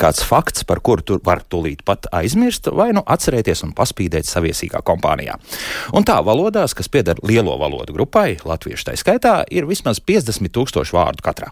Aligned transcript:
kāds 0.00 0.22
fakts, 0.26 0.64
par 0.66 0.80
kuru 0.84 1.04
tur 1.04 1.20
var 1.24 1.42
tūlīt 1.44 1.84
pat 1.86 2.08
aizmirst, 2.16 2.70
vai 2.76 2.90
nu 2.96 3.02
atcerēties 3.04 3.64
un 3.66 3.74
paspīdēt 3.76 4.28
saviesīgā 4.28 4.82
kompānijā. 4.86 5.36
Un 5.96 6.06
tā 6.08 6.16
valodās, 6.24 6.74
kas 6.76 6.90
pieder 6.92 7.20
lielo 7.26 7.56
valodu 7.60 7.94
grupai, 7.96 8.38
latviešu 8.46 8.88
tā 8.88 8.96
skaitā, 9.00 9.34
ir 9.52 9.68
vismaz 9.68 10.00
50 10.00 10.52
tūkstoši 10.56 10.96
vārdu 10.96 11.24
katrā. 11.26 11.50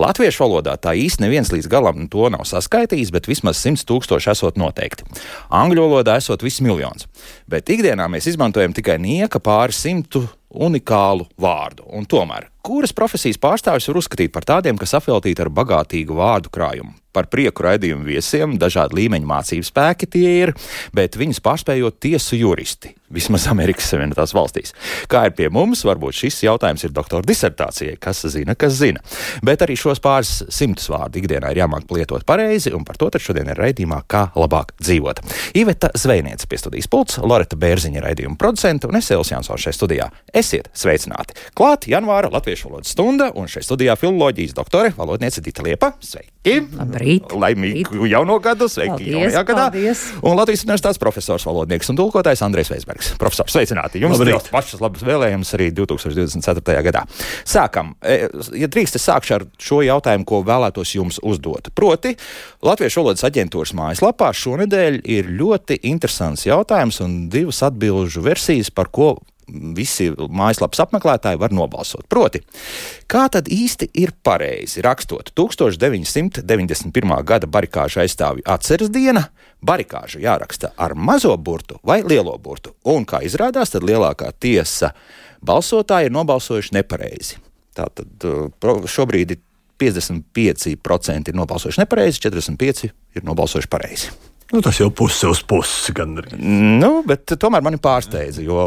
Latviešu 0.00 0.44
valodā 0.44 0.76
tā 0.80 0.94
īsti 0.98 1.26
neviens 1.26 1.52
līdz 1.54 1.70
galam 1.70 2.06
to 2.12 2.30
nav 2.32 2.46
saskaitījis, 2.48 3.12
bet 3.14 3.28
vismaz 3.30 3.60
100 3.62 3.86
tūkstoši 3.90 4.32
esot 4.34 4.60
noteikti. 4.60 5.06
Angļu 5.50 5.88
valodā 5.88 6.18
esot 6.20 6.44
viss 6.46 6.62
miljons. 6.64 7.08
Bet 7.50 7.70
ikdienā 7.72 8.06
mēs 8.10 8.30
izmantojam 8.30 8.74
tikai 8.76 9.00
nieka 9.02 9.42
pāri 9.42 9.74
simtu 9.76 10.26
unikālu 10.50 11.26
vārdu. 11.40 11.86
Un 11.94 12.06
tomēr, 12.10 12.48
kuras 12.64 12.94
profesijas 12.96 13.40
pārstāvis 13.40 13.88
var 13.90 14.00
uzskatīt 14.00 14.32
par 14.34 14.46
tādiem, 14.48 14.78
kas 14.80 14.96
apveltīti 14.98 15.44
ar 15.44 15.52
bagātīgu 15.52 16.16
vārdu 16.18 16.52
krājumu? 16.52 16.96
Par 17.10 17.26
prieku 17.26 17.64
raidījumu 17.66 18.06
viesiem, 18.06 18.52
dažādu 18.54 18.94
līmeņu 19.00 19.26
mācību 19.26 19.66
spēki 19.66 20.06
tie 20.06 20.28
ir, 20.44 20.52
bet 20.94 21.16
viņus 21.18 21.40
pārspējot 21.42 21.96
tiesu 22.06 22.36
juristi, 22.38 22.92
vismaz 23.10 23.48
Amerikas 23.50 23.88
Savienotās 23.90 24.30
valstīs. 24.36 24.70
Kā 25.10 25.24
ir 25.26 25.34
pie 25.34 25.48
mums, 25.50 25.82
varbūt 25.88 26.20
šis 26.20 26.38
jautājums 26.44 26.86
ir 26.86 26.94
doktora 26.94 27.26
disertācijai, 27.26 27.96
kas 27.98 28.22
zina, 28.30 28.54
kas 28.54 28.76
zina. 28.78 29.02
Bet 29.42 29.64
arī 29.66 29.74
šos 29.74 29.98
pāris 30.04 30.44
simtus 30.54 30.86
vārdu 30.92 31.18
ikdienā 31.18 31.50
ir 31.50 31.64
jāmāk 31.64 31.90
lietot 31.90 32.22
pareizi, 32.28 32.70
un 32.78 32.86
par 32.86 33.00
to 33.00 33.10
šodien 33.18 33.50
ir 33.50 33.58
raidījumā, 33.58 34.04
kā 34.06 34.28
labāk 34.38 34.76
dzīvot. 34.78 35.24
Iveta 35.58 35.90
Zvejniece 35.98 36.46
pie 36.46 36.62
studijas 36.62 36.86
pults, 36.86 37.18
Loreta 37.18 37.58
Bērziņa 37.58 38.06
raidījuma 38.06 38.38
producente 38.38 38.86
un 38.86 39.00
es 39.02 39.10
Elsijāns 39.10 39.50
šajā 39.50 39.74
studijā. 39.74 40.06
Esiet 40.30 40.70
sveicināti! 40.78 41.34
Klāt 41.58 41.90
janvāra 41.90 42.30
latviešu 42.50 42.68
valodas 42.68 42.90
stunda, 42.90 43.30
un 43.38 43.46
šajā 43.46 43.62
studijā 43.62 43.94
filoloģijas 43.98 44.54
doktore, 44.56 44.90
valodniece 44.96 45.42
Dita 45.44 45.62
Liepa. 45.62 45.92
Sveiki! 46.02 46.56
Labrīt! 46.74 47.30
Laimīgu 47.30 48.08
jauno 48.10 48.40
gadu! 48.42 48.66
Sveiki! 48.66 48.90
Paldies, 48.90 49.12
jaunajā 49.14 49.42
gadā! 49.46 49.66
paldies. 49.70 50.02
Un 50.26 50.34
Latvijas 50.34 50.64
universitātes 50.66 50.98
profesors, 50.98 51.46
valodnieks 51.46 51.92
un 51.92 52.00
tulkotājs 52.00 52.42
Andrēs 52.42 52.72
Veisbergs. 52.72 53.12
Profesors, 53.22 53.54
sveicināti! 53.54 54.02
Jums 54.02 54.18
ļoti 54.18 54.50
pašas 54.50 54.82
labas 54.82 55.06
vēlējumas 55.06 55.54
arī 55.58 55.70
2024. 55.78 56.82
gadā. 56.88 57.04
Sākam! 57.46 57.94
E, 58.02 58.18
Ja 58.60 58.66
drīkst, 58.72 58.98
es 58.98 59.06
sākšu 59.06 59.34
ar 59.36 59.46
šo 59.62 59.78
jautājumu, 59.86 60.26
ko 60.26 60.42
vēlētos 60.46 60.96
jums 60.96 61.20
uzdot. 61.22 61.70
Proti, 61.76 62.16
Latviešu 62.66 63.04
valodas 63.04 63.22
aģentūras 63.28 63.76
mājaslapā 63.78 64.32
šonadēļ 64.34 65.02
ir 65.06 65.30
ļoti 65.38 65.78
interesants 65.92 66.48
jautājums 66.48 66.98
un 67.04 67.20
divas 67.30 67.62
atbilžu 67.68 68.24
versijas, 68.26 68.72
par 68.74 68.90
ko 68.90 69.14
visi 69.76 70.10
mājaslapas 70.16 70.84
apmeklētāji 70.86 71.40
var 71.40 71.54
nobalsot. 71.54 72.06
Proti, 72.10 72.42
kā 73.10 73.26
tad 73.32 73.50
īsti 73.52 73.90
ir 74.00 74.12
pareizi 74.24 74.82
rakstot 74.84 75.32
1991. 75.38 77.24
gada 77.26 77.50
barikāžu 77.50 78.00
aizstāvju 78.04 78.46
atceres 78.46 78.92
diena? 78.92 79.28
Barikāžu 79.60 80.22
jāraksta 80.22 80.72
ar 80.80 80.94
mazo 80.96 81.36
burtu 81.36 81.78
vai 81.84 82.00
lielo 82.02 82.38
burtu, 82.38 82.72
un 82.88 83.04
kā 83.04 83.20
izrādās, 83.26 83.74
tad 83.74 83.84
lielākā 83.84 84.32
tiesa 84.40 84.94
balsotāji 85.44 86.08
ir 86.08 86.16
nobalsojuši 86.16 86.76
nepareizi. 86.78 87.36
Tātad 87.76 88.26
uh, 88.26 88.88
šobrīd 88.88 89.36
ir 89.36 89.40
55% 89.80 91.32
ir 91.32 91.38
nobalsojuši 91.38 91.80
nepareizi, 91.80 92.20
45% 92.26 92.90
ir 93.16 93.24
nobalsojuši 93.24 93.70
pareizi. 93.70 94.12
Nu, 94.50 94.58
tas 94.64 94.80
jau 94.80 94.88
pusi 94.90 95.28
uz 95.30 95.44
pusi 95.46 95.92
gan 95.94 96.16
arī. 96.18 96.34
Nu, 96.80 97.04
bet 97.06 97.36
tomēr 97.38 97.62
mani 97.62 97.78
pārsteidza, 97.82 98.42
jo 98.42 98.64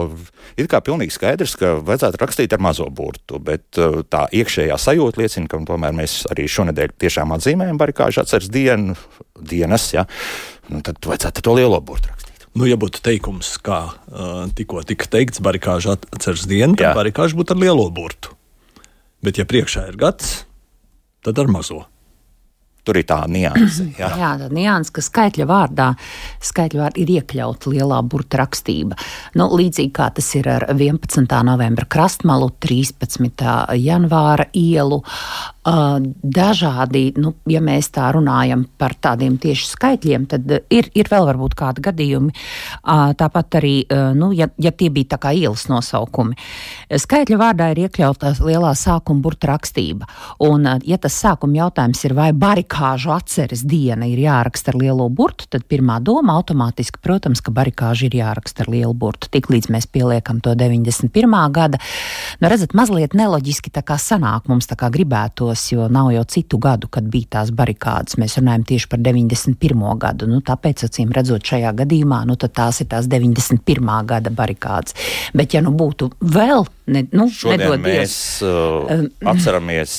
ir 0.59 0.69
kā 0.71 0.79
pilnīgi 0.83 1.11
skaidrs, 1.11 1.57
ka 1.59 1.73
vajadzētu 1.83 2.21
rakstīt 2.21 2.55
ar 2.55 2.63
mazo 2.63 2.87
burtu, 2.87 3.39
bet 3.43 3.79
uh, 3.81 3.99
tā 4.07 4.23
iekšējā 4.31 4.77
sajūta 4.79 5.19
liecina, 5.19 5.49
ka 5.51 5.59
tomēr 5.67 5.95
mēs 5.97 6.21
arī 6.31 6.47
šonadēļ 6.51 6.95
tiešām 7.03 7.35
atzīmējam 7.35 7.81
barikāžu 7.81 8.23
atceres 8.23 8.47
dienu, 8.53 8.95
dienas, 9.43 9.89
ja, 9.95 10.07
nu, 10.71 10.79
tad 10.85 11.03
vajadzētu 11.03 11.43
to 11.43 11.57
lielo 11.59 11.81
burtu 11.83 12.13
rakstīt. 12.13 12.47
Nu, 12.55 12.67
ja 12.69 12.79
būtu 12.79 13.03
teikums, 13.03 13.55
kā 13.65 13.81
uh, 13.91 14.33
tikko 14.55 14.85
tika 14.87 15.09
teikts, 15.17 15.43
barikāžu 15.43 15.97
atceras 15.97 16.47
diena, 16.47 16.77
tad 16.79 16.95
barikāžu 16.95 17.41
būtu 17.41 17.57
ar 17.57 17.63
lielo 17.65 17.89
burtu. 17.91 18.37
Bet, 19.23 19.39
ja 19.39 19.47
priekšā 19.47 19.89
ir 19.91 19.99
gads, 19.99 20.43
tad 21.23 21.39
ar 21.43 21.51
mazo. 21.51 21.83
Tur 22.83 22.99
ir 22.99 23.07
tā 23.07 23.21
nianse. 23.31 23.87
Ja. 23.99 24.09
Jā, 24.17 24.31
tā 24.41 24.49
nianses, 24.51 24.91
ka 24.91 25.03
skaitļa 25.05 25.45
vārdā 25.47 25.93
skaitļa 26.43 26.81
vārdā 26.83 27.01
ir 27.03 27.11
iekļauta 27.17 27.71
lielā 27.71 28.01
burta 28.09 28.41
rakstība. 28.43 28.97
Nu, 29.39 29.49
līdzīgi 29.55 29.93
kā 29.95 30.09
tas 30.15 30.29
ir 30.37 30.49
ar 30.51 30.67
11. 30.73 31.25
novembra 31.47 31.87
krastmalu, 31.89 32.51
13. 32.63 33.43
janvāra 33.79 34.49
ielu. 34.57 35.01
Dažādi, 35.63 37.03
nu, 37.23 37.29
ja 37.47 37.61
mēs 37.63 37.87
tā 37.95 38.09
runājam 38.11 38.65
par 38.77 38.97
tādiem 38.99 39.37
tieši 39.39 39.69
skaitļiem, 39.69 40.25
tad 40.33 40.51
ir, 40.51 40.89
ir 40.91 41.07
vēl 41.07 41.27
varbūt 41.29 41.55
kādi 41.55 41.85
gadījumi. 41.85 42.33
Tāpat 43.19 43.59
arī, 43.61 43.75
nu, 44.19 44.33
ja, 44.35 44.49
ja 44.59 44.73
tie 44.75 44.89
bija 44.91 45.13
tā 45.15 45.21
kā 45.23 45.31
ielas 45.31 45.69
nosaukumi. 45.71 46.35
Skaitļa 46.91 47.39
vārdā 47.39 47.69
ir 47.71 47.85
iekļauta 47.85 48.33
lielā 48.43 48.73
sākuma 48.75 49.23
burta 49.23 49.53
rakstība. 49.53 50.09
Un, 50.43 50.67
ja 50.83 50.99
tas 50.99 51.15
sākuma 51.23 51.61
jautājums 51.61 52.03
ir, 52.09 52.17
vai 52.17 52.33
barikāžu 52.73 53.11
atceres 53.13 53.61
diena 53.63 54.05
ir 54.07 54.17
jāraksta 54.17 54.71
ar 54.73 54.77
lielo 54.81 55.09
burtu, 55.09 55.45
tad 55.49 55.65
pirmā 55.69 55.99
doma 56.01 56.33
automātiski, 56.39 56.99
protams, 57.01 57.41
ka 57.41 57.51
barikāžu 57.51 58.07
ir 58.07 58.15
jāraksta 58.17 58.63
ar 58.63 58.69
lielu 58.69 58.93
burtu. 58.93 59.29
Tiklīdz 59.29 59.69
mēs 59.69 59.85
pieliekam 59.85 60.41
to 60.41 60.55
91. 60.55 61.51
gada, 61.53 61.77
nu, 62.41 62.49
redzat, 62.49 62.73
mazliet 62.73 63.13
neloģiski 63.13 63.69
tā 63.73 63.83
kā 63.83 63.97
sanāk 63.97 64.49
mums 64.49 64.67
tā 64.67 64.75
kā 64.75 64.89
gribētos, 64.89 65.71
jo 65.71 65.87
nav 65.87 66.11
jau 66.13 66.23
citu 66.25 66.57
gadu, 66.57 66.89
kad 66.89 67.05
bija 67.05 67.37
tās 67.37 67.51
barikādas. 67.53 68.17
Mēs 68.17 68.37
runājam 68.39 68.65
tieši 68.65 68.89
par 68.89 68.99
91. 68.99 69.85
gadu. 70.01 70.27
Nu, 70.27 70.41
tāpēc, 70.41 70.87
acīm 70.87 71.13
redzot, 71.13 71.45
šajā 71.45 71.73
gadījumā 71.83 72.23
nu, 72.25 72.37
tad 72.39 72.55
tās 72.57 72.81
ir 72.81 72.89
tās 72.89 73.09
91. 73.11 73.93
gada 74.09 74.33
barikādas. 74.33 74.97
Bet, 75.33 75.53
ja 75.53 75.61
nu 75.61 75.75
būtu 75.77 76.13
vēl, 76.21 76.65
ne, 76.87 77.05
nu, 77.13 77.29
nedod 77.29 77.81
mēs 77.83 77.93
Dievs, 77.93 78.21
uh, 78.47 79.09
atceramies 79.29 79.97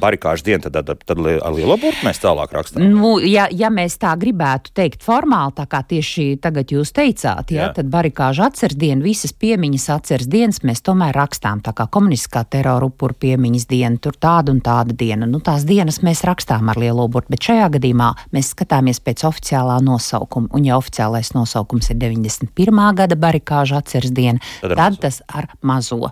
barikāžu 0.00 0.46
dienu, 0.48 0.64
tad, 0.66 0.78
tad, 0.86 1.02
tad 1.06 1.20
ar 1.20 1.54
lielo 1.54 1.76
burtu 1.80 2.06
mēs 2.06 2.20
tālāk 2.22 2.52
rakstām. 2.54 2.84
Nu, 2.94 3.16
ja, 3.22 3.46
ja 3.52 3.70
mēs 3.72 3.96
tā 4.02 4.14
gribētu 4.20 4.74
teikt 4.76 5.04
formāli, 5.06 5.54
tā 5.58 5.66
kā 5.70 5.82
tieši 5.88 6.26
tagad 6.42 6.72
jūs 6.74 6.92
teicāt, 6.96 7.52
ja, 7.54 7.68
Jā. 7.68 7.70
tad 7.78 7.90
barikāžu 7.92 8.44
atceres 8.46 8.76
dienu, 8.78 9.04
visas 9.06 9.34
piemiņas 9.36 9.88
atceres 9.94 10.28
dienas 10.30 10.62
mēs 10.66 10.82
tomēr 10.84 11.14
rakstām. 11.16 11.62
Tā 11.64 11.74
kā 11.76 11.86
komunistiskā 11.90 12.44
terora 12.50 12.88
upuru 12.88 13.16
piemiņas 13.24 13.68
diena, 13.70 14.00
tur 14.02 14.18
tāda 14.20 14.52
un 14.54 14.60
tāda 14.64 14.96
diena. 14.96 15.28
Nu, 15.30 15.40
tās 15.44 15.66
dienas 15.68 16.00
mēs 16.04 16.24
rakstām 16.26 16.70
ar 16.72 16.80
lielo 16.80 17.06
burtu, 17.08 17.34
bet 17.34 17.48
šajā 17.48 17.70
gadījumā 17.78 18.10
mēs 18.34 18.52
skatāmies 18.54 19.00
pēc 19.04 19.26
oficiālā 19.28 19.78
nosaukuma. 19.84 20.50
Un, 20.54 20.66
ja 20.68 20.78
oficiālais 20.80 21.32
nosaukums 21.36 21.90
ir 21.92 22.00
91. 22.02 22.82
gada 22.98 23.18
barikāžu 23.20 23.78
atceres 23.78 24.12
diena, 24.14 24.42
Tad 24.60 24.74
tad, 24.74 24.80
ar 24.84 24.98
tas 25.00 25.20
ar 25.28 25.48
mazo. 25.62 26.10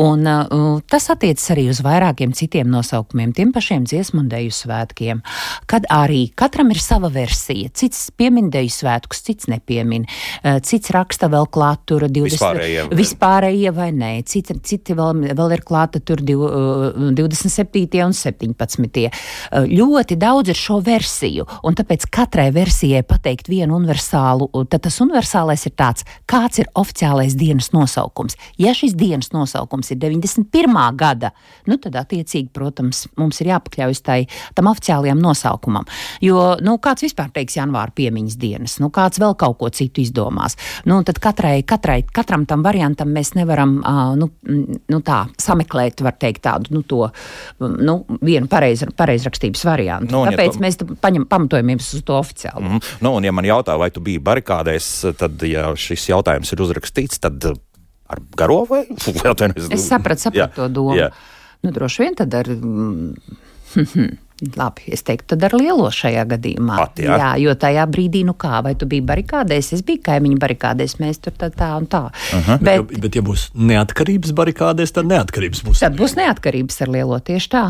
Un, 0.00 0.26
uh, 0.26 0.80
tas 0.90 1.08
attiecas 1.12 1.46
arī 1.54 1.68
uz 1.72 1.80
vairākiem 1.84 2.34
citiem 2.36 2.70
nosaukumiem, 2.70 3.13
tiem 3.36 3.52
pašiem 3.54 3.86
dziesmu 3.88 4.22
un 4.24 4.28
deju 4.32 4.52
svētkiem. 4.54 5.22
Kad 5.70 5.88
arī 5.92 6.26
katram 6.36 6.72
ir 6.74 6.80
sava 6.82 7.10
versija. 7.12 7.70
Cits 7.74 8.10
piemin 8.16 8.50
deju 8.54 8.72
svētkus, 8.72 9.22
cits 9.26 9.48
nepiemin. 9.50 10.06
Uh, 10.42 10.58
cits 10.64 10.92
raksta 10.94 11.30
vēl 11.32 11.48
klāt 11.54 11.84
tur 11.88 12.06
20. 12.08 12.34
Vispārējie 12.34 12.86
Vispārējie 12.94 13.74
vai 13.74 13.90
nē. 13.94 14.12
Citi, 14.28 14.56
citi 14.64 14.96
vēl, 14.96 15.34
vēl 15.36 15.56
ir 15.58 15.64
klāta 15.66 16.00
tur 16.00 16.22
div, 16.24 16.44
uh, 16.46 17.12
27. 17.16 18.02
un 18.04 18.16
17. 18.16 19.06
Uh, 19.08 19.64
Ļoti 19.74 20.16
daudz 20.20 20.52
ir 20.52 20.58
šo 20.58 20.78
versiju, 20.84 21.46
un 21.66 21.76
tāpēc 21.76 22.06
katrai 22.12 22.48
versijai 22.54 23.02
pateikt 23.06 23.48
vienu 23.50 23.78
universālu, 23.78 24.48
tad 24.70 24.84
tas 24.86 25.00
universālais 25.02 25.64
ir 25.68 25.74
tāds, 25.78 26.06
kāds 26.30 26.60
ir 26.62 26.70
oficiālais 26.78 27.36
dienas 27.38 27.70
nosaukums. 27.74 28.38
Ja 28.60 28.74
šis 28.76 28.94
dienas 28.98 29.32
nosaukums 29.34 29.90
ir 29.92 30.00
91. 30.02 30.78
gada, 30.98 31.32
nu 31.68 31.78
tad 31.80 31.96
attiecīgi, 32.00 32.50
protams, 32.54 33.03
mums 33.20 33.40
ir 33.42 33.50
jāpakļaujas 33.52 34.02
tai, 34.04 34.18
tam 34.56 34.68
oficiālajam 34.70 35.20
nosaukumam. 35.22 35.86
Jo, 36.24 36.54
nu, 36.64 36.76
kāds 36.82 37.04
vispār 37.06 37.30
teiks 37.34 37.56
janvāra 37.58 37.94
piemiņas 37.94 38.36
dienas, 38.40 38.76
nu, 38.82 38.90
kāds 38.94 39.20
vēl 39.22 39.36
kaut 39.40 39.58
ko 39.60 39.70
citu 39.74 40.02
izdomās. 40.04 40.56
Nu, 40.88 41.00
tad 41.06 41.20
katrai, 41.22 41.62
katrai, 41.66 42.02
katram 42.14 42.46
tam 42.50 42.64
variantam 42.66 43.12
mēs 43.14 43.34
nevaram, 43.38 43.76
uh, 43.82 44.14
nu, 44.18 44.30
nu 44.90 45.00
tā, 45.04 45.24
sameklēt, 45.40 46.02
teikt, 46.18 46.42
tādu, 46.44 46.74
nu, 46.74 46.82
to, 46.82 47.08
nu, 47.60 47.98
vienu 48.24 48.48
pareiz, 48.50 48.84
pareizrakstības 48.96 49.64
variantu. 49.66 50.12
Nu, 50.14 50.22
un 50.24 50.30
ja 50.32 50.36
Tāpēc 50.36 50.58
to- 50.58 50.64
mēs 50.64 50.80
paņem, 51.00 51.28
pamatojamies 51.30 51.92
uz 51.98 52.02
to 52.06 52.18
oficiālu. 52.18 52.64
Mm. 52.64 52.82
Nu, 53.04 53.14
un, 53.18 53.24
ja 53.24 53.32
man 53.32 53.44
jautā, 53.48 53.78
vai 53.80 53.90
tu 53.94 54.02
biji 54.04 54.22
barikādēs, 54.24 54.90
tad, 55.18 55.42
ja 55.48 55.70
šis 55.78 56.08
jautājums 56.10 56.52
ir 56.54 56.64
uzrakstīts, 56.64 57.20
tad 57.22 57.44
ar 58.08 58.20
garo 58.36 58.64
vai? 58.68 58.84
Es 59.74 59.88
sapratu, 59.88 60.28
Jā, 60.28 60.48
sapratu 60.48 60.54
to 60.60 60.68
domu. 60.68 60.96
jā. 60.98 61.10
Nu, 61.64 61.72
droši 61.74 62.04
vien 62.04 62.20
tad 62.20 62.34
ar. 62.36 62.50
mm, 62.52 63.14
Labi, 64.58 64.88
es 64.92 65.04
teiktu, 65.06 65.28
tad 65.30 65.44
ar 65.46 65.54
lielo 65.54 65.86
šajā 65.94 66.24
gadījumā. 66.34 66.74
Pat, 66.76 66.98
jā? 67.00 67.16
jā, 67.20 67.28
jo 67.44 67.52
tajā 67.58 67.84
brīdī, 67.88 68.24
nu 68.26 68.34
kā, 68.38 68.58
vai 68.66 68.74
tu 68.78 68.88
biji 68.90 69.04
barikādēs, 69.06 69.70
es 69.76 69.84
biju 69.86 70.02
kaimiņu 70.04 70.40
barikādēs, 70.42 70.96
mēs 71.00 71.22
tur 71.22 71.36
tā, 71.38 71.52
tā 71.54 71.70
un 71.78 71.86
tā. 71.86 72.08
-huh. 72.10 72.58
Bet, 72.58 72.82
Bet 72.82 72.88
bet, 72.88 73.00
bet 73.06 73.16
ja 73.16 73.22
būs 73.22 73.46
neatkarības 73.54 74.34
barikādēs, 74.34 74.92
tad 74.92 75.06
neatkarības 75.06 75.62
būs. 75.64 75.80
tad 75.86 75.96
būs 75.96 76.16
neatkarības 76.18 76.82
ar 76.82 76.88
lielo 76.88 77.18
tieši 77.18 77.48
tā. 77.48 77.64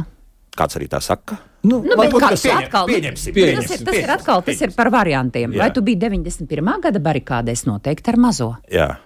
Kāds 0.56 0.76
arī 0.78 0.88
tā 0.88 1.00
saka? 1.02 1.36
Nu, 1.64 1.80
nu, 1.82 1.96
varbūt, 1.96 2.20
kā, 2.20 2.32
pieņem, 2.32 2.64
atkal, 2.64 2.86
pieņemsim, 2.86 3.32
tas, 3.32 3.42
pieņemsim, 3.42 3.80
ir, 3.80 3.84
tas 3.84 3.96
ir 3.96 4.10
atkal 4.10 4.42
tas 4.42 4.60
ir 4.60 4.74
par 4.76 4.90
variantiem. 4.90 5.52
Jā. 5.52 5.58
Vai 5.58 5.70
tu 5.72 5.82
biji 5.82 5.98
91. 5.98 6.80
gada 6.80 7.00
barikādēs 7.00 7.64
noteikti 7.66 8.12
ar 8.12 8.16
mazo? 8.16 8.56
Jā. 8.72 8.96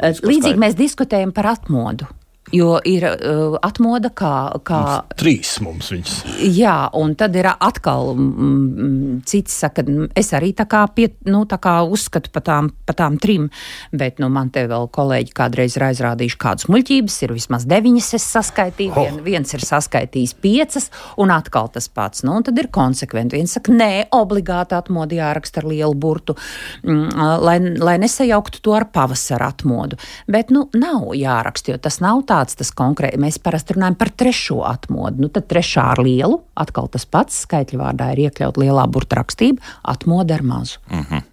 Līdzīgi 0.00 0.58
mēs 0.58 0.74
diskutējam 0.78 1.32
par 1.36 1.46
atmodu. 1.52 2.06
Jo 2.54 2.78
ir 2.88 3.04
uh, 3.04 3.56
atmoda 3.64 4.10
kā, 4.16 4.34
kā 4.64 4.80
Trīs 5.18 5.58
mums 5.64 5.90
viņas. 5.92 6.14
Jā, 6.54 6.76
un 6.96 7.14
tad 7.18 7.36
ir 7.36 7.48
atkal 7.50 8.12
mm, 8.14 9.20
cits 9.28 9.56
saka, 9.64 9.84
mm, 9.84 10.10
es 10.18 10.32
arī 10.36 10.52
tā 10.56 10.68
kā, 10.70 10.84
pie, 10.94 11.10
nu, 11.28 11.42
tā 11.48 11.58
kā 11.62 11.74
uzskatu 11.84 12.32
par 12.32 12.44
tām, 12.46 12.70
pa 12.88 12.94
tām 12.96 13.18
trim, 13.20 13.48
bet 13.92 14.22
nu, 14.22 14.30
man 14.32 14.52
te 14.54 14.64
vēl 14.70 14.88
kolēģi 14.94 15.34
kādreiz 15.36 15.76
ir 15.78 15.86
aizrādījuši 15.88 16.40
kādas 16.40 16.68
muļķības, 16.72 17.18
ir 17.26 17.34
vismaz 17.36 17.66
deviņas 17.68 18.10
es 18.18 18.28
saskaitīju, 18.36 18.94
Ho. 18.96 19.04
vien, 19.04 19.20
viens 19.26 19.54
ir 19.56 19.64
saskaitījis 19.66 20.36
piecas, 20.42 20.88
un 21.20 21.32
atkal 21.34 21.70
tas 21.74 21.90
pats. 21.92 22.24
Nu, 22.26 22.38
un 22.38 22.46
tad 22.46 22.58
ir 22.60 22.70
konsekventi. 22.74 23.38
Viens 23.38 23.56
saka, 23.58 23.74
nē, 23.74 24.08
obligāti 24.16 24.76
atmodu 24.78 25.18
jāraksta 25.18 25.62
ar 25.62 25.68
lielu 25.72 25.98
burtu, 25.98 26.36
mm, 26.84 27.26
lai, 27.44 27.58
lai 27.82 27.96
nesajauktu 28.00 28.62
to 28.64 28.76
ar 28.76 28.88
pavasara 28.94 29.50
atmodu. 29.52 29.98
Bet, 30.30 30.52
nu, 30.54 30.68
nav 30.78 31.10
jāraksta, 31.18 31.74
jo 31.74 31.82
tas 31.82 32.00
nav 32.04 32.24
tāds 32.38 32.58
tas 32.58 32.70
konkrēti. 32.74 33.20
Mēs 33.20 33.40
parasti 33.42 33.76
runājam 33.76 33.98
par 33.98 34.12
trešo 34.14 34.62
atmodu. 34.68 35.24
Nu, 35.24 35.32
tad 35.32 35.48
trešā 35.50 35.90
ar 35.94 36.02
lielu, 36.04 36.40
atkal 36.58 36.90
tas 36.92 37.06
pats 37.08 37.42
skaitļu 37.46 37.82
vārdā 37.82 38.12
ir 38.14 38.28
iekļaut 38.28 38.60
lielā 38.60 38.86
burta 38.90 39.20
rakstība, 39.20 39.64
atmoda 39.96 40.38
ar 40.38 40.46
mazu. 40.46 40.80
Mm. 40.92 41.26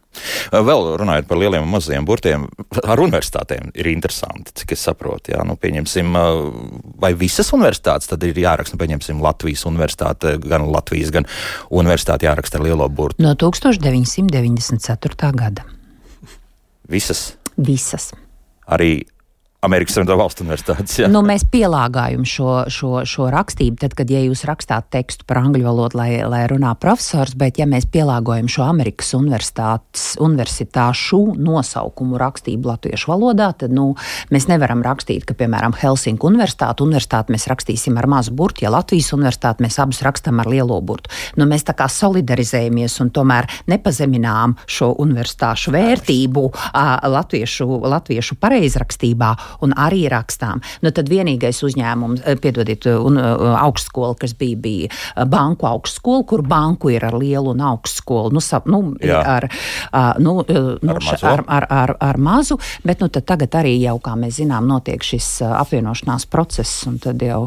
Vēl 0.66 0.86
runājot 1.00 1.28
par 1.28 1.40
lieliem 1.40 1.66
un 1.66 1.72
maziem 1.74 2.06
burtiem, 2.07 2.46
ar 2.84 3.02
universitātēm 3.04 3.72
ir 3.75 3.90
interesanti, 3.92 4.54
cik 4.62 4.72
es 4.75 4.86
saprotu. 4.88 5.34
Jā, 5.34 5.42
nu, 5.48 5.57
pieņemsim, 5.60 6.16
vai 7.02 7.12
visas 7.19 7.51
universitātes 7.56 8.08
tad 8.12 8.24
ir 8.28 8.38
jāraksta, 8.40 8.78
nu, 8.78 8.81
pieņemsim, 8.84 9.24
Latvijas 9.24 9.66
universitāte, 9.69 10.38
gan 10.44 10.69
Latvijas, 10.72 11.12
gan 11.16 11.28
universitāte 11.68 12.30
jāraksta 12.30 12.62
ar 12.62 12.66
lielo 12.68 12.88
burtu. 12.90 13.19
No 13.24 13.36
1994. 13.36 15.31
gada. 15.36 15.68
Visas, 16.88 17.34
Visas. 17.58 18.12
arī 18.69 19.06
Amerikas 19.66 19.96
Savienoto 19.98 20.18
Valstu 20.20 20.44
universitātes. 20.46 21.00
Jā. 21.02 21.08
Nu, 21.12 21.22
mēs 21.26 21.44
pielāgājam 21.52 22.24
šo, 22.28 22.52
šo, 22.72 22.92
šo 23.10 23.30
rakstību, 23.34 23.78
tad, 23.82 23.96
kad 23.98 24.08
ja 24.12 24.22
jūs 24.24 24.46
rakstāt 24.48 24.90
tekstu 24.94 25.26
par 25.28 25.38
angļu 25.42 25.66
valodu, 25.66 25.98
lai, 26.00 26.10
lai 26.30 26.44
runā 26.52 26.76
profesors, 26.80 27.36
bet 27.38 27.60
ja 27.62 27.68
mēs 27.70 27.86
pielāgojam 27.92 28.48
šo 28.52 28.64
Amerikas 28.68 29.14
universitāšu 29.16 31.22
nosaukumu 31.42 32.20
rakstību 32.22 32.64
latviešu 32.72 33.12
valodā, 33.14 33.48
tad 33.64 33.72
nu, 33.76 33.86
mēs 34.34 34.46
nevaram 34.52 34.82
rakstīt, 34.86 35.22
ka, 35.28 35.34
piemēram, 35.38 35.74
Helsinku 35.80 36.24
universitāte, 36.30 36.86
universitāti 36.86 37.36
mēs 37.36 37.46
rakstīsim 37.52 37.94
ar 38.00 38.08
mazu 38.12 38.32
burtu, 38.36 38.66
ja 38.66 38.74
Latvijas 38.74 39.14
universitāti 39.18 39.66
mēs 39.66 39.76
abus 39.82 40.00
rakstam 40.06 40.36
ar 40.44 40.48
lielo 40.52 40.78
burtu. 40.86 41.12
Nu, 41.40 41.44
mēs 41.50 41.64
tā 41.68 41.74
kā 41.78 41.86
solidarizējamies 41.92 42.94
un 43.04 43.08
tomēr 43.16 43.44
nepazeminām 43.72 44.50
šo 44.70 44.88
universitāšu 45.02 45.74
vērtību 45.76 46.44
a, 46.72 46.86
latviešu, 47.12 47.68
latviešu 47.86 48.34
pareizrakstībā 48.42 49.32
un 49.63 49.75
arī 49.80 50.06
rakstām. 50.12 50.62
Nu, 50.84 50.92
tad 50.96 51.10
vienīgais 51.12 51.62
uzņēmums, 51.66 52.24
eh, 52.25 52.40
piedodiet, 52.42 52.88
un 52.92 53.19
uh, 53.19 53.56
augstskola, 53.60 54.16
kas 54.19 54.36
bija, 54.38 54.57
bija 54.62 54.90
eh, 54.92 55.25
banku 55.30 55.68
augstskola, 55.69 56.25
kur 56.28 56.44
banku 56.46 56.92
ir 56.94 57.06
ar 57.07 57.18
lielu 57.19 57.54
un 57.54 57.63
augstskolu, 57.66 58.34
nu, 58.36 58.44
sap, 58.44 58.68
nu, 58.72 58.81
ir 59.02 59.13
Jā. 59.13 59.22
ar, 59.36 59.48
nu, 60.19 60.38
nu, 60.46 60.96
Ar 60.96 61.02
mazo. 61.04 61.28
ar, 61.28 61.44
ar, 61.48 61.68
ar, 61.69 61.96
ar 62.00 62.19
mazu, 62.22 62.57
bet 62.84 63.02
nu, 63.04 63.10
tad 63.13 63.25
tagad 63.28 63.56
arī 63.60 63.75
jau, 63.81 63.98
kā 64.04 64.16
mēs 64.19 64.40
zinām, 64.42 64.68
notiek 64.69 65.04
šis 65.04 65.30
apvienošanās 65.48 66.28
process, 66.31 66.86
un 66.90 66.98
tad 67.04 67.22
jau, 67.24 67.46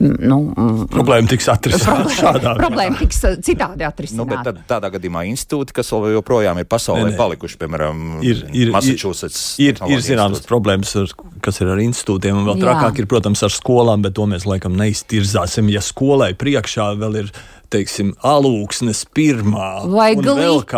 mm, 0.00 0.16
nu, 0.24 0.40
mm, 0.52 0.88
Problēma 0.94 1.30
tiks 1.30 1.48
atrisināta 1.52 2.12
šādā 2.20 2.54
problēma 2.58 2.98
tiks 3.00 3.22
citādi 3.44 3.86
atrisināta. 3.86 4.20
Nu, 4.20 4.28
bet 4.30 4.46
tad, 4.46 4.60
tādā 4.70 4.90
gadījumā 4.96 5.24
institūti, 5.30 5.74
kas 5.76 5.90
vēl 5.94 6.16
joprojām 6.18 6.60
ir 6.60 6.68
pasaulē 6.70 7.08
Nē, 7.08 7.12
nē. 7.14 7.18
palikuši, 7.18 7.58
piemēram, 7.60 8.04
ir, 8.24 8.44
ir, 8.52 8.72
Massachusetts. 8.74 9.54
ir, 9.58 9.74
ir 9.74 9.78
tehnoloģija 9.78 10.06
zināmas 10.08 10.44
problēmas, 10.48 10.94
ar, 11.00 11.12
kas 11.44 11.60
ir 11.62 11.72
ar 11.74 11.82
institūtiem, 11.84 12.40
un 12.40 12.48
vēl 12.48 12.62
trakāk 12.62 13.02
ir, 13.02 13.08
protams, 13.10 13.42
ar 13.46 13.52
skolām, 13.52 14.04
bet 14.04 14.16
to 14.16 14.26
mēs 14.30 14.46
laikam 14.48 14.76
neiztirzāsim. 14.80 15.68
Ja 15.72 15.82
skolai 15.84 16.32
priekšā 16.38 16.90
vēl 17.00 17.20
ir, 17.22 17.32
teiksim, 17.70 18.12
alūksnes 18.22 19.04
pirmā 19.14 19.86
Vai 19.90 20.14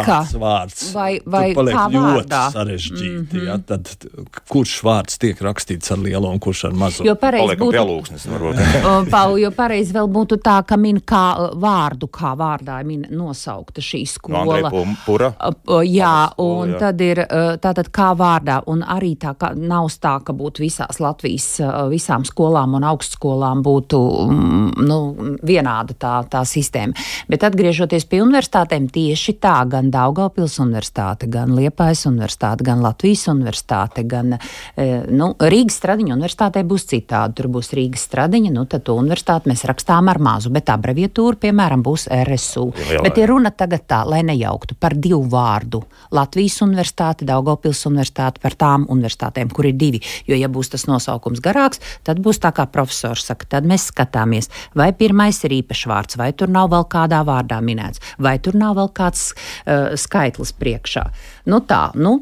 kāds 0.06 0.34
vārds, 0.40 0.92
Vai- 0.94 1.18
tur 1.20 1.30
vai 1.32 1.54
paliek 1.54 1.74
kā 1.76 1.84
ļoti 1.90 2.26
vārdā. 2.26 2.42
sarežģīti. 2.52 3.10
Mm 3.10 3.16
Mhm. 3.16 3.36
-hmm. 3.38 3.46
ja, 3.46 3.58
tad, 3.58 3.88
kurš 4.48 4.82
vārds 4.82 5.18
tiek 5.18 5.38
rakstīts 5.40 5.90
ar 5.92 5.98
lielo 5.98 6.28
un 6.30 6.38
kurš 6.38 6.64
ar 6.64 6.72
mazu? 6.72 7.04
Jo 7.04 7.14
pareizi 7.14 7.56
būtu, 7.56 7.86
lūksnes, 7.86 8.26
varbūt. 8.26 8.56
Uh, 8.86 9.08
Pau, 9.10 9.36
jo 9.36 9.50
pareizi 9.50 9.92
vēl 9.92 10.08
būtu 10.08 10.36
tā, 10.42 10.62
ka 10.66 10.76
min 10.76 11.00
kā 11.00 11.50
vārdu, 11.54 12.06
kā 12.08 12.36
vārdā 12.36 12.84
min 12.84 13.06
nosaukta 13.10 13.80
šī 13.80 14.06
No 14.28 14.40
Andreja 14.40 14.68
skola. 14.68 14.70
Pum- 14.70 14.96
Pura. 15.06 15.32
Jā, 15.84 16.30
un 16.38 16.72
jā. 16.72 16.78
tad 16.78 17.00
ir 17.00 17.18
uh, 17.18 17.56
tātad 17.56 17.88
kā 17.90 18.14
vārdā, 18.16 18.62
un 18.66 18.82
arī 18.82 19.16
tā 19.16 19.34
kā 19.34 19.54
nav 19.56 19.86
tā, 20.00 20.20
ka 20.24 20.32
būtu 20.32 20.60
visās 20.60 21.00
Latvijas, 21.00 21.60
uh, 21.60 21.88
visām 21.90 22.24
skolām 22.24 22.74
un 22.74 22.82
augstskolām 22.82 23.62
būtu 23.62 24.28
mm, 24.30 24.72
nu, 24.86 25.14
vienāda 25.42 25.94
tā, 25.98 26.24
tā 26.28 26.40
sistēma. 26.44 26.75
Bet 27.30 27.46
atgriežoties 27.46 28.06
pie 28.10 28.22
universitātēm, 28.24 28.88
tieši 28.92 29.36
tā, 29.42 29.56
gan 29.70 29.90
Daugavpils 29.94 30.58
universitāte, 30.62 31.28
gan 31.32 31.54
Liepājas 31.56 32.06
universitāte, 32.10 32.66
gan 32.66 32.82
Latvijas 32.84 33.26
universitāte, 33.32 34.04
gan 34.08 34.36
eh, 34.36 35.06
nu, 35.10 35.32
Rīgas 35.40 35.78
Stradiņa 35.80 36.16
universitātē 36.16 36.64
būs 36.66 36.88
citādi. 36.92 37.36
Tur 37.40 37.50
būs 37.52 37.72
Rīgas 37.76 38.06
Stradiņa, 38.08 38.52
nu 38.54 38.66
tad 38.70 38.86
to 38.86 38.96
universitāti 38.98 39.50
mēs 39.50 39.66
rakstām 39.68 40.10
ar 40.12 40.20
mazu, 40.22 40.52
bet 40.54 40.70
abreviatūra, 40.72 41.40
piemēram, 41.46 41.84
būs 41.86 42.08
RSU. 42.12 42.68
Lielā. 42.76 43.04
Bet 43.06 43.20
ir 43.20 43.30
runa 43.32 43.52
tagad 43.54 43.86
tā, 43.90 44.02
lai 44.08 44.22
nejauktu 44.26 44.78
par 44.80 44.96
divu 44.96 45.22
vārdu. 45.32 45.82
Latvijas 46.16 46.60
universitāte, 46.64 47.26
Daugavpils 47.28 47.84
universitāte 47.88 48.42
par 48.42 48.56
tām 48.58 48.86
universitātēm, 48.92 49.50
kur 49.54 49.68
ir 49.68 49.76
divi. 49.78 50.00
Jo, 50.28 50.38
ja 50.38 50.50
būs 50.52 50.72
tas 50.74 50.86
nosaukums 50.88 51.42
garāks, 51.44 51.82
tad 52.06 52.20
būs 52.24 52.40
tā, 52.42 52.52
kā 52.56 52.66
profesors 52.70 53.26
saka, 53.30 53.48
tad 53.56 53.66
mēs 53.68 53.88
skatāmies, 53.90 54.50
vai 54.76 54.92
pirmais 54.96 55.38
ir 55.46 55.56
īpašvārds, 55.60 56.18
vai 56.20 56.32
tur 56.36 56.50
nav 56.52 56.65
vēl 56.72 56.86
kādā 56.92 57.22
vārdā 57.26 57.60
minēts, 57.64 58.02
vai 58.18 58.36
tur 58.42 58.58
nav 58.58 58.76
vēl 58.80 58.92
kāds 58.96 59.30
uh, 59.32 59.94
skaitlis 59.98 60.54
priekšā. 60.56 61.06
Nu 61.46 61.60
tā, 61.62 61.92
nu, 61.94 62.16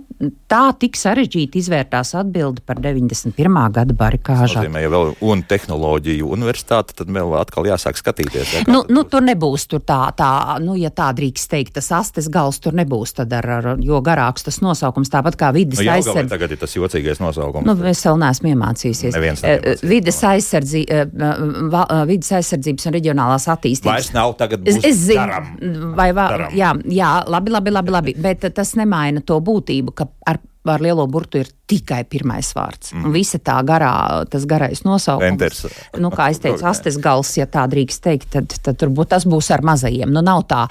tā 0.52 0.62
tik 0.76 0.98
sarežģīti 1.00 1.56
izvērtās 1.62 2.10
atbildi 2.20 2.60
par 2.68 2.76
91. 2.84 3.32
gada 3.72 3.94
barikāžu. 3.96 4.58
nozīmē, 4.60 4.82
ja 4.84 4.90
vēl 4.92 5.14
un 5.24 5.42
tehnoloģiju 5.48 6.28
universitāte, 6.34 6.92
tad 6.98 7.08
vēl 7.08 7.32
atkal 7.40 7.64
jāsāk 7.70 7.96
skatīties. 8.00 8.52
Ja, 8.52 8.62
Nu, 8.68 8.82
nu, 8.92 9.04
tur 9.08 9.24
nebūs 9.24 9.64
tur 9.70 9.80
tā, 9.80 9.98
tā, 10.18 10.28
nu, 10.60 10.74
ja 10.76 10.90
tā 10.92 11.08
drīkst 11.16 11.48
teikt, 11.50 11.72
tas 11.78 11.88
astes 11.96 12.28
gals 12.32 12.60
tur 12.60 12.76
nebūs, 12.76 13.14
tad 13.16 13.32
ar, 13.32 13.48
ar 13.58 13.68
jo 13.80 14.00
garāks 14.04 14.44
tas 14.44 14.60
nosaukums, 14.64 15.08
tāpat 15.12 15.38
kā 15.40 15.50
vidas 15.56 15.80
nu, 15.80 15.88
aizsardzība. 15.94 16.28
tagad 16.34 16.52
ir 16.56 16.60
tas 16.62 16.76
jocīgais 16.76 17.20
nosaukums. 17.24 17.64
Nu, 17.68 17.76
es 17.88 18.04
vēl 18.04 18.20
neesmu 18.20 18.52
iemācījusies. 18.52 19.16
Eh, 19.16 19.74
Vides, 19.84 20.20
aizsardzi, 20.24 20.84
eh, 20.88 21.04
eh, 21.08 21.94
vides 22.08 22.30
aizsardzības 22.32 22.86
un 22.90 22.96
reģionālās 22.98 23.48
attīstības. 23.56 23.90
Vairs 23.92 24.12
nav 24.14 24.36
tagad 24.40 24.68
Es, 24.68 24.78
es 24.84 24.96
zinu, 25.06 25.24
daram. 25.24 25.50
vai 25.96 26.10
va, 26.12 26.28
Daram. 26.34 26.52
jā, 26.56 26.72
jā, 26.92 27.10
labi, 27.30 27.50
labi, 27.54 27.70
labi, 27.70 27.90
labi, 27.94 28.14
bet 28.20 28.46
tas 28.54 28.74
nemaina 28.78 29.13
to 29.20 29.38
būtību, 29.44 29.94
ka 29.94 30.08
ar, 30.26 30.40
ar 30.64 30.82
lielo 30.84 31.06
burtu 31.10 31.40
ir 31.42 31.50
tikai 31.68 32.02
pirmais 32.08 32.50
vārds. 32.56 32.92
Mm. 32.92 33.12
Visa 33.14 33.38
tā 33.40 33.56
garā, 33.66 34.24
tas 34.30 34.44
garais 34.48 34.82
nosaukums. 34.84 35.26
Enters. 35.30 35.62
Nu, 36.00 36.10
kā 36.12 36.28
es 36.32 36.40
teicu, 36.42 36.64
astes 36.72 36.98
gals, 37.00 37.32
ja 37.38 37.46
tā 37.50 37.64
drīkst 37.70 38.04
teikt, 38.04 38.28
tad, 38.34 38.52
tad 38.64 38.78
tur 38.80 38.92
būs, 38.92 39.08
tas 39.14 39.26
būs 39.28 39.48
ar 39.54 39.64
mazajiem. 39.64 40.12
Nu, 40.12 40.24
nav 40.24 40.44
tā. 40.50 40.64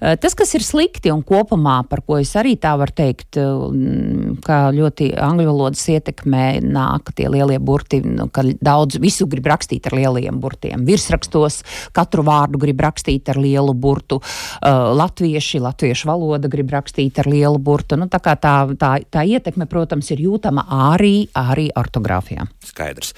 Eh, 0.00 0.16
Tas, 0.22 0.36
kas 0.38 0.52
ir 0.54 0.62
slikti 0.62 1.10
un 1.10 1.24
kopumā, 1.26 1.80
par 1.90 2.02
ko 2.06 2.18
es 2.20 2.30
arī 2.38 2.54
tā 2.60 2.76
varu 2.78 2.94
teikt, 2.94 3.38
mm, 3.38 4.36
ka 4.46 4.58
ļoti 4.74 5.12
angļu 5.18 5.48
valodas 5.48 5.82
ietekmē 5.90 6.60
nāk 6.62 7.10
tie 7.16 7.26
lielie 7.32 7.58
burti, 7.58 8.02
nu, 8.06 8.28
ka 8.30 8.44
daudz 8.62 9.00
visu 9.02 9.26
grib 9.30 9.48
rakstīt 9.50 9.88
ar 9.90 9.96
lieliem 9.98 10.38
burtiem. 10.42 10.84
Virsrakstos 10.86 11.62
katru 11.96 12.22
vārdu 12.26 12.60
grib 12.62 12.82
rakstīt 12.82 13.30
ar 13.32 13.40
lielu 13.42 13.74
burtu. 13.74 14.20
Uh, 14.62 14.92
latvieši, 14.94 15.62
latviešu 15.62 16.10
valoda 16.10 16.50
grib 16.52 16.70
rakstīt 16.72 17.18
ar 17.22 17.30
lielu 17.30 17.58
burtu. 17.58 17.98
Nu, 17.98 18.06
tā, 18.10 18.20
kā 18.22 18.36
tā, 18.38 18.54
tā, 18.78 18.94
tā 19.10 19.24
ietekme, 19.32 19.66
protams, 19.70 20.10
ir 20.14 20.22
jūtama 20.24 20.64
arī, 20.92 21.28
arī 21.38 21.68
ortogrāfijā. 21.78 22.46
Skaidrs. 22.68 23.14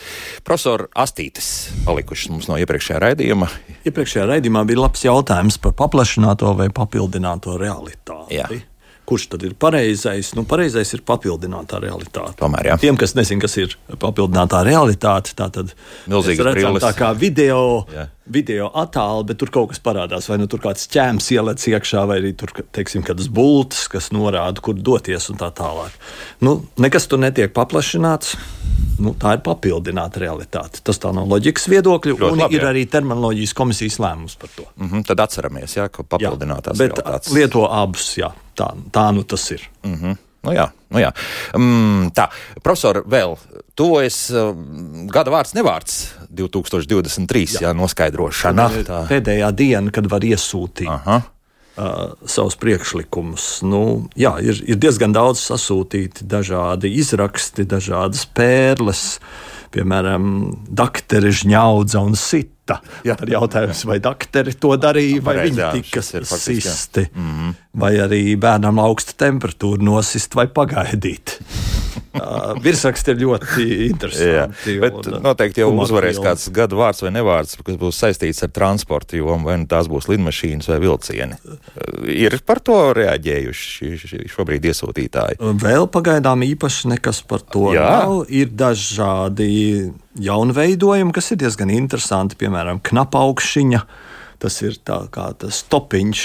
Profesor 0.47 0.87
Astītis 0.94 1.50
palikušas 1.87 2.33
mums 2.33 2.50
no 2.50 2.59
iepriekšējā 2.62 3.00
raidījuma. 3.09 3.49
Iepriekšējā 3.88 4.28
raidījumā 4.35 4.64
bija 4.68 4.85
labs 4.85 5.04
jautājums 5.06 5.59
par 5.62 5.75
paplašināto 5.78 6.54
vai 6.59 6.71
papildināto 6.75 7.59
realitāti. 7.61 8.38
Jā. 8.38 8.49
Kurš 9.04 9.26
tad 9.35 9.42
ir 9.44 9.52
pareizais? 9.61 10.30
Nu, 10.33 10.47
pareizais 10.49 10.94
ir 10.97 11.02
papildinātā 11.04 11.76
realitāte. 11.83 12.38
Tomēr, 12.40 12.71
jā. 12.71 12.76
Tiem, 12.80 12.97
kas 12.97 13.12
nezina, 13.12 13.42
kas 13.44 13.59
ir 13.61 13.75
papildinātā 14.00 14.62
realitāte, 14.64 15.35
tā 15.37 15.50
tad 15.52 15.75
redzam 16.09 16.54
brilles. 16.54 16.80
tā 16.87 16.94
kā 16.97 17.11
video, 17.12 17.85
Jā. 17.92 18.06
Video 18.26 18.70
attēlu, 18.74 19.24
bet 19.28 19.38
tur 19.40 19.50
kaut 19.52 19.72
kas 19.72 19.80
parādās. 19.84 20.28
Vai 20.30 20.38
nu 20.40 20.48
tur 20.50 20.62
kāds 20.64 20.86
ķēms 20.92 21.30
ielec 21.36 21.64
iekšā, 21.68 22.04
vai 22.08 22.18
arī 22.22 22.32
tur, 22.38 22.52
teiksim, 22.74 23.04
kādas 23.06 23.28
bultas, 23.28 23.86
kas 23.92 24.10
norāda, 24.14 24.62
kur 24.64 24.74
doties 24.74 25.28
un 25.32 25.40
tā 25.40 25.50
tālāk. 25.54 25.92
Nu, 26.44 26.62
nekas 26.80 27.08
tur 27.10 27.20
netiek 27.22 27.52
paplašināts. 27.56 28.36
nu, 28.98 29.14
tā 29.18 29.34
ir 29.36 29.42
papildināta 29.44 30.20
realitāte. 30.22 30.80
Tas 30.86 31.00
tā 31.02 31.10
no 31.14 31.24
loģikas 31.26 31.66
viedokļa, 31.68 32.14
Ļoti 32.14 32.32
un 32.32 32.42
labi, 32.44 32.58
ir 32.58 32.62
jā. 32.62 32.68
arī 32.70 32.84
terminoloģijas 32.90 33.54
komisijas 33.58 33.98
lēmums 33.98 34.36
par 34.38 34.52
to. 34.56 34.66
Mm 34.76 34.90
-hmm, 34.90 35.06
tad 35.08 35.20
atceramies, 35.20 35.76
jā, 35.76 35.88
ka 35.88 36.02
papildinātās 36.02 36.78
bet 36.78 36.92
realitātes. 36.94 37.32
lieto 37.34 37.66
abus, 37.70 38.18
jā, 38.18 38.30
tā, 38.56 38.70
tā 38.92 39.10
nu 39.14 39.22
tas 39.22 39.50
ir. 39.50 39.68
Mm 39.82 39.94
-hmm. 39.94 40.16
Nu 40.44 40.54
jā, 40.54 40.68
nu 40.92 41.00
jā. 41.00 41.10
Mm, 41.56 42.10
tā, 42.16 42.28
profesor, 42.62 43.02
vēl 43.10 43.36
tuvojas 43.78 44.18
uh, 44.34 44.50
gada 45.12 45.32
vārds 45.34 45.54
nevārds 45.56 46.00
2023, 46.34 47.56
jā, 47.56 47.68
jā 47.68 47.76
noskaidrošana. 47.76 48.68
Tā. 48.86 49.04
Pēdējā 49.10 49.52
diena, 49.56 49.94
kad 49.94 50.10
var 50.12 50.26
iesūtīt. 50.26 50.90
Aha. 50.90 51.22
Uh, 51.74 52.12
savus 52.30 52.54
priekšlikumus. 52.62 53.64
Nu, 53.66 54.06
jā, 54.14 54.36
ir, 54.46 54.60
ir 54.62 54.78
diezgan 54.78 55.10
daudz 55.10 55.40
sasūtīti 55.42 56.22
dažādi 56.30 56.92
izraksti, 57.00 57.64
dažādas 57.66 58.28
pērles, 58.30 59.02
piemēram, 59.74 60.28
daktere 60.70 61.32
žņaudza 61.34 62.04
un 62.06 62.14
sita. 62.64 62.80
Jā. 63.04 63.16
Tad 63.16 63.28
jautājums, 63.28 63.85
vai 63.87 63.99
dakteri 64.00 64.54
to 64.56 64.75
darīja, 64.76 65.23
vai 65.23 65.37
Pareizi, 65.37 65.61
viņi 65.61 65.83
tika 65.83 66.02
sisti, 66.02 67.11
mm 67.12 67.30
-hmm. 67.30 67.54
vai 67.80 67.94
arī 67.97 68.37
bērnam 68.37 68.78
augsta 68.78 69.12
temperatūra 69.16 69.83
nosist 69.83 70.35
vai 70.35 70.47
pagaidīt. 70.47 71.38
uh, 72.21 72.54
virsraksti 72.62 73.11
ir 73.14 73.18
ļoti 73.25 73.64
Jā, 73.64 73.78
interesanti. 73.90 74.76
bet 74.80 74.99
un, 75.00 75.18
noteikti 75.25 75.61
jau 75.64 75.71
uzvarēs 75.73 76.16
pilni. 76.18 76.26
kāds 76.28 76.49
gada 76.54 76.76
vārds 76.78 77.02
vai 77.02 77.11
nevārds, 77.14 77.56
kas 77.66 77.76
būs 77.80 77.99
saistīts 78.04 78.42
ar 78.47 78.52
transportu 78.54 79.16
jomu, 79.18 79.49
vai 79.50 79.59
nu 79.62 79.66
tās 79.71 79.88
būs 79.90 80.09
lidmašīnas 80.12 80.68
vai 80.73 80.78
vilcieni. 80.85 81.38
Ir 82.14 82.38
par 82.47 82.61
to 82.64 82.78
reaģējuši 82.97 83.99
ši- 84.04 84.23
šobrīd 84.35 84.64
iesūtītāji. 84.71 85.40
Vēl 85.64 85.88
pagaidām 85.90 86.42
īpaši 86.47 86.94
nekas 86.94 87.23
par 87.26 87.40
to 87.40 87.73
Jā. 87.75 87.88
nav. 88.04 88.25
Ir 88.28 88.47
dažādi 88.54 89.92
jaunveidojumi, 90.21 91.12
kas 91.12 91.33
ir 91.35 91.40
diezgan 91.42 91.71
interesanti, 91.75 92.37
piemēram, 92.40 92.80
knapaugšiņa. 92.85 93.80
Tas 94.44 94.59
ir 94.62 94.75
tā 94.85 94.99
kā 95.14 95.30
tas 95.38 95.62
topiņš, 95.73 96.23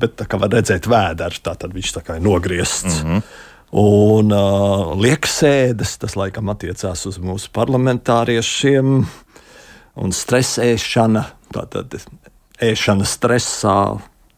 bet 0.00 0.16
tā 0.18 0.26
kā 0.26 0.38
var 0.40 0.50
redzēt 0.50 0.88
vēders, 0.90 1.38
tā 1.44 1.52
tad 1.60 1.74
viņš 1.76 1.92
tā 1.98 2.02
kā 2.02 2.16
ir 2.18 2.24
nogriezts. 2.24 3.02
Mm 3.04 3.10
-hmm. 3.10 3.22
Un 3.70 4.32
uh, 4.34 4.96
lieksēdes, 4.98 5.92
tas 6.02 6.16
laikam 6.18 6.50
attiecās 6.50 7.04
uz 7.06 7.20
mūsu 7.22 7.52
parlamentāriešiem, 7.54 8.96
un 10.00 10.14
stresēšana, 10.14 11.22
tātad 11.54 11.94
ēšana 12.58 13.06
stresā. 13.06 13.78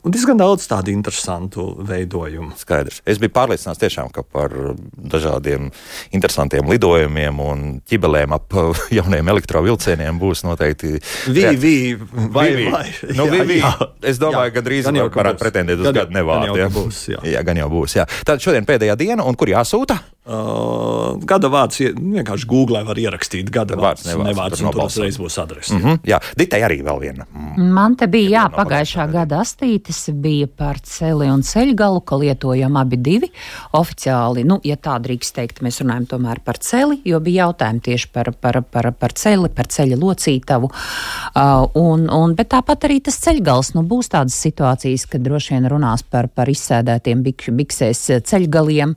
Un 0.03 0.11
diezgan 0.11 0.35
daudz 0.41 0.65
tādu 0.67 0.91
interesantu 0.91 1.69
veidojumu. 1.87 2.57
Skaidrs. 2.59 2.99
Es 3.07 3.21
biju 3.23 3.31
pārliecināts 3.37 3.79
tiešām, 3.79 4.09
ka 4.11 4.25
par 4.27 4.51
dažādiem 4.99 5.69
interesantiem 6.11 6.67
lidojumiem 6.73 7.39
un 7.43 7.63
ķibelēm 7.87 8.35
ap 8.35 8.57
jauniem 8.99 9.31
elektrovilcieniem 9.31 10.19
būs 10.19 10.43
noteikti. 10.49 10.97
Vivi, 11.31 11.95
vai, 12.35 12.49
Vivi. 12.51 12.67
vai. 12.75 12.85
Nu, 13.15 13.29
Jā, 13.31 13.37
Vivi, 13.37 13.61
jā. 13.63 13.71
es 14.11 14.19
domāju, 14.19 14.51
Jā, 14.51 14.57
ka 14.57 14.65
drīz 14.67 14.91
ka 14.91 15.23
varētu 15.23 15.45
pretendēt 15.45 15.85
uz 15.87 15.95
gadu 15.95 16.19
nevārdu. 16.19 16.51
gan 16.51 16.65
jau, 16.65 16.73
būs, 16.81 17.05
jā. 17.15 17.23
jā, 17.37 17.45
gan 17.47 17.63
jau 17.63 17.71
būs. 17.71 17.97
Jā. 18.01 18.09
Tad 18.27 18.43
šodien 18.43 18.67
pēdējā 18.67 18.99
diena, 18.99 19.23
un 19.23 19.39
kur 19.39 19.55
jāsūta? 19.55 20.01
Uh, 20.23 21.17
gada 21.27 21.49
vārds 21.51 21.81
ie- 21.83 21.91
vienkārši 21.99 22.47
Google 22.47 22.85
var 22.87 22.95
ierakstīt. 22.95 23.49
Gada 23.51 23.75
Vārds, 23.75 24.05
vārds, 24.07 24.23
nevārds, 24.29 24.61
tur 24.61 24.69
un 24.69 24.75
tur 24.77 24.85
uzreiz 24.85 25.17
būs 25.19 25.39
adrese. 25.43 25.75
Mm 25.75 25.81
-hmm. 25.83 25.99
Jā, 26.07 26.21
Ditai 26.39 26.61
arī 26.63 26.77
vēl 26.83 27.01
viena. 27.01 27.27
Mm. 27.35 27.73
Man 27.75 27.97
te 27.97 28.07
bija 28.07 28.31
jā, 28.31 28.45
pagājušā 28.55 29.11
gada 29.13 29.41
astītes, 29.41 30.13
bija 30.15 30.47
par 30.47 30.79
celi 30.79 31.27
un 31.27 31.43
ceļgalu, 31.43 32.01
ka 32.05 32.17
lietojam 32.17 32.77
abi 32.77 32.97
divi. 32.97 33.29
Oficiāli, 33.73 34.45
nu, 34.45 34.61
ja 34.65 34.77
tā 34.77 35.01
drīkst 35.03 35.35
teikt, 35.35 35.61
mēs 35.63 35.81
runājam 35.83 36.07
tomēr 36.07 36.39
par 36.45 36.59
celi, 36.59 37.01
jo 37.05 37.21
bija 37.21 37.47
jautājumi 37.47 37.81
tieši 37.81 38.09
par, 38.13 38.33
par, 38.41 38.63
par, 38.63 38.93
par 38.93 39.13
celi, 39.13 39.49
par 39.49 39.67
ceļa 39.67 39.97
locītavu. 39.99 40.71
Uh, 41.35 41.67
un, 41.75 42.11
un, 42.11 42.35
bet 42.35 42.49
tāpat 42.49 42.85
arī 42.85 43.01
tas 43.03 43.19
ceļgals, 43.19 43.75
nu, 43.75 43.83
būs 43.83 44.09
tādas 44.09 44.35
situācijas, 44.39 45.07
kad 45.07 45.21
droši 45.21 45.55
vien 45.55 45.67
runās 45.67 46.03
par, 46.03 46.29
par 46.29 46.47
izsēdētiem 46.47 47.23
bik, 47.23 47.49
biksēs 47.51 48.23
ceļgaliem, 48.23 48.95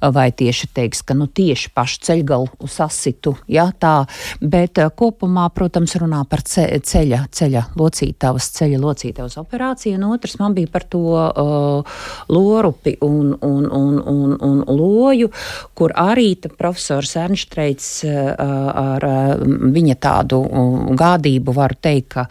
vai 0.00 0.32
tieši 0.32 0.63
teiks, 0.74 1.02
ka, 1.06 1.16
nu, 1.18 1.26
tieši 1.26 1.70
pašu 1.74 2.00
ceļgalu 2.08 2.68
sasitu, 2.70 3.34
jā, 3.50 3.66
tā, 3.80 3.94
bet 4.40 4.80
uh, 4.82 4.90
kopumā, 4.94 5.48
protams, 5.54 5.96
runā 6.00 6.22
par 6.30 6.44
ce, 6.48 6.66
ceļa, 6.84 7.24
ceļa 7.34 7.64
locītavas, 7.78 8.50
ceļa 8.58 8.80
locītavas 8.82 9.38
operāciju, 9.42 9.98
un 9.98 10.08
otrs 10.14 10.38
man 10.40 10.56
bija 10.56 10.70
par 10.72 10.86
to 10.90 11.02
uh, 11.14 12.00
lorupi 12.32 12.96
un, 13.04 13.34
un, 13.40 13.68
un, 13.68 14.00
un, 14.14 14.36
un 14.40 14.64
loju, 14.70 15.30
kur 15.74 15.94
arī 15.98 16.32
profesors 16.58 17.14
Ernštreits 17.20 17.88
uh, 18.08 18.34
ar 18.38 19.08
uh, 19.08 19.46
viņa 19.74 19.96
tādu 20.02 20.40
uh, 20.44 20.90
gādību 20.98 21.54
varu 21.54 21.78
teikt, 21.80 22.10
ka 22.14 22.26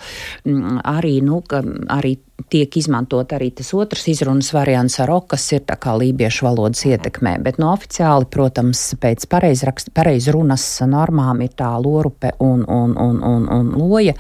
mm, 0.45 0.83
arī, 0.93 1.17
nu, 1.25 1.41
ka 1.47 1.63
arī 1.95 2.17
tiek 2.49 2.77
izmantot 2.77 3.33
arī 3.35 3.51
tas 3.55 3.73
otrs 3.77 4.07
izrunas 4.11 4.51
variants 4.55 4.99
ar 5.03 5.11
o, 5.13 5.19
kas 5.27 5.45
ir 5.55 5.63
tā 5.67 5.77
kā 5.81 5.95
lībiešu 5.99 6.47
valodas 6.47 6.83
ietekmē, 6.87 7.37
bet 7.43 7.59
no 7.61 7.71
oficiāli, 7.73 8.27
protams, 8.31 8.81
pēc 9.01 9.27
pareizrunas 9.29 10.65
normām 10.89 11.43
ir 11.45 11.53
tā 11.57 11.71
lorupe 11.81 12.33
un, 12.43 12.63
un, 12.67 12.95
un, 12.99 13.21
un, 13.23 13.47
un 13.57 13.71
loja, 13.79 14.15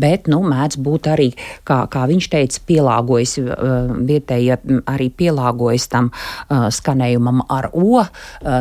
bet, 0.00 0.28
nu, 0.32 0.40
mēdz 0.46 0.78
būt 0.84 1.10
arī, 1.12 1.28
kā, 1.68 1.82
kā 1.90 2.06
viņš 2.10 2.30
teica, 2.34 2.62
pielāgojas, 2.68 3.36
uh, 3.42 3.92
vietēji 4.08 4.58
arī 4.88 5.08
pielāgojas 5.14 5.88
tam 5.92 6.10
skanējumam 6.48 7.42
ar 7.52 7.70
o, 7.76 8.02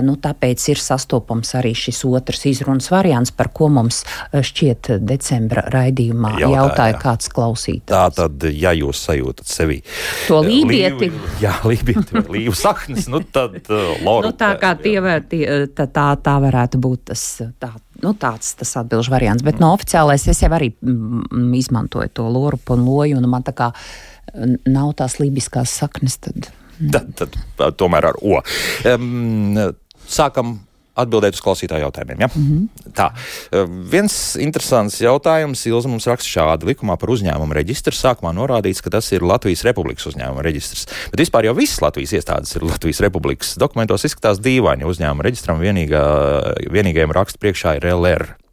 nu, 0.03 0.15
tāpēc 0.21 0.67
ir 0.71 0.81
sastopams 0.81 1.53
arī 1.59 1.73
šis 1.77 2.03
otrs 2.07 2.45
izrunas 2.49 2.89
variants, 2.91 3.33
par 3.35 3.51
ko 3.55 3.69
mums 3.73 4.03
šķiet 4.31 4.91
decembra 5.07 5.65
raidījumā 5.73 6.35
Jautāja, 6.37 6.55
jautāja 6.57 6.99
kāds 7.01 7.31
klausītājs. 7.33 7.91
Tā 7.91 8.05
tad, 8.13 8.47
ja 8.53 8.73
jūs 8.77 9.06
sajūtat 9.07 9.47
sevi 9.49 9.79
To 10.27 10.41
eh, 10.43 10.49
lībieti. 10.51 11.07
līvi- 11.07 11.33
Jā, 11.41 11.55
lībieti 11.67 12.17
vai 12.17 12.23
līvu 12.37 12.55
saknes, 12.65 13.07
nu 13.11 13.23
tad 13.23 13.55
uh, 13.71 13.95
Laura. 14.05 14.27
Nu, 14.29 14.33
tā 14.37 14.51
kā 14.61 14.73
tie, 14.81 14.97
var- 15.03 15.25
tie, 15.31 15.43
tā, 15.73 15.87
tā, 15.87 16.05
tā 16.21 16.35
varētu 16.43 16.79
būt 16.83 17.05
tas, 17.13 17.23
tā, 17.61 17.71
nu, 18.03 18.13
tāds 18.19 18.53
tas 18.59 18.75
atbilžu 18.83 19.13
variants. 19.15 19.43
Bet 19.47 19.59
no 19.63 19.71
oficiālais 19.77 20.27
es 20.27 20.43
jau 20.43 20.51
arī 20.57 20.71
mm, 20.75 21.49
izmantoju 21.63 22.13
to 22.19 22.27
lorupu 22.29 22.75
un 22.77 22.85
loju, 22.87 23.17
un 23.21 23.29
man 23.31 23.43
tā 23.47 23.55
kā 23.57 23.71
mm, 24.35 24.59
nav 24.75 24.93
tās 24.99 25.17
lībiskās 25.23 25.73
saknes. 25.81 26.19
Tad. 26.27 26.51
Tad, 26.77 27.07
tad 27.17 27.35
uh, 27.57 27.71
tomēr 27.73 28.11
ar 28.11 28.17
O. 28.21 28.37
Um, 28.93 29.55
sākam 30.07 30.59
atbildēt 30.97 31.37
uz 31.37 31.43
klausītāju 31.45 31.85
jautājumiem. 31.87 32.23
Ja? 32.25 32.29
Mm 32.33 32.47
-hmm. 32.47 32.91
Tā. 32.97 33.11
Viens 33.91 34.35
interesants 34.39 35.01
jautājums. 35.01 35.65
Ilza 35.67 35.89
mums 35.89 36.07
raksta 36.07 36.29
šādi. 36.29 36.71
Likumā 36.71 36.97
par 36.97 37.09
uzņēmumu 37.09 37.53
reģistru 37.53 37.93
sākumā 37.93 38.33
norādīts, 38.33 38.81
ka 38.81 38.89
tas 38.89 39.11
ir 39.11 39.21
Latvijas 39.21 39.63
Republikas 39.63 40.07
uzņēmuma 40.07 40.41
reģistrs. 40.41 40.87
Bet 41.11 41.19
vispār 41.19 41.45
jau 41.45 41.55
visas 41.55 41.81
Latvijas 41.81 42.13
iestādes 42.13 42.55
ir 42.55 42.63
Latvijas 42.63 42.99
Republikas. 42.99 43.55
Dokumentos 43.55 44.03
izskatās 44.03 44.39
dīvaini. 44.39 44.85
Uzņēmuma 44.85 45.23
reģistram 45.23 45.59
vienīgā, 45.59 46.03
vienīgajam 46.71 47.11
raksta 47.11 47.39
priekšā 47.39 47.77
ir 47.77 47.89
LR. 47.93 48.46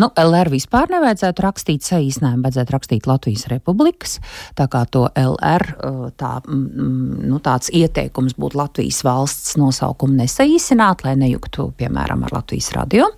Nu, 0.00 0.08
LR 0.18 0.50
vispār 0.52 0.90
nevajadzētu 0.92 1.44
rakstīt 1.44 1.86
saīsinājumu, 1.86 2.44
vajadzētu 2.46 2.74
rakstīt 2.76 3.08
Latvijas 3.10 3.46
Republikas. 3.52 4.18
Tā 4.58 4.68
kā 4.72 4.84
to 4.92 5.04
LR, 5.18 5.66
uh, 5.74 6.06
tā, 6.18 6.34
mm, 6.46 7.26
nu, 7.28 7.40
tāds 7.44 7.72
ieteikums 7.74 8.36
būtu 8.40 8.60
Latvijas 8.60 9.02
valsts 9.06 9.56
nosaukumu 9.60 10.16
nesaīsināt, 10.22 11.04
lai 11.06 11.16
nejuktu, 11.20 11.70
piemēram, 11.80 12.24
ar 12.26 12.36
Latvijas 12.38 12.72
radio. 12.76 13.10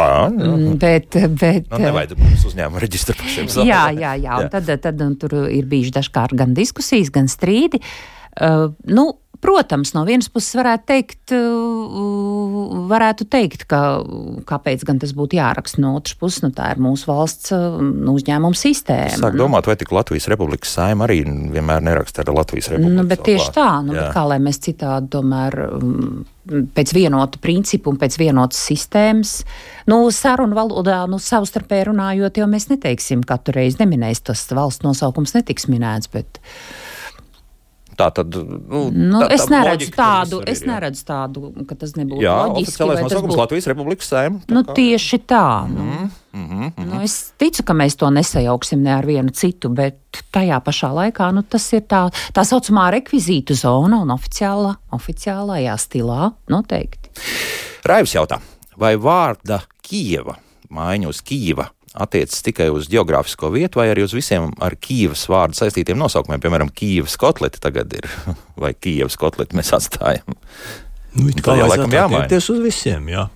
À, 0.00 0.26
jā. 0.30 0.30
Mm, 0.30 0.76
Bet, 0.76 1.16
bet, 1.38 1.70
Nu, 1.72 1.80
nevajag 1.80 2.16
mums 2.20 2.44
uzņēmuma 2.50 2.82
reģistru 2.82 3.16
pašiem 3.18 3.48
saviem. 3.50 3.70
Jā, 3.72 3.84
jā, 3.96 4.12
jā. 4.20 4.36
Un 4.42 4.50
tad, 4.52 4.68
tad 4.82 5.00
un 5.02 5.16
tur 5.20 5.34
ir 5.50 5.66
bijuši 5.68 5.94
dažkārt 5.96 6.36
gan 6.38 6.54
diskusijas, 6.56 7.10
gan 7.14 7.30
strīdi. 7.30 7.80
Uh, 8.36 8.68
nu, 8.92 9.08
Protams, 9.42 9.92
no 9.96 10.04
vienas 10.06 10.28
puses 10.32 10.54
varētu 10.58 10.86
teikt, 10.88 11.34
uh, 11.34 12.86
varētu 12.90 13.26
teikt, 13.30 13.66
ka 13.70 13.80
kāpēc 14.48 14.84
gan 14.86 15.00
tas 15.02 15.12
būtu 15.16 15.38
jāraksta. 15.38 15.82
No 15.82 15.96
otras 15.98 16.16
puses, 16.18 16.42
nu, 16.44 16.52
tā 16.54 16.70
ir 16.74 16.82
mūsu 16.82 17.10
valsts 17.10 17.52
uh, 17.56 17.80
uzņēmuma 18.12 18.58
sistēma. 18.58 19.18
Sāk 19.18 19.38
domāt, 19.38 19.68
vai 19.68 19.76
tik 19.80 19.92
Latvijas 19.94 20.28
Republikas 20.32 20.76
saima 20.78 21.08
arī 21.08 21.22
vienmēr 21.26 21.84
neraksta 21.84 22.24
ar 22.24 22.32
Latvijas 22.36 22.70
Republiku. 22.72 22.96
Nu, 23.00 23.08
bet 23.08 23.24
tieši 23.26 23.52
tā, 23.56 23.68
nu, 23.86 23.96
bet 23.96 24.14
kā 24.14 24.24
lai 24.30 24.38
mēs 24.42 24.62
citādi 24.64 25.10
tomēr 25.16 25.58
um, 25.66 26.24
pēc 26.46 26.94
vienota 26.94 27.40
principa 27.42 27.90
un 27.90 27.98
pēc 28.00 28.18
vienotas 28.20 28.60
sistēmas, 28.68 29.38
nu, 29.90 30.00
sarunu 30.14 30.56
valodā, 30.56 31.02
nu, 31.10 31.18
savstarpēji 31.22 31.88
runājot, 31.90 32.40
jo 32.40 32.48
mēs 32.50 32.68
neteiksim 32.70 33.24
katru 33.26 33.56
reizi 33.58 33.80
neminēs, 33.82 34.22
tas 34.26 34.46
valsts 34.54 34.86
nosaukums 34.86 35.34
netiks 35.36 35.66
minēts, 35.72 36.10
bet, 36.12 36.40
Tā 37.96 38.10
tad, 38.12 38.34
nu, 38.36 38.80
nu, 38.92 39.20
tā, 39.22 39.30
es 39.32 39.46
neredzu 39.48 39.86
loģika 39.86 39.96
tādu, 39.96 40.40
ir, 40.42 40.50
es 40.52 40.60
neredzu 40.68 41.04
tādu, 41.08 41.52
ka 41.64 41.74
tas 41.80 41.94
nebūtu 41.96 42.20
Jā, 42.20 42.34
loģiski. 42.50 42.68
oficiālais 42.76 43.00
nosaukums 43.06 43.32
būtu- 43.32 43.40
Latvijas 43.40 43.68
Republikas 43.72 44.10
saima. 44.12 44.40
Nu, 44.52 44.62
kā- 44.68 44.74
tieši 44.76 45.18
tā. 45.24 45.44
Nu. 45.70 45.86
Mm, 45.86 46.10
mhm, 46.34 46.66
mhm. 46.76 46.88
Nu, 46.90 47.00
es 47.02 47.32
ticu, 47.40 47.64
ka 47.64 47.72
mēs 47.72 47.96
to 47.96 48.10
nesajauksim 48.12 48.82
ne 48.84 48.92
ar 48.98 49.06
vienu 49.08 49.32
citu, 49.32 49.70
bet 49.72 49.96
tajā 50.32 50.60
pašā 50.60 50.90
laikā 50.92 51.32
nu, 51.32 51.40
tas 51.42 51.72
ir 51.72 51.80
tā, 51.88 52.10
tā 52.36 52.44
saucamā 52.44 52.90
rekvizītu 53.00 53.56
zona 53.56 54.02
un 54.04 54.08
oficiālā, 54.12 54.76
oficiālajā 54.92 55.78
stilā 55.80 56.34
noteikti. 56.52 57.08
Raivs 57.88 58.12
jautā, 58.12 58.40
vai 58.76 58.96
vārda 58.96 59.62
Kieva, 59.80 60.36
maiņa 60.70 61.08
uz 61.08 61.22
Kieva, 61.22 61.70
attiecas 61.96 62.44
tikai 62.46 62.68
uz 62.74 62.90
geogrāfisko 62.92 63.50
vietu 63.54 63.80
vai 63.80 63.88
arī 63.92 64.04
uz 64.06 64.14
visiem 64.16 64.50
ar 64.62 64.76
Kīvas 64.80 65.26
vārdu 65.32 65.58
saistītiem 65.58 65.98
nosaukumiem. 66.00 66.42
Piemēram, 66.42 66.72
Kīvas 66.76 67.16
kotleti 67.20 67.62
tagad 67.62 67.94
ir, 67.96 68.08
vai 68.62 68.74
Kīvas 68.74 69.18
kotleti 69.20 69.58
mēs 69.58 69.72
atstājam. 69.76 70.36
Nu, 71.16 71.32
tā 71.40 71.56
jau 71.56 71.68
laikam 71.70 71.94
jāmaina. 71.96 72.40
uz 72.42 72.60
visiem, 72.60 73.08
jā. 73.14 73.28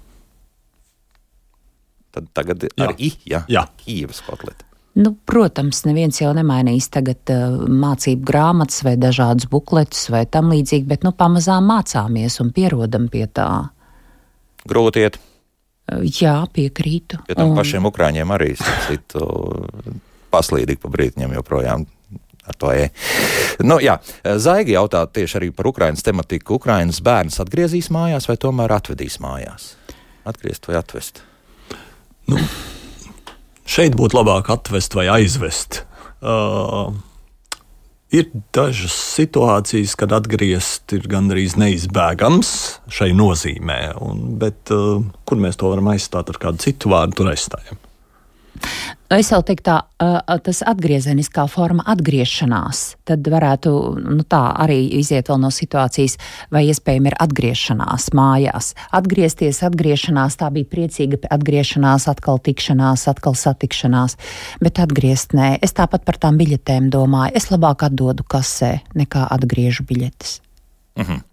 Tad 2.10 2.26
tagad 2.34 2.66
ir 2.66 2.74
ar 2.82 2.96
I, 2.98 3.14
jā, 3.28 3.44
jā. 3.48 3.64
Kīvas 3.84 4.20
kotleti. 4.26 4.66
Nu, 4.98 5.12
protams, 5.26 5.84
neviens 5.86 6.18
jau 6.18 6.32
nemainīs 6.34 6.88
tagad 6.90 7.30
uh, 7.30 7.60
mācību 7.70 8.26
grāmatas 8.26 8.82
vai 8.82 8.96
dažādus 8.98 9.46
bukletus 9.50 10.08
vai 10.10 10.24
tam 10.26 10.50
līdzīgi, 10.50 10.88
bet 10.90 11.06
nu, 11.06 11.14
pamazām 11.16 11.68
mācāmies 11.70 12.40
un 12.42 12.50
pierodam 12.56 13.06
pie 13.12 13.28
tā. 13.30 13.48
Grūti 14.68 15.06
iet. 15.06 15.20
Jā, 16.20 16.36
piekrītu. 16.54 17.24
Pie 17.26 17.34
tam 17.34 17.52
un... 17.52 17.58
pašiem 17.58 17.88
ukrāņiem 17.88 18.34
arī 18.34 18.52
citu 18.58 19.24
paslīdīgi 20.30 20.82
pa 20.82 20.92
brītņiem 20.92 21.34
joprojām. 21.40 21.86
Ar 22.50 22.56
to. 22.58 22.70
Nu, 23.62 23.76
jā, 23.82 23.98
Zaigi 24.42 24.74
jautā 24.74 25.04
tieši 25.06 25.36
arī 25.38 25.50
par 25.54 25.68
Ukraiņas 25.70 26.02
tematiku. 26.06 26.56
Ukraiņas 26.58 27.02
bērns 27.06 27.36
atgriezīs 27.42 27.90
mājās 27.94 28.26
vai 28.30 28.38
tomēr 28.40 28.74
atvedīs 28.74 29.20
mājās? 29.22 29.74
Atgriezt 30.26 30.66
vai 30.70 30.78
atvest? 30.80 31.22
Nu, 32.30 32.40
šeit 33.68 33.94
būtu 33.98 34.18
labāk 34.18 34.50
atvest 34.54 34.96
vai 34.98 35.06
aizvest. 35.12 35.84
Uh, 36.20 36.96
Ir 38.10 38.26
dažas 38.50 38.94
situācijas, 39.14 39.92
kad 39.98 40.10
atgriezt 40.16 40.90
ir 40.96 41.04
gandrīz 41.10 41.54
neizbēgams 41.60 42.50
šai 42.90 43.12
nozīmē, 43.14 43.78
un, 44.02 44.24
bet 44.40 44.72
uh, 44.74 44.98
kur 45.28 45.38
mēs 45.38 45.60
to 45.60 45.70
varam 45.70 45.92
aizstāt 45.92 46.32
ar 46.32 46.40
kādu 46.42 46.64
citu 46.64 46.90
vārdu, 46.90 47.20
tur 47.20 47.30
aizstājam. 47.30 47.78
Es 49.10 49.32
jau 49.32 49.40
teiktu, 49.42 49.64
tā 49.66 50.36
tas 50.46 50.60
atgriezeniskā 50.70 51.42
forma, 51.50 51.82
atgriešanās, 51.90 52.82
tad 53.08 53.26
varētu 53.26 53.72
nu, 53.98 54.22
tā 54.22 54.42
arī 54.62 54.84
iziet 55.00 55.32
vēl 55.32 55.40
no 55.42 55.50
situācijas, 55.50 56.14
vai 56.54 56.62
iespējams 56.70 57.10
ir 57.10 57.16
atgriešanās 57.26 58.06
mājās. 58.14 58.70
Atgriezties, 58.94 59.64
atgriešanās, 59.66 60.38
tā 60.38 60.52
bija 60.54 60.70
priecīga 60.70 61.18
atgriešanās, 61.26 62.06
atkal 62.12 62.38
tikšanās, 62.38 63.08
atkal 63.10 63.34
satikšanās, 63.34 64.14
bet 64.62 64.78
atgriezt 64.78 65.34
nē. 65.34 65.56
Es 65.58 65.74
tāpat 65.74 66.06
par 66.06 66.20
tām 66.22 66.38
biļetēm 66.38 66.92
domāju, 66.94 67.34
es 67.34 67.50
labāk 67.50 67.88
atdodu 67.90 68.26
kasē, 68.30 68.76
nekā 68.94 69.26
atgriežu 69.26 69.88
biļetes. 69.90 70.38
Mhm. 71.02 71.26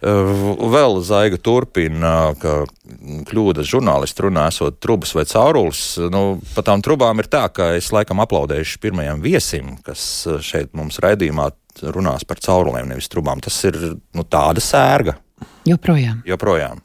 Vēl 0.00 1.00
Zaiga 1.04 1.36
turpina, 1.36 2.32
ka 2.40 2.62
kļūdas 3.28 3.68
žurnālisti 3.68 4.24
runā, 4.24 4.46
esot 4.48 4.78
trubas 4.80 5.12
vai 5.16 5.26
caurulis. 5.28 5.82
Nu, 6.12 6.40
pa 6.54 6.64
tām 6.64 6.80
trubām 6.84 7.20
ir 7.20 7.28
tā, 7.28 7.44
ka 7.52 7.74
es 7.76 7.90
laikam 7.92 8.22
aplaudēšu 8.24 8.80
pirmajam 8.80 9.20
viesim, 9.24 9.74
kas 9.84 10.02
šeit 10.46 10.72
mums 10.76 11.00
raidījumā 11.04 11.50
runās 11.92 12.24
par 12.28 12.40
caurulēm, 12.40 12.88
nevis 12.90 13.10
trubām. 13.12 13.42
Tas 13.44 13.60
ir 13.68 13.76
nu, 14.16 14.24
tāda 14.24 14.64
sērga. 14.64 15.18
Joprojām. 15.68 16.24
Joprojām. 16.28 16.80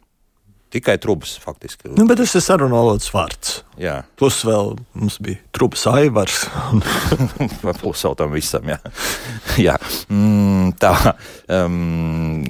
Tikai 0.75 0.97
trubas, 0.99 1.37
faktiski. 1.39 1.87
Nu, 1.95 2.03
bet 2.03 2.19
tas 2.19 2.33
ir 2.35 2.41
sarunu 2.43 2.75
valodas 2.75 3.07
vārds. 3.15 3.61
Jā. 3.79 4.01
Plus 4.19 4.41
vēl 4.43 4.73
mums 4.99 5.15
bija 5.23 5.39
trubas 5.55 5.85
aivars. 5.87 6.41
Plus 7.79 8.01
vēl 8.03 8.17
tam 8.19 8.33
visam, 8.35 8.67
jā. 8.73 8.75
jā. 9.61 9.75
Mm, 10.11 10.73
tā. 10.81 10.91
Um, 11.47 12.41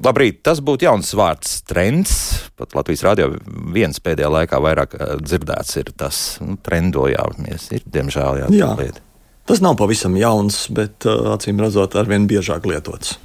labrīt, 0.00 0.38
tas 0.48 0.62
būtu 0.64 0.88
jauns 0.88 1.12
vārds 1.20 1.58
trends. 1.68 2.14
Pat 2.56 2.72
Latvijas 2.78 3.04
radio 3.04 3.28
viens 3.76 4.00
pēdējā 4.00 4.30
laikā 4.38 4.60
vairāk 4.64 4.96
uh, 4.96 5.10
dzirdēts 5.20 5.76
ir 5.82 5.92
tas 6.00 6.20
nu, 6.40 6.56
trendojāmies. 6.64 7.68
Ir, 7.76 7.84
diemžēl, 7.98 8.40
jā. 8.40 8.48
jā. 8.56 8.70
Lieta. 8.80 9.04
Tas 9.46 9.60
nav 9.60 9.76
pavisam 9.76 10.16
jauns, 10.16 10.62
bet 10.72 11.04
uh, 11.04 11.34
acīm 11.34 11.60
redzot, 11.60 11.98
arvien 12.00 12.24
biežāk 12.24 12.64
lietots. 12.64 13.18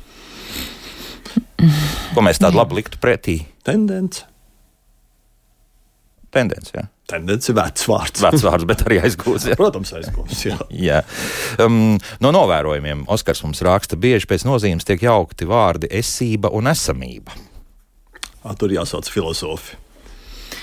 Ko 2.11 2.25
mēs 2.25 2.43
tādu 2.43 2.59
labi 2.59 2.81
liktu 2.81 2.99
pretī? 2.99 3.37
Tendence. 3.63 4.27
Tendence, 6.31 6.71
jā. 6.75 6.85
Tendence 7.11 7.51
ir 7.51 7.57
vecs 7.57 7.87
vārds. 7.91 8.21
Vecs 8.25 8.45
vārds, 8.47 8.67
bet 8.69 8.85
arī 8.85 9.01
aizgūts. 9.03 9.49
Protams, 9.59 9.91
aizgūts. 9.99 10.45
Jā. 10.47 10.57
jā. 10.89 11.01
Um, 11.59 11.97
no 12.23 12.31
novērojumiem 12.35 13.03
Oskars 13.11 13.43
mums 13.43 13.63
raksta, 13.67 13.99
bieži 13.99 14.29
pēc 14.31 14.47
nozīmes 14.47 14.87
tiek 14.87 15.03
jaukti 15.03 15.47
vārdi 15.49 15.91
esība 16.01 16.53
un 16.55 16.71
esamība. 16.71 17.35
À, 18.41 18.55
tur 18.57 18.71
jāsauc 18.73 19.09
filozofi. 19.11 19.77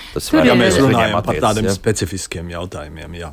Tas 0.09 0.31
ir. 0.33 0.49
Ja 0.49 0.57
mēs 0.57 0.79
runājam 0.81 1.21
par 1.23 1.37
tādiem 1.45 1.69
jā. 1.69 1.75
specifiskiem 1.77 2.49
jautājumiem, 2.51 3.21
jā. 3.21 3.29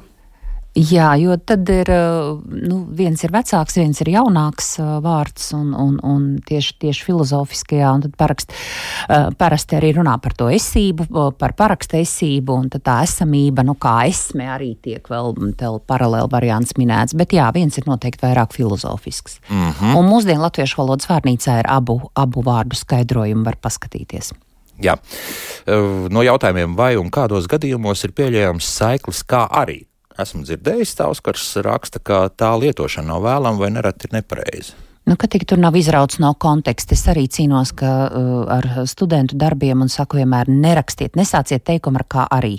Jā, 0.77 1.15
jo 1.17 1.33
tad 1.41 1.71
ir 1.73 1.89
nu, 1.89 2.83
viens 2.93 3.23
ir 3.25 3.33
vecāks, 3.33 3.79
viens 3.79 4.01
ir 4.05 4.11
jaunāks 4.13 4.75
vārds, 5.01 5.49
un, 5.57 5.71
un, 5.73 5.95
un 6.05 6.27
tieši, 6.45 6.75
tieši 6.85 7.07
filozofiskajā, 7.07 7.93
un 7.97 8.05
tad 8.05 8.17
parakst, 8.21 8.53
parasti 9.41 9.79
arī 9.79 9.95
runā 9.97 10.19
par 10.21 10.37
to 10.37 10.51
esību, 10.53 11.09
par 11.41 11.57
parakstu 11.57 11.97
esību, 12.03 12.59
un 12.61 12.69
tā 12.77 12.99
esamība, 13.07 13.65
nu 13.65 13.73
kā 13.81 13.95
esme 14.11 14.51
arī 14.53 14.75
tiek 14.85 15.09
vēl 15.09 15.33
paralēli 15.89 16.33
variants 16.37 16.77
minēts, 16.77 17.17
bet 17.17 17.33
jā, 17.33 17.49
viens 17.57 17.81
ir 17.81 17.89
noteikti 17.89 18.27
vairāk 18.27 18.53
filozofisks. 18.53 19.41
Mm 19.49 19.73
-hmm. 19.73 19.97
Un 19.97 20.13
mūsdienu 20.13 20.45
latviešu 20.45 20.83
valodas 20.83 21.09
vārnīcā 21.09 21.59
ir 21.59 21.73
abu, 21.73 22.01
abu 22.15 22.43
vārdu 22.43 22.77
skaidrojumi, 22.77 23.45
var 23.45 23.57
paskatīties. 23.63 24.33
Jā. 24.83 24.97
No 26.11 26.23
jautājumiem, 26.23 26.77
vai 26.77 26.97
un 26.97 27.11
kādos 27.11 27.47
gadījumos 27.49 28.05
ir 28.05 28.13
pieļaujams 28.13 28.65
saiklis, 28.77 29.25
kā 29.25 29.49
arī 29.49 29.87
esmu 30.19 30.45
dzirdējis, 30.47 30.97
tā 30.99 31.09
Oskars 31.13 31.57
raksta, 31.65 32.01
ka 32.03 32.27
tā 32.29 32.53
lietošana 32.61 33.13
nav 33.13 33.25
vēlama 33.27 33.63
vai 33.65 33.71
nereti 33.75 34.09
ir 34.09 34.19
nepareiza. 34.19 34.77
Nu, 35.07 35.15
ka 35.15 35.29
tik 35.31 35.45
tur 35.47 35.61
nav 35.63 35.77
izrauts 35.79 36.19
no 36.19 36.33
konteksta. 36.35 36.97
Es 36.97 37.05
arī 37.07 37.29
cīnos 37.31 37.71
ka, 37.79 37.91
uh, 38.11 38.41
ar 38.51 38.67
studentu 38.91 39.39
darbiem 39.39 39.85
un 39.85 39.91
saku 39.93 40.19
vienmēr 40.19 40.51
nerakstiet, 40.51 41.15
nesāciet 41.15 41.63
teikumu 41.63 42.03
ar 42.03 42.07
kā 42.11 42.25
arī. 42.35 42.57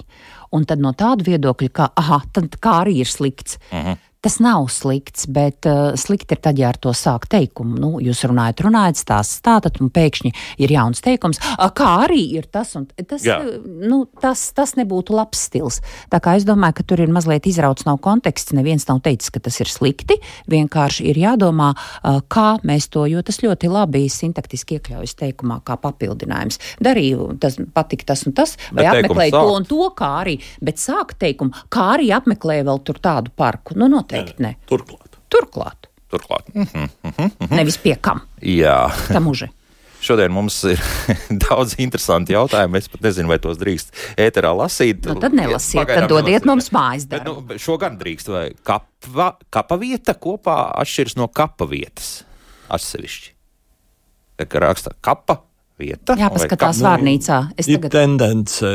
Un 0.55 0.63
tad 0.63 0.79
no 0.79 0.93
tāda 0.95 1.27
viedokļa, 1.27 1.69
ka, 1.75 1.89
ah, 1.99 2.21
tad 2.31 2.55
kā 2.63 2.77
arī 2.85 3.01
ir 3.03 3.11
slikts. 3.11 3.59
Uh 3.71 3.77
mhm. 3.77 3.87
-huh. 3.87 4.03
Tas 4.27 4.41
nav 4.43 4.65
slikts, 4.67 5.23
bet 5.31 5.63
uh, 5.65 5.93
slikti 5.95 6.35
ir 6.35 6.39
tad, 6.43 6.57
ja 6.59 6.67
ar 6.73 6.75
to 6.83 6.91
sāk 6.91 7.29
teikumu. 7.31 7.77
Nu, 7.79 7.89
jūs 8.03 8.25
runājat, 8.27 8.59
runājat, 8.65 8.97
stāstat, 8.99 9.37
stāstat, 9.39 9.77
un 9.79 9.87
pēkšņi 9.95 10.31
ir 10.65 10.73
jauns 10.73 10.99
teikums, 11.05 11.39
kā 11.79 11.91
arī 12.03 12.25
ir 12.35 12.49
tas, 12.51 12.73
un 12.75 12.89
tas, 12.91 13.23
Jā. 13.23 13.37
nu, 13.63 14.01
tas, 14.19 14.41
tas 14.51 14.75
nebūtu 14.75 15.15
labs 15.15 15.45
stils. 15.47 15.77
Tā 16.11 16.19
kā 16.19 16.33
es 16.35 16.43
domāju, 16.43 16.75
ka 16.75 16.85
tur 16.89 17.03
ir 17.05 17.13
mazliet 17.15 17.47
izrauts 17.47 17.87
no 17.87 17.93
konteksts. 18.03 18.51
Neviens 18.57 18.83
nav 18.89 18.99
teicis, 19.05 19.31
ka 19.31 19.39
tas 19.45 19.61
ir 19.63 19.71
slikti. 19.71 20.19
Vienkārši 20.51 21.07
ir 21.07 21.21
jādomā, 21.23 21.69
uh, 21.77 22.19
kā 22.27 22.57
mēs 22.67 22.89
to, 22.91 23.05
jo 23.07 23.23
tas 23.23 23.39
ļoti 23.45 23.71
labi 23.71 24.03
sintaktiski 24.11 24.81
iekļaujas 24.81 25.15
teikumā, 25.23 25.61
kā 25.63 25.79
papildinājums. 25.87 26.59
Darīju, 26.83 27.29
tas 27.39 27.55
patika 27.71 28.11
tas 28.11 28.27
un 28.27 28.35
tas, 28.35 28.57
vai 28.75 28.89
apmeklēju 28.91 29.37
to 29.39 29.55
un 29.55 29.71
to, 29.71 29.87
kā 29.95 30.11
arī, 30.25 30.35
bet 30.59 30.83
sāk 30.83 31.15
teikumu, 31.15 31.55
kā 31.71 31.93
arī 31.95 32.11
apmeklēju 32.19 32.67
vēl 32.73 32.85
tur 32.91 32.99
tādu 33.07 33.31
parku. 33.31 33.79
Nu, 33.79 33.87
no 33.87 34.03
Noteikti 34.21 34.43
ne. 34.43 34.55
Turklāt. 34.69 35.19
Turklāt. 35.33 35.91
Turklāt. 36.11 36.49
Mm 36.53 36.63
-hmm, 36.63 36.89
mm 37.03 37.13
-hmm. 37.17 37.55
Nevis 37.55 37.77
pie 37.77 37.95
kam. 38.01 38.21
Jā. 38.41 38.91
Tam 39.13 39.27
uži. 39.27 39.49
Šodien 40.01 40.31
mums 40.31 40.63
ir 40.63 40.81
daudz 41.47 41.75
interesantu 41.81 42.33
jautājumu. 42.33 42.77
Es 42.77 42.87
pat 42.87 43.01
nezinu, 43.01 43.31
vai 43.31 43.39
tos 43.39 43.57
drīkst 43.57 43.93
ēterā 44.17 44.53
lasīt. 44.53 45.05
Nu, 45.05 45.17
tad 45.19 45.33
nelasiet, 45.33 45.81
Pagaidām 45.81 46.05
tad 46.05 46.09
dodiet 46.09 46.45
nelasiet. 46.45 46.45
mums 46.45 46.69
mājas 46.71 47.07
darbu. 47.09 47.41
Bet, 47.41 47.57
nu, 47.57 47.59
šo 47.59 47.77
gan 47.81 47.97
drīkst, 47.97 48.29
vai 48.31 48.51
kapa, 48.63 49.31
kapa 49.49 49.79
vieta 49.81 50.13
kopā 50.13 50.57
atšķiras 50.83 51.17
no 51.17 51.27
kapa 51.27 51.65
vietas 51.65 52.23
atsevišķi. 52.69 53.33
Tā 54.37 54.45
kā 54.45 54.61
raksta 54.61 54.93
kapa 55.01 55.41
vieta. 55.79 56.17
Jā, 56.17 56.29
paskatās 56.33 56.81
vārnīcā. 56.83 57.39
Es 57.59 57.69
ir 57.69 57.79
tagad... 57.79 57.95
tendence, 57.95 58.71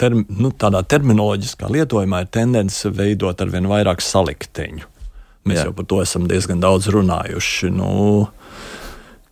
term, 0.00 0.24
nu, 0.38 0.52
tādā 0.58 0.82
terminoloģiskā 0.88 1.70
lietojumā 1.72 2.24
ir 2.24 2.30
tendence 2.34 2.92
veidot 2.94 3.40
ar 3.44 3.52
vien 3.54 3.68
vairāk 3.70 4.02
salikteņu. 4.04 4.88
Mēs 5.48 5.62
Jā. 5.62 5.68
jau 5.70 5.74
par 5.78 5.86
to 5.88 6.00
esam 6.02 6.26
diezgan 6.28 6.60
daudz 6.60 6.90
runājuši. 6.92 7.70
Nu, 7.72 7.90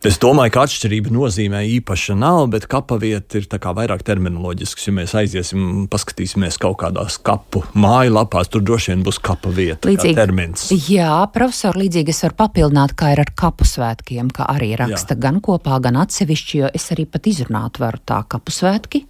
Es 0.06 0.20
domāju, 0.22 0.52
ka 0.54 0.62
atšķirība 0.66 1.10
nozīmē 1.10 1.64
īpaša 1.80 2.14
nav, 2.14 2.44
bet 2.52 2.68
kapavieta 2.70 3.40
ir 3.40 3.48
vairāk 3.50 4.04
terminoloģisks. 4.06 4.84
Ja 4.86 4.94
mēs 4.94 5.14
aiziesim, 5.18 5.88
paskatīsimies 5.90 6.60
kaut 6.62 6.78
kādās 6.84 7.16
kapu 7.18 7.64
mājaslapās, 7.74 8.52
tur 8.52 8.62
droši 8.62 8.92
vien 8.92 9.02
būs 9.06 9.18
kapa 9.18 9.50
vieta. 9.50 9.88
Līdzīgi, 9.88 10.14
termins. 10.14 10.68
Jā, 10.86 11.10
profesor, 11.34 11.78
līdzīgi 11.80 12.14
es 12.14 12.22
varu 12.22 12.38
papildināt, 12.44 12.94
kā 12.98 13.10
ir 13.16 13.24
ar 13.24 13.34
kapu 13.34 13.66
svētkiem, 13.66 14.30
kā 14.36 14.46
arī 14.54 14.74
raksta 14.78 15.16
jā. 15.16 15.24
gan 15.26 15.42
kopā, 15.42 15.80
gan 15.82 15.98
atsevišķi, 16.04 16.62
jo 16.62 16.70
es 16.78 16.86
arī 16.94 17.08
pat 17.10 17.26
izrunāt 17.26 17.82
varu 17.82 17.98
tā 18.06 18.22
kapu 18.30 18.54
svētki 18.54 19.02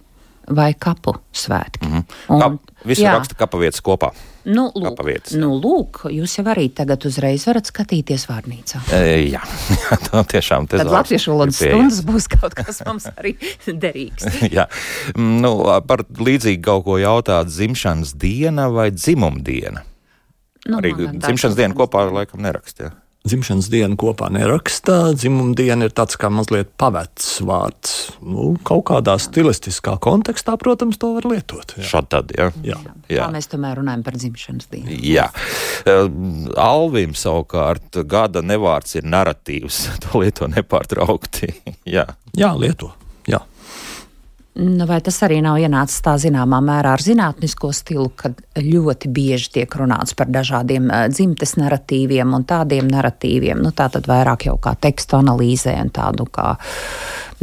vai 0.57 0.71
kapu 0.79 1.13
svētki. 1.35 1.85
Mm 1.85 1.93
-hmm. 1.93 2.39
Kap, 2.41 2.73
visu 2.85 3.05
jā. 3.05 3.13
raksta 3.17 3.37
kapavietas 3.37 3.81
kopā. 3.85 4.11
Nu, 4.47 4.67
lūk, 4.71 4.85
kapavietas. 4.91 5.33
nu, 5.39 5.49
lūk, 5.59 6.05
jūs 6.13 6.37
jau 6.37 6.45
arī 6.47 6.67
tagad 6.75 7.03
uzreiz 7.09 7.43
varat 7.49 7.67
skatīties 7.67 8.27
vārnīcā. 8.29 8.83
E, 8.95 9.01
jā, 9.33 9.41
tā 10.07 10.23
tiešām. 10.35 10.69
Tad 10.71 10.87
latviešu 10.87 11.33
valodas 11.33 11.59
stundas 11.59 12.03
būs 12.07 12.29
kaut 12.31 12.55
kas 12.57 12.79
mums 12.87 13.09
arī 13.15 13.35
derīgs. 13.83 14.29
jā, 14.57 14.67
nu, 15.17 15.55
par 15.89 16.05
līdzīgi 16.07 16.61
kaut 16.63 16.85
ko 16.87 16.99
jautāt, 17.01 17.51
dzimšanas 17.51 18.15
diena 18.19 18.69
vai 18.73 18.89
dzimumdiena? 18.95 19.83
Nu, 20.67 20.79
arī 20.79 20.93
dzimšanas 20.95 21.59
diena 21.59 21.77
kopā 21.77 22.07
laikam 22.11 22.43
nerakst, 22.43 22.85
jā 22.85 22.93
dzimšanas 23.27 23.69
dienu 23.71 23.97
kopā 23.99 24.29
nerakstā. 24.33 25.13
Dzimuma 25.17 25.55
diena 25.57 25.87
ir 25.87 25.93
tāds 25.95 26.17
kā 26.19 26.29
mazliet 26.33 26.71
pavecs 26.79 27.37
vārds. 27.45 27.95
Nu, 28.25 28.53
kaut 28.67 28.87
kādā 28.91 29.17
stilistiskā 29.21 29.97
kontekstā, 30.03 30.57
protams, 30.61 30.99
to 31.01 31.13
var 31.17 31.27
lietot. 31.29 31.75
Šādi 31.77 32.11
tad, 32.13 32.35
jā. 32.37 32.49
jā. 32.65 32.77
jā. 32.81 32.95
jā. 33.19 33.29
Mēs 33.33 33.51
tomēr 33.51 33.81
runājam 33.81 34.05
par 34.07 34.19
dzimšanas 34.19 34.71
dienu. 34.73 34.99
Jā. 35.05 35.27
Uh, 35.87 36.07
Alvim 36.61 37.15
savukārt 37.17 38.01
gada 38.09 38.43
nevārds 38.45 38.97
ir 38.99 39.07
narratīvs. 39.07 39.85
To 40.07 40.21
lieto 40.21 40.47
nepārtraukti. 40.47 41.49
jā. 41.97 42.05
jā, 42.37 42.53
lieto. 42.55 42.93
Nu, 44.57 44.85
vai 44.89 44.97
tas 45.05 45.19
arī 45.21 45.37
nav 45.45 45.59
ienācis 45.61 46.01
tā 46.01 46.15
zināmā 46.17 46.57
mērā 46.65 46.95
ar 46.95 47.01
zinātnisko 47.03 47.69
stilu, 47.75 48.07
kad 48.17 48.39
ļoti 48.57 49.11
bieži 49.13 49.51
tiek 49.59 49.75
runāts 49.77 50.15
par 50.17 50.31
dažādiem 50.33 50.87
uh, 50.89 51.03
dzimtes 51.13 51.53
narratīviem 51.61 52.33
un 52.33 52.45
tādiem 52.47 52.89
narratīviem? 52.89 53.61
Nu, 53.61 53.69
tā 53.77 53.85
tad 53.93 54.09
vairāk 54.09 54.47
jau 54.49 54.55
kā 54.61 54.73
tekstu 54.81 55.19
analīzē 55.19 55.75
un 55.83 55.91
tādu 55.93 56.25
kā, 56.33 56.55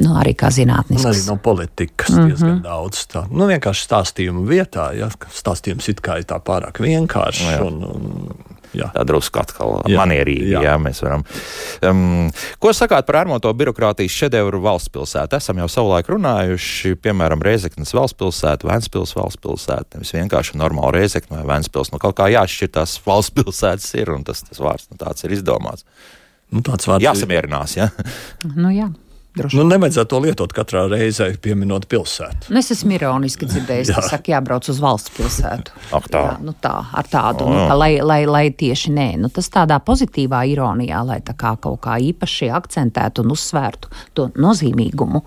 nu, 0.02 0.16
arī 0.18 0.34
kā 0.38 0.50
zinātnisks. 0.54 1.06
Arī 1.12 1.22
no 1.28 1.36
politikas 1.36 2.10
mm 2.10 2.18
-hmm. 2.18 2.32
diezgan 2.32 2.60
daudz. 2.66 3.06
Tā. 3.14 3.26
Nu, 3.30 3.46
vienkārši 3.46 3.86
stāstījumu 3.86 4.46
vietā, 4.50 4.90
ja 4.98 5.10
stāstījums 5.30 5.88
it 5.88 6.02
kā 6.02 6.18
ir 6.18 6.26
tā 6.26 6.40
pārāk 6.42 6.82
vienkāršs. 6.82 7.46
No, 7.60 7.66
un, 7.66 7.84
un, 7.84 8.53
jā. 8.78 8.88
tā 8.94 9.04
drusku 9.08 9.40
atkal 9.40 9.76
jā. 9.90 9.98
manierīgi. 10.00 10.52
Jā. 10.54 10.62
Jā, 10.68 10.74
mēs 10.82 11.02
varam. 11.04 11.24
Um, 11.84 12.30
ko 12.62 12.72
sakāt 12.76 13.06
par 13.08 13.20
ārmoto 13.22 13.52
birokrātijas 13.56 14.14
šedevru 14.14 14.62
valsts 14.64 14.92
pilsētu? 14.94 15.38
Esam 15.38 15.62
jau 15.62 15.68
savulaik 15.70 16.10
runājuši, 16.12 16.96
piemēram, 17.04 17.44
Reizeknas 17.44 17.94
valsts 17.96 18.18
pilsētu, 18.20 18.70
Vēnspils 18.70 19.14
valsts 19.18 19.42
pilsētu. 19.44 19.98
Nevis 19.98 20.14
vienkārši 20.16 20.58
normāli 20.60 21.00
Reizekna 21.00 21.40
vai 21.40 21.54
Vēnspils. 21.54 21.92
Nu, 21.94 22.02
kaut 22.02 22.18
kā 22.20 22.30
jāšķir 22.32 22.74
tās 22.78 22.98
valsts 23.08 23.36
pilsētas 23.38 23.88
ir, 24.00 24.12
un 24.14 24.26
tas, 24.26 24.44
tas 24.48 24.62
vārds 24.62 24.90
nu, 24.90 25.00
tāds 25.00 25.26
ir 25.26 25.36
izdomāts. 25.38 25.86
Nu, 26.54 26.62
tāds 26.64 26.86
vārds 26.86 27.06
jāsamierinās. 27.06 27.78
Ja? 27.78 27.90
Nu, 28.54 28.70
jā. 28.74 28.90
Droši. 29.34 29.58
Nu, 29.58 29.64
nevajadzētu 29.66 30.10
to 30.12 30.18
lietot 30.22 30.52
katrā 30.54 30.84
reizē, 30.86 31.26
pieminot 31.42 31.88
pilsētu. 31.90 32.52
Nu, 32.54 32.60
es 32.60 32.70
esmu 32.70 32.94
ironiski 32.94 33.48
dzirdējis, 33.50 33.90
ka 33.96 34.04
saka, 34.06 34.30
jābrauc 34.30 34.68
uz 34.70 34.78
valsts 34.82 35.10
pilsētu. 35.16 35.74
Ak, 35.98 36.06
tā. 36.12 36.20
Jā, 36.28 36.36
nu, 36.44 36.54
tā, 36.62 36.74
ar 36.94 37.08
tādu, 37.10 37.48
oh, 37.48 37.50
nu, 37.50 37.64
ka, 37.66 37.74
lai, 37.80 37.96
lai, 37.98 38.20
lai 38.30 38.44
tieši 38.54 38.92
nē, 38.94 39.08
nu, 39.24 39.32
tas 39.34 39.50
tādā 39.50 39.80
pozitīvā 39.82 40.44
ironijā, 40.52 41.02
lai 41.08 41.18
tā 41.26 41.34
kā 41.38 41.56
kaut 41.58 41.80
kā 41.82 41.96
īpaši 42.12 42.52
akcentētu 42.54 43.24
un 43.24 43.34
uzsvērtu 43.34 43.90
to 44.14 44.28
nozīmīgumu 44.38 45.24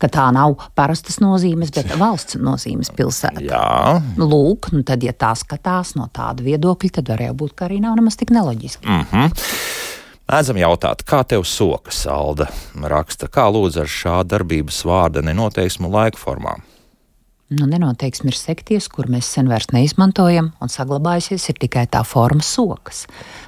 ka 0.00 0.08
tā 0.12 0.26
nav 0.34 0.56
parastas 0.76 1.20
nozīmes, 1.22 1.72
bet 1.74 1.92
valsts 2.00 2.38
nozīmes 2.40 2.92
pilsēta. 2.96 3.44
Jā. 3.44 4.00
Lūk, 4.20 4.70
nu 4.76 4.84
tad, 4.86 5.04
ja 5.04 5.14
tā 5.16 5.32
skatās 5.38 5.94
no 5.96 6.08
tāda 6.12 6.44
viedokļa, 6.44 6.98
tad 6.98 7.12
varēja 7.12 7.36
būt, 7.36 7.56
ka 7.56 7.68
arī 7.68 7.80
nav 7.84 7.96
nemaz 8.00 8.18
tik 8.20 8.32
neloģiski. 8.36 8.84
Mm 8.84 9.06
-hmm. 9.12 9.94
Mēdzam 10.26 10.58
jautāt, 10.58 11.04
kā 11.06 11.20
tev 11.22 11.44
sokas, 11.46 12.00
Alda 12.10 12.48
raksta, 12.90 13.28
kā 13.30 13.44
lūdzu 13.46 13.84
ar 13.84 13.90
šā 13.90 14.14
darbības 14.26 14.80
vārda 14.88 15.22
nenoteiksmu 15.22 15.86
laika 15.86 16.18
formām? 16.18 16.64
Nu, 17.46 17.68
nenoteiksmi 17.70 18.32
ir 18.32 18.34
sekties, 18.34 18.88
kur 18.90 19.06
mēs 19.06 19.28
sen 19.36 19.46
vairs 19.46 19.68
neizmantojam, 19.70 20.48
un 20.58 20.72
saglabājusies 20.72 21.44
ir 21.52 21.60
tikai 21.62 21.84
tā 21.94 22.00
forma 22.02 22.42
sokas, 22.42 23.04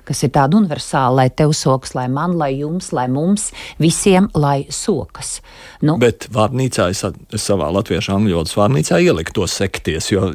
kas 0.07 0.23
ir 0.23 0.31
tāda 0.37 0.55
universāla, 0.61 1.25
lai 1.25 1.27
tev 1.35 1.51
sokas, 1.59 1.97
lai 1.99 2.07
man, 2.07 2.37
lai 2.39 2.53
jums, 2.61 2.93
lai 2.95 3.09
mums, 3.11 3.49
visiem, 3.83 4.29
lai 4.39 4.69
sokas. 4.71 5.41
Nu, 5.83 5.97
Bet 5.99 6.29
vārnīcā 6.31 6.93
es, 6.95 7.03
es 7.35 7.49
savā 7.51 7.73
latviešu 7.75 8.15
angļu 8.21 8.39
valodas 8.39 8.55
vārnīcā 8.61 9.03
ieliku 9.03 9.35
to 9.41 9.51
sekties, 9.51 10.13
jo 10.15 10.31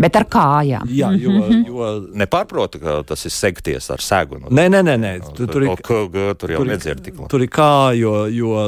Bet 0.00 0.16
ar 0.18 0.26
kājām. 0.30 0.88
Jā, 0.90 1.12
jo, 1.18 1.30
-hmm. 1.30 1.66
jo... 1.68 1.90
Neparprotu, 2.18 2.80
ka 2.82 2.96
tas 3.06 3.24
ir 3.24 3.30
segties 3.30 3.90
ar 3.90 4.02
segu. 4.02 4.40
Nu, 4.42 4.50
nē, 4.50 4.66
nē, 4.72 4.82
nē. 4.82 4.96
nē. 4.98 5.12
Tu, 5.36 5.46
tur, 5.46 5.62
ir, 5.62 5.82
tur, 5.86 6.34
tur 6.40 6.50
jau 6.50 6.64
nedzird 6.66 7.04
tik 7.04 7.18
labi. 7.18 7.30
Tur 7.30 7.42
ir 7.42 7.50
kā, 7.52 7.94
jo, 7.98 8.26
jo 8.26 8.66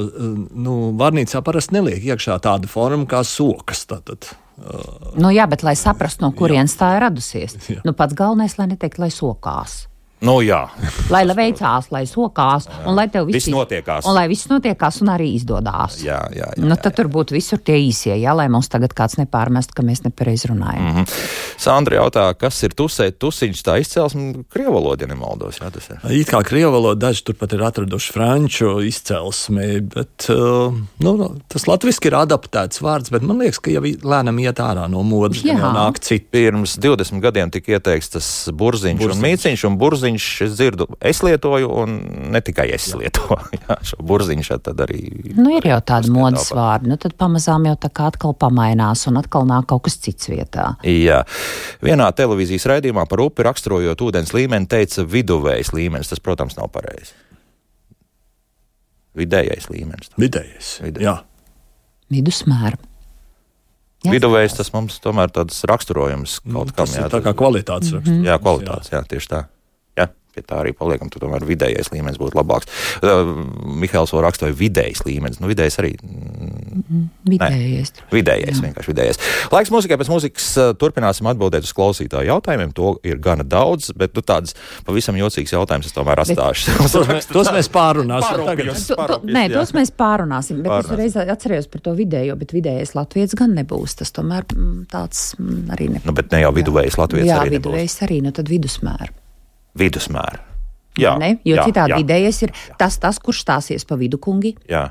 nu, 0.54 0.76
varnīcā 0.98 1.42
parasti 1.42 1.74
neliek 1.78 2.04
iekšā 2.12 2.38
tāda 2.42 2.70
forma 2.70 3.08
kā 3.10 3.24
sokas. 3.26 3.86
Tātad. 3.90 4.30
Uh, 4.56 5.12
nu, 5.20 5.30
jā, 5.34 5.44
bet 5.50 5.62
lai 5.66 5.74
saprastu, 5.76 6.24
no 6.24 6.32
kurienes 6.32 6.76
tā 6.78 6.94
ir 6.96 7.04
radusies. 7.04 7.58
Jā. 7.68 7.82
Nu, 7.84 7.92
pats 7.92 8.16
galvenais, 8.16 8.56
lai 8.58 8.70
neteikt, 8.70 8.98
lai 9.02 9.10
sokās. 9.12 9.84
Nu, 10.24 10.38
jā. 10.40 10.62
lai 11.12 11.26
lai 11.28 11.36
veicās, 11.36 11.90
lai 11.92 12.04
sokās, 12.08 12.64
jā. 12.70 12.82
un 12.88 12.96
lai 12.96 13.04
tev 13.12 13.26
viss, 13.28 13.44
viss 13.44 13.52
notiekās. 13.52 14.06
Un 14.08 14.16
lai 14.16 14.24
viss 14.30 14.48
notiekās 14.48 15.02
un 15.04 15.10
arī 15.12 15.28
izdodas. 15.36 15.98
Jā, 16.00 16.22
jā, 16.32 16.48
jā, 16.56 16.62
nu, 16.62 16.70
jā, 16.72 16.78
tad 16.80 16.94
jā. 16.94 16.96
tur 17.00 17.10
būtu 17.12 17.36
visur 17.36 17.60
tie 17.60 17.76
īsie, 17.84 18.14
jā, 18.16 18.32
lai 18.36 18.46
mums 18.52 18.70
tagad 18.72 18.94
kāds 18.96 19.18
nepārmest, 19.20 19.74
ka 19.76 19.84
mēs 19.84 20.04
nepareizi 20.06 20.48
runājam. 20.52 20.82
Mm 20.86 20.96
-hmm. 20.96 21.26
Sandra 21.60 22.00
jautā, 22.00 22.24
kas 22.38 22.62
ir 22.62 22.72
tusē, 22.72 23.10
tusiņš, 23.12 23.62
tā 23.62 23.78
izcelsme 23.80 24.44
krievu 24.48 24.72
valoda, 24.78 25.04
ja 25.04 25.08
nemaldos. 25.08 25.60
Jā, 25.60 25.70
tas 25.70 25.90
ir. 25.90 26.20
It 26.20 26.30
kā 26.32 26.42
krievu 26.44 26.72
valoda 26.72 27.06
daži 27.06 27.24
turpat 27.24 27.52
ir 27.52 27.62
atraduši 27.62 28.12
franču 28.12 28.80
izcelsmi, 28.80 29.80
bet 29.80 30.28
uh, 30.28 30.74
nu, 30.98 31.30
tas 31.48 31.66
latviski 31.66 32.08
ir 32.08 32.14
adaptēts 32.14 32.80
vārds, 32.80 33.10
bet 33.10 33.22
man 33.22 33.38
liekas, 33.38 33.58
ka 33.58 33.70
jau 33.70 33.82
lēnām 33.82 34.40
iet 34.40 34.60
ārā 34.62 34.88
no 34.88 35.02
modes, 35.02 35.44
jau 35.44 35.56
nāk 35.60 36.00
citi. 36.00 36.26
Pirms 36.30 36.76
20 36.78 37.20
gadiem 37.20 37.50
tika 37.50 37.72
ieteikts 37.72 38.08
tas 38.08 38.48
burziņš, 38.52 38.98
burziņš. 39.00 39.16
un 39.16 39.22
mīciņš, 39.22 39.64
un 39.68 39.76
burziņš, 39.78 40.05
es 40.14 40.54
dzirdu, 40.54 40.86
es 41.00 41.22
lietoju, 41.26 41.68
un 41.82 41.96
ne 42.32 42.40
tikai 42.44 42.68
es 42.76 42.86
Jā. 42.92 43.00
lietoju 43.00 43.58
jā, 43.66 43.76
šo 43.90 43.98
burziņu. 44.06 44.46
Tad 44.62 44.80
arī 44.86 45.00
nu, 45.34 45.50
ir 45.56 45.66
jau 45.66 45.78
tādi 45.90 46.12
modes 46.14 46.48
vārdi. 46.54 46.90
Nu, 46.92 46.96
tad 47.00 47.16
pamazām 47.18 47.66
jau 47.66 47.74
tā 47.82 47.90
kā 47.90 48.08
atkal 48.12 48.36
pamainās, 48.38 49.06
un 49.10 49.20
atkal 49.20 49.46
nāk 49.48 49.68
kaut 49.72 49.86
kas 49.88 49.98
cits 50.02 50.30
vietā. 50.30 50.74
Jā. 50.86 51.22
Vienā 51.84 52.08
televīzijas 52.16 52.68
raidījumā 52.70 53.06
par 53.10 53.24
upi 53.26 53.46
raksturojot 53.46 54.06
ūdens 54.06 54.34
līmeni, 54.36 54.70
teica 54.70 55.04
viduvējs 55.04 55.72
līmenis. 55.76 56.12
Tas, 56.12 56.22
protams, 56.22 56.58
nav 56.60 56.70
pareizi. 56.74 57.14
Vidējais 59.16 59.70
līmenis. 59.72 60.12
Vidējais. 60.20 60.76
Vidējais. 60.84 61.08
Jā. 61.08 61.16
Vidusmēra. 62.12 62.78
Viduvējs 64.06 64.54
tas 64.58 64.70
mums 64.74 65.00
tomēr 65.02 65.32
tāds 65.34 65.64
raksturojums 65.66 66.38
kaut 66.44 66.70
nu, 66.70 66.76
kam. 66.76 66.90
Jā, 66.94 67.08
tā 67.10 67.22
kā 67.24 67.32
kvalitātes 67.34 67.90
raksturojums. 67.96 68.12
Mm 68.12 68.22
-hmm. 68.22 68.28
Jā, 68.28 68.38
kvalitātes, 68.42 68.92
jā, 68.92 69.02
tieši 69.08 69.30
tā 69.32 69.44
pie 70.36 70.44
tā 70.46 70.60
arī 70.62 70.74
paliekam, 70.76 71.10
tad 71.12 71.24
tomēr 71.24 71.46
vidējais 71.48 71.90
līmenis 71.94 72.20
būtu 72.20 72.36
labāks. 72.36 72.68
Uh, 73.00 73.32
Mihāls 73.80 74.12
vēl 74.14 74.24
rakstoja 74.26 74.56
vidējais 74.56 75.04
līmenis. 75.08 75.40
Nu, 75.40 75.50
vidējais 75.50 75.80
arī. 75.82 75.94
Mm, 76.04 77.08
vidējais. 77.26 77.92
Nē, 77.96 78.06
vidējais, 78.12 78.58
Jā. 78.58 78.64
vienkārši 78.68 78.92
vidējais. 78.92 79.20
Laiks 79.52 79.72
mūzikai 79.72 79.98
pēc 80.00 80.10
mūzikas 80.12 80.48
turpināsim 80.80 81.28
atbildēt 81.30 81.66
uz 81.66 81.72
klausītāju 81.76 82.30
jautājumiem. 82.30 82.74
To 82.76 82.94
ir 83.06 83.20
gana 83.22 83.46
daudz, 83.46 83.90
bet 83.96 84.16
nu, 84.16 84.24
tādas 84.26 84.56
pavisam 84.86 85.18
jocīgas 85.18 85.56
jautājumas 85.56 85.90
es 85.90 85.96
tomēr 85.96 86.22
atstāšu. 86.24 86.76
Bet, 87.06 87.28
tos, 87.30 87.48
mēs, 87.54 87.68
pārunāsim. 87.72 88.40
Parūpjus, 88.42 88.86
parūpjus, 88.98 89.34
nē, 89.36 89.42
tos 89.52 89.72
mēs 89.76 89.92
pārunāsim, 89.96 90.62
bet 90.64 90.72
Pārunās. 90.72 91.16
es 91.16 91.34
atceros 91.36 91.68
par 91.70 91.82
to 91.84 91.92
vidējo, 91.98 92.34
bet 92.40 92.54
vidējais 92.56 92.94
Latvijas 92.96 93.36
gan 93.38 93.54
nebūs. 93.56 93.98
Tas 94.00 94.12
tomēr 94.16 94.46
mm, 94.48 94.86
tāds 94.92 95.28
mm, 95.38 95.60
arī 95.76 95.90
nebūs. 95.94 96.08
Nu, 96.08 96.16
bet 96.16 96.32
ne 96.34 96.42
jau 96.42 96.54
viduvējs 96.56 96.98
Latvijas. 97.00 97.30
Jā, 97.30 97.44
arī 97.44 97.56
viduvējs 97.58 98.00
arī, 98.08 98.22
nu 98.26 98.34
tad 98.36 98.50
vidusmēra 98.52 99.12
vidusmēra. 99.78 100.42
Jā, 100.96 101.12
ne? 101.20 101.34
jo 101.44 101.58
jā, 101.58 101.66
citādi 101.68 101.92
jā, 101.92 101.98
vidējais 102.00 102.38
ir 102.46 102.52
jā. 102.54 102.76
tas, 102.80 102.96
tas, 103.00 103.18
kurš 103.20 103.42
stāsies 103.44 103.84
pa 103.88 103.98
vidu 104.00 104.20
kungi. 104.22 104.54
Jā. 104.70 104.88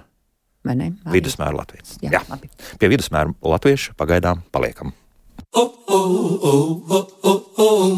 Vidusmēra 1.13 1.53
Latvijas. 1.57 1.95
Jā, 2.01 2.11
jā. 2.13 2.21
Labi. 2.29 2.49
Pie 2.81 2.89
vidusmēra 2.89 3.33
latviešu 3.41 3.97
pagaidām 3.97 4.41
paliekam. 4.53 4.93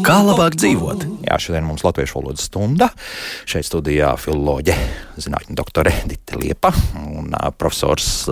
Kā 0.06 0.18
labāk 0.22 0.54
dzīvot? 0.54 1.00
Jā, 1.26 1.38
šodien 1.42 1.64
mums 1.66 1.82
ir 1.82 1.88
latviešu 1.88 2.20
valodas 2.20 2.44
stunda. 2.46 2.86
Šeit 3.50 3.66
studijā 3.66 4.12
filoloģe, 4.20 4.76
zinātņu 5.18 5.56
doktore 5.58 5.90
Dita 6.06 6.38
Liepa 6.38 6.70
un 7.02 7.34
profesors, 7.58 8.28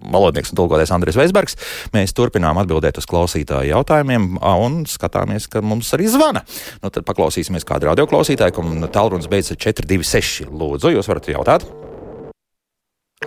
valodnieks 0.00 0.54
un 0.54 0.60
tulkotājs 0.62 0.94
Andris 0.96 1.20
Veisbergs. 1.20 1.58
Mēs 1.92 2.16
turpinām 2.16 2.56
atbildēt 2.62 3.02
uz 3.02 3.08
klausītāju 3.10 3.74
jautājumiem 3.74 4.40
un 4.40 4.80
skatāmies, 4.88 5.50
ka 5.52 5.60
mums 5.60 5.92
arī 5.96 6.08
zvana. 6.08 6.46
Nu, 6.80 6.88
tad 6.88 7.04
paklausīsimies 7.04 7.68
kādu 7.68 7.92
radioklausītāju, 7.92 8.56
kam 8.56 8.88
tālrunis 8.88 9.28
beidzas 9.28 9.60
426. 9.60 10.48
Lūdzu, 10.48 10.96
jūs 10.96 11.12
varat 11.12 11.28
jautāt? 11.36 11.68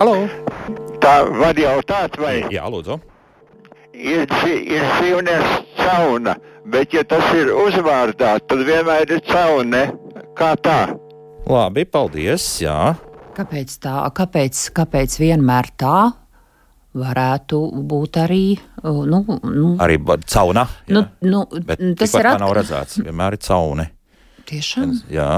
Halo! 0.02 0.24
Tā 0.98 1.18
var 1.30 1.54
jautāt, 1.54 2.18
vai? 2.18 2.40
Jā, 2.50 2.66
lūdzu 2.66 3.13
ir, 3.94 4.26
ir 4.58 4.84
dzīvnieks 4.96 5.54
cauna, 5.78 6.36
bet 6.70 6.94
ja 6.96 7.04
tas 7.08 7.30
ir 7.38 7.52
uzvārdā, 7.54 8.36
tad 8.42 8.66
vienmēr 8.66 9.16
ir 9.16 9.22
caune. 9.30 9.86
Kā 10.34 10.54
tā? 10.58 10.80
Labi, 11.46 11.84
paldies. 11.86 12.46
Jā. 12.64 12.94
Kāpēc 13.36 13.78
tā? 13.82 14.02
Kāpēc, 14.14 14.68
kāpēc 14.74 15.18
vienmēr 15.22 15.70
tā? 15.78 15.96
varētu 16.94 17.58
būt 17.90 18.18
arī. 18.22 18.44
Nu, 18.84 19.20
nu, 19.26 19.74
arī 19.82 19.98
cauna. 20.30 20.66
Jā. 20.86 20.94
Nu, 20.94 21.04
nu, 21.26 21.42
Bet 21.66 21.82
tas 21.98 22.14
ir 22.14 22.22
ir 22.22 22.30
atk... 22.30 22.40
nav 22.42 22.54
redzēts. 22.54 23.00
Vienmēr 23.02 23.36
ir 23.36 23.42
cauni. 23.42 23.88
Tiešām. 24.48 24.92
Gan, 24.92 25.00
jā, 25.12 25.30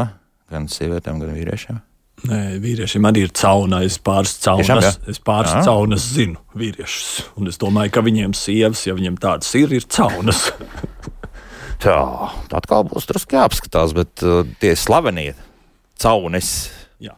gan 0.53 0.69
sievietēm, 0.71 1.21
gan 1.23 1.33
vīriešiem. 1.37 1.81
Nē, 2.27 2.41
vīriešiem 2.63 3.07
arī 3.09 3.23
ir 3.27 3.33
cauna. 3.37 3.83
Es 3.87 3.99
pāris 4.03 4.33
caunas, 4.43 4.67
Tiešām, 4.67 4.81
jā? 4.83 4.93
es 5.13 5.21
pāris 5.23 5.53
Jā. 5.55 5.63
caunas 5.67 6.07
zinu, 6.17 6.41
vīriešus. 6.59 7.09
Un 7.41 7.51
es 7.51 7.59
domāju, 7.63 7.93
ka 7.97 8.03
viņiem 8.07 8.35
sievas, 8.37 8.83
ja 8.89 8.95
viņiem 8.97 9.19
tādas 9.23 9.53
ir, 9.59 9.73
ir 9.77 9.87
caunas. 9.93 10.49
Tā, 11.83 11.97
tā 12.49 12.57
atkal 12.57 12.87
būs 12.89 13.05
drusku 13.11 13.37
jāapskatās, 13.37 13.93
bet 13.93 14.23
uh, 14.25 14.47
tie 14.63 14.71
slavenie 14.81 15.35
caunes, 16.01 16.71
Jā. 17.05 17.13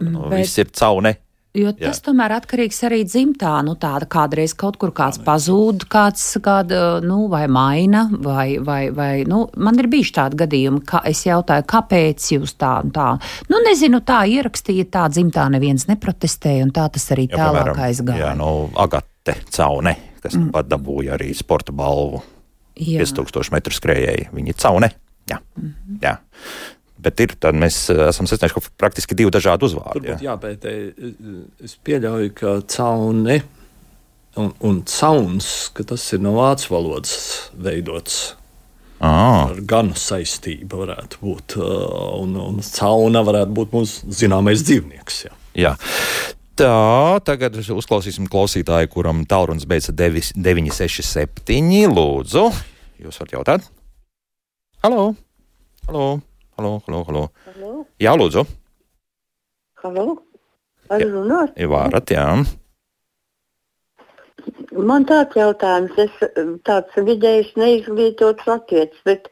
nu, 0.00 0.30
Bet- 0.30 0.40
viss 0.46 0.56
ir 0.62 0.70
caune. 0.72 1.18
Jo 1.56 1.70
tas 1.72 1.96
Jā. 1.96 2.04
tomēr 2.10 2.34
atkarīgs 2.36 2.78
arī 2.84 2.98
dzimtā. 3.08 3.54
Nu, 3.64 3.72
tāda 3.80 4.06
kādreiz 4.10 4.52
kaut 4.58 4.76
kur 4.80 4.92
kāds 4.94 5.16
pazūd, 5.24 5.86
kāds 5.90 6.22
kāda, 6.44 7.00
nu, 7.04 7.22
vai 7.32 7.46
maina, 7.48 8.04
vai, 8.12 8.58
vai, 8.60 8.90
vai 8.94 9.24
nu, 9.28 9.46
man 9.56 9.80
ir 9.80 9.88
bijuši 9.90 10.14
tādi 10.20 10.38
gadījumi, 10.44 10.82
ka 10.88 11.00
es 11.08 11.24
jautāju, 11.26 11.64
kāpēc 11.72 12.28
jūs 12.36 12.54
tā 12.60 12.74
un 12.84 12.92
tā. 12.94 13.08
Nu, 13.48 13.62
nezinu, 13.64 14.02
tā 14.04 14.20
ierakstīja, 14.28 14.90
tā 14.92 15.08
dzimtā 15.14 15.48
neviens 15.56 15.88
neprotestēja, 15.88 16.68
un 16.68 16.74
tā 16.76 16.84
tas 16.92 17.08
arī 17.16 17.26
Jā, 17.30 17.40
tālāk 17.40 17.64
piemēram, 17.64 17.84
aizgāja. 17.88 18.24
Jā, 18.26 18.32
nu, 18.38 18.52
Agate 18.84 19.38
caune, 19.48 19.96
kas 20.20 20.36
mm. 20.36 20.50
pat 20.52 20.68
dabūja 20.68 21.16
arī 21.16 21.32
sporta 21.36 21.72
balvu. 21.72 22.22
Jā. 22.78 23.02
5000 23.02 23.56
metru 23.56 23.74
skrējēji. 23.74 24.28
Viņi 24.36 24.60
caune. 24.60 24.92
Jā. 25.28 25.40
Mm 25.56 25.72
-hmm. 25.72 25.98
Jā. 26.02 26.18
Bet 26.98 27.20
ir, 27.22 27.34
tad 27.38 27.54
mēs 27.54 27.76
uh, 27.92 28.08
esam 28.08 28.26
secinājuši, 28.26 28.56
ka 28.58 28.72
praktiski 28.82 29.14
divi 29.18 29.30
dažādi 29.34 29.68
uzvārdi. 29.68 30.00
Turbūt 30.00 30.24
Jā. 30.24 30.32
jāpētē. 30.32 30.72
Es 31.62 31.76
pieļauju, 31.86 32.32
ka 32.38 32.56
caune 32.74 33.36
un, 34.38 34.50
un 34.66 34.80
cauns, 34.90 35.52
ka 35.76 35.86
tas 35.86 36.02
ir 36.16 36.24
no 36.24 36.34
vācu 36.38 36.72
valodas 36.74 37.14
veidots. 37.54 38.18
Ah, 38.98 39.46
Ar 39.52 39.60
ganu 39.62 39.94
saistību 39.94 40.80
varētu 40.82 41.20
būt. 41.22 41.54
uh, 41.62 42.18
Un, 42.18 42.34
un 42.42 42.58
cauna 42.66 43.22
varētu 43.22 43.54
būt 43.54 43.76
mūsu 43.76 44.10
zināmais 44.10 44.64
dzīvnieks. 44.66 45.20
Jā. 45.28 45.36
jā. 45.54 45.72
Tā, 46.58 46.74
tagad 47.22 47.54
uzklausīsim 47.62 48.26
klausītāju, 48.26 48.90
kuram 48.90 49.22
tālrunis 49.30 49.68
beidzas 49.70 49.94
967. 50.34 51.86
Lūdzu, 51.94 52.48
jūs 53.04 53.20
varat 53.22 53.36
jautāt? 53.36 53.68
Halo! 54.82 55.12
Halo! 55.86 56.08
Halo! 56.58 56.82
Halo! 56.86 57.04
Halo. 57.06 57.20
Halo? 57.46 57.72
Jā, 58.02 58.12
lūdzu! 58.18 58.42
Halo? 59.78 60.16
Var 60.90 61.04
runāt? 61.06 61.52
Ja 61.54 61.68
Varat, 61.70 62.10
jā. 62.10 62.24
Man 64.88 65.06
tāds 65.06 65.38
jautājums, 65.38 65.94
es 66.02 66.16
eh, 66.26 66.50
tāds 66.66 66.98
vidējs 67.06 67.52
neizglītots 67.62 68.50
latvietis, 68.50 68.98
bet 69.06 69.30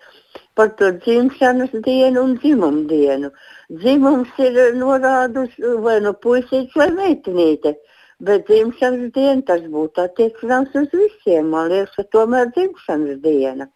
par 0.54 0.70
to 0.78 0.92
dzimšanas 1.00 1.74
dienu 1.88 2.22
un 2.28 2.38
dzimumu 2.38 2.86
dienu. 2.94 3.32
Dzimums 3.74 4.38
ir 4.46 4.62
norādus 4.78 5.58
vai 5.82 5.98
nu 6.06 6.14
puisīts 6.22 6.78
vai 6.78 6.92
meitenīte, 6.94 7.74
bet 8.22 8.46
dzimšanas 8.46 9.10
diena 9.18 9.42
tas 9.50 9.66
būtu 9.74 10.06
attiecināms 10.06 10.78
uz 10.78 10.94
visiem. 10.94 11.50
Man 11.50 11.74
liekas, 11.74 11.98
ka 11.98 12.06
tomēr 12.14 12.54
dzimšanas 12.54 13.18
diena. 13.26 13.66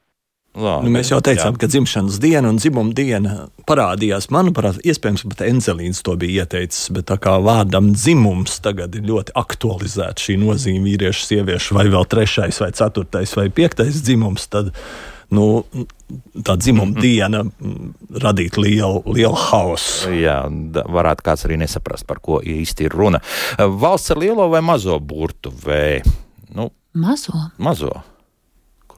Labi, 0.51 0.89
Nu, 0.89 0.91
mēs 0.97 1.13
jau 1.13 1.21
teicām, 1.23 1.55
jā. 1.55 1.61
ka 1.63 1.69
dzimšanas 1.71 2.17
diena 2.19 2.51
un 2.51 2.57
dzimuma 2.59 2.91
diena 2.97 3.35
parādījās. 3.71 4.27
Manuprāt, 4.35 4.81
iespējams, 4.83 5.23
pat 5.31 5.45
Enzelīns 5.47 6.03
to 6.03 6.17
bija 6.19 6.43
ieteicis. 6.43 6.89
Bet 6.97 7.07
tā 7.13 7.21
kā 7.23 7.37
vārdam 7.39 7.93
dzimums 7.95 8.59
tagad 8.65 8.99
ir 8.99 9.07
ļoti 9.07 9.37
aktualizēta 9.39 10.27
šī 10.27 10.41
nozīme 10.43 10.83
vīriešu, 10.89 11.23
sieviešu, 11.29 11.79
vai 11.79 11.87
vēl 11.93 12.09
trešais, 12.11 12.59
vai 12.65 12.73
ceturtais, 12.75 13.37
vai 13.39 13.47
piektais 13.55 14.03
dzimums, 14.03 14.49
tad 14.51 14.73
nu, 15.31 15.63
tā 16.43 16.59
dzimuma 16.59 16.99
diena 16.99 17.45
mm, 17.47 17.95
radītu 18.19 18.67
lielu, 18.67 19.05
lielu 19.15 19.39
haosu. 19.47 20.11
Jā, 20.19 20.41
varētu 20.91 21.31
kāds 21.31 21.47
arī 21.47 21.61
nesaprast, 21.63 22.09
par 22.11 22.19
ko 22.19 22.43
īsti 22.43 22.91
ir 22.91 22.99
runa. 22.99 23.23
Valsts 23.59 24.17
ar 24.17 24.25
lielo 24.27 24.51
vai 24.51 24.67
mazo 24.67 24.99
burtu? 24.99 25.55
Vai, 25.63 26.01
nu, 26.59 26.73
Mazo. 26.99 27.39
mazo. 27.63 27.95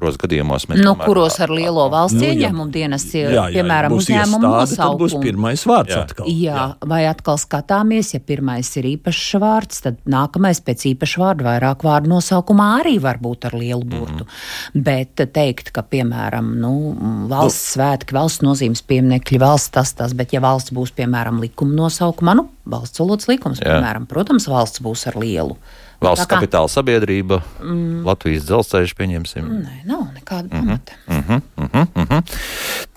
Kuros 0.03 0.17
gadījumos 0.19 0.65
mēs 0.67 0.81
Nu, 0.83 0.97
tomēr- 0.97 1.07
kuros 1.07 1.37
ar 1.45 1.51
lielo 1.55 1.85
valsts 1.93 2.19
Nu, 2.19 2.25
jā. 2.27 2.33
ieņēmumu 2.35 2.73
dienas, 2.75 3.05
Jā, 3.15 3.29
jā, 3.31 3.45
ja 3.55 3.63
piemēram, 3.63 3.93
būs 3.95 4.09
uzņēmumu 4.09 4.43
Tad 4.43 4.51
būs 4.51 4.73
nosaukumu. 4.75 5.21
pirmais 5.23 5.63
vārds 5.71 5.95
Jā. 5.95 6.01
atkal. 6.03 6.27
Jā, 6.27 6.65
vai 6.91 7.07
atkal 7.07 7.39
skatāmies, 7.39 8.11
ja 8.17 8.21
pirmais 8.21 8.67
ir 8.81 8.85
īpašs 8.97 9.39
vārds, 9.39 9.83
tad 9.85 9.97
nākamais 10.11 10.59
pēc 10.67 10.83
īpaša 10.97 11.23
vārda 11.23 11.47
vairāk 11.47 11.87
vārdu 11.87 12.11
nosaukumā 12.11 12.67
arī 12.83 12.97
var 13.01 13.19
būt 13.23 13.45
ar 13.47 13.55
lielu 13.55 13.85
burtu. 13.85 14.25
Mm 14.25 14.29
-hmm. 14.75 14.83
Bet 14.83 15.15
teikt, 15.33 15.71
ka, 15.73 15.83
piemēram, 15.83 16.51
nu, 16.59 17.29
valsts 17.29 17.77
svētki, 17.77 18.13
valsts 18.13 18.43
nozīmes 18.43 18.83
pieminekļi, 18.83 19.39
valsts 19.39 19.71
tas, 19.71 19.93
tas, 19.93 20.13
bet 20.15 20.33
ja 20.33 20.41
valsts 20.41 20.73
būs, 20.73 20.91
piemēram, 20.97 21.39
likuma 21.41 21.75
nosaukumā, 21.75 22.35
nu, 22.35 22.49
valsts 22.67 22.99
valodas 22.99 23.29
likums, 23.29 23.61
Jā. 23.61 23.79
piemēram, 23.79 24.07
protams, 24.07 24.49
valsts 24.49 24.81
būs 24.83 25.07
ar 25.07 25.15
lielu. 25.17 25.57
Valsts 26.03 26.27
kā- 26.27 26.39
kapitāla 26.39 26.71
sabiedrība, 26.73 27.41
mm. 27.63 28.03
Latvijas 28.07 28.47
dzelzceļš, 28.49 28.95
pieņemsim. 28.99 29.49
Nē, 29.63 29.77
nav 29.89 30.09
nekāda 30.17 30.49
pamata. 30.53 30.99
Mm 31.09 31.23
Mhm, 31.23 31.43
mhm, 31.57 31.83
mhm. 31.95 32.19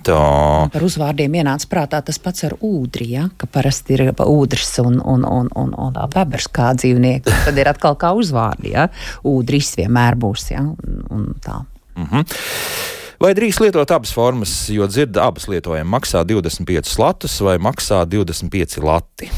Tā. 0.06 0.70
Par 0.72 0.84
uzvārdiem 0.86 1.34
ienāca 1.42 1.68
prātā 1.70 2.02
tas 2.06 2.18
pats 2.22 2.46
ar 2.48 2.56
ūdri, 2.62 3.08
ja? 3.16 3.28
ka 3.38 3.48
parasti 3.50 3.96
ir 3.98 4.12
ūdens 4.12 4.74
un, 4.84 5.00
un, 5.02 5.26
un, 5.26 5.50
un, 5.56 5.74
un 5.74 5.96
bebrs 6.14 6.48
kā 6.54 6.74
dzīvnieki. 6.78 7.34
Tad 7.48 7.58
ir 7.58 7.70
atkal 7.72 7.98
kā 8.00 8.14
uzvārdi. 8.18 8.74
Ja? 8.76 8.88
Ūdris 9.26 9.74
vienmēr 9.80 10.18
būs. 10.22 10.52
Ja? 10.54 10.62
Un, 10.62 11.02
un 11.10 11.26
tā. 11.42 11.62
Mhm. 11.98 12.28
Vai 13.22 13.32
drīkst 13.32 13.62
lietot 13.64 13.92
abas 13.96 14.12
formas, 14.12 14.52
jo 14.70 14.86
dzird 14.92 15.16
abas 15.24 15.48
lietojam, 15.48 15.88
maksā 15.88 16.26
25 16.28 16.98
latus 17.00 17.38
vai 17.42 17.56
maksā 17.64 18.04
25 18.12 18.84
lati? 18.84 19.32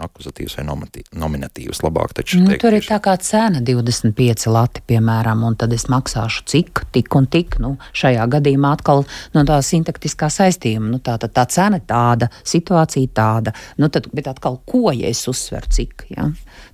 Akuzatīvs 0.00 0.56
vai 0.58 0.64
nominatīvs 0.66 1.82
labāk 1.84 2.14
taču 2.16 2.40
Nu, 2.40 2.50
teikt 2.50 2.62
tur 2.64 2.76
ir 2.76 2.86
tā 2.86 2.98
kā 3.04 3.14
cena 3.20 3.60
25 3.64 4.46
lati, 4.52 4.82
piemēram, 4.88 5.44
un 5.46 5.56
tad 5.60 5.74
es 5.76 5.86
maksāšu 5.92 6.44
cik, 6.50 6.84
tik 6.94 7.16
un 7.18 7.28
tik. 7.30 7.58
Nu, 7.62 7.74
šajā 7.96 8.26
gadījumā 8.34 8.72
atkal 8.78 9.04
no 9.34 9.44
tā 9.48 9.60
sintaktiskā 9.66 10.30
saistījuma. 10.32 10.90
Nu, 10.94 11.02
tā, 11.04 11.18
tā, 11.20 11.30
tā 11.32 11.46
cena 11.52 11.80
ir 11.80 11.86
tāda, 11.88 12.30
situācija 12.46 13.12
tāda. 13.16 13.54
Nu, 13.80 13.90
tad, 13.92 14.08
bet 14.16 14.30
atkal, 14.32 14.60
ko 14.68 14.94
ja 14.96 15.10
es 15.10 15.22
uzsveru, 15.30 15.70
cik? 15.76 16.08
Ja? 16.16 16.30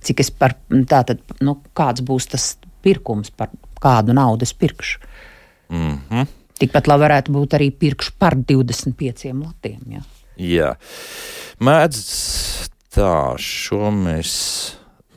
Cik 0.07 0.23
es 0.23 0.31
par, 0.31 0.55
tā 0.69 1.03
tad, 1.11 1.23
nu, 1.43 1.59
kāds 1.77 2.05
būs 2.07 2.31
tas 2.33 2.49
pirkums, 2.85 3.33
par 3.35 3.51
kādu 3.83 4.15
naudu 4.15 4.47
es 4.47 4.55
pirkšu? 4.57 5.03
Mhm. 5.73 6.35
Tikpat 6.57 6.87
labi 6.89 7.03
varētu 7.05 7.33
būt 7.35 7.53
arī 7.53 7.67
pirkšu 7.69 8.15
par 8.17 8.33
25 8.39 9.29
latiem. 9.37 9.81
Ja? 9.93 10.01
Jā, 10.37 10.71
mēdz 11.65 11.99
tā, 12.97 13.13
šo 13.41 13.93
mēs. 13.93 14.33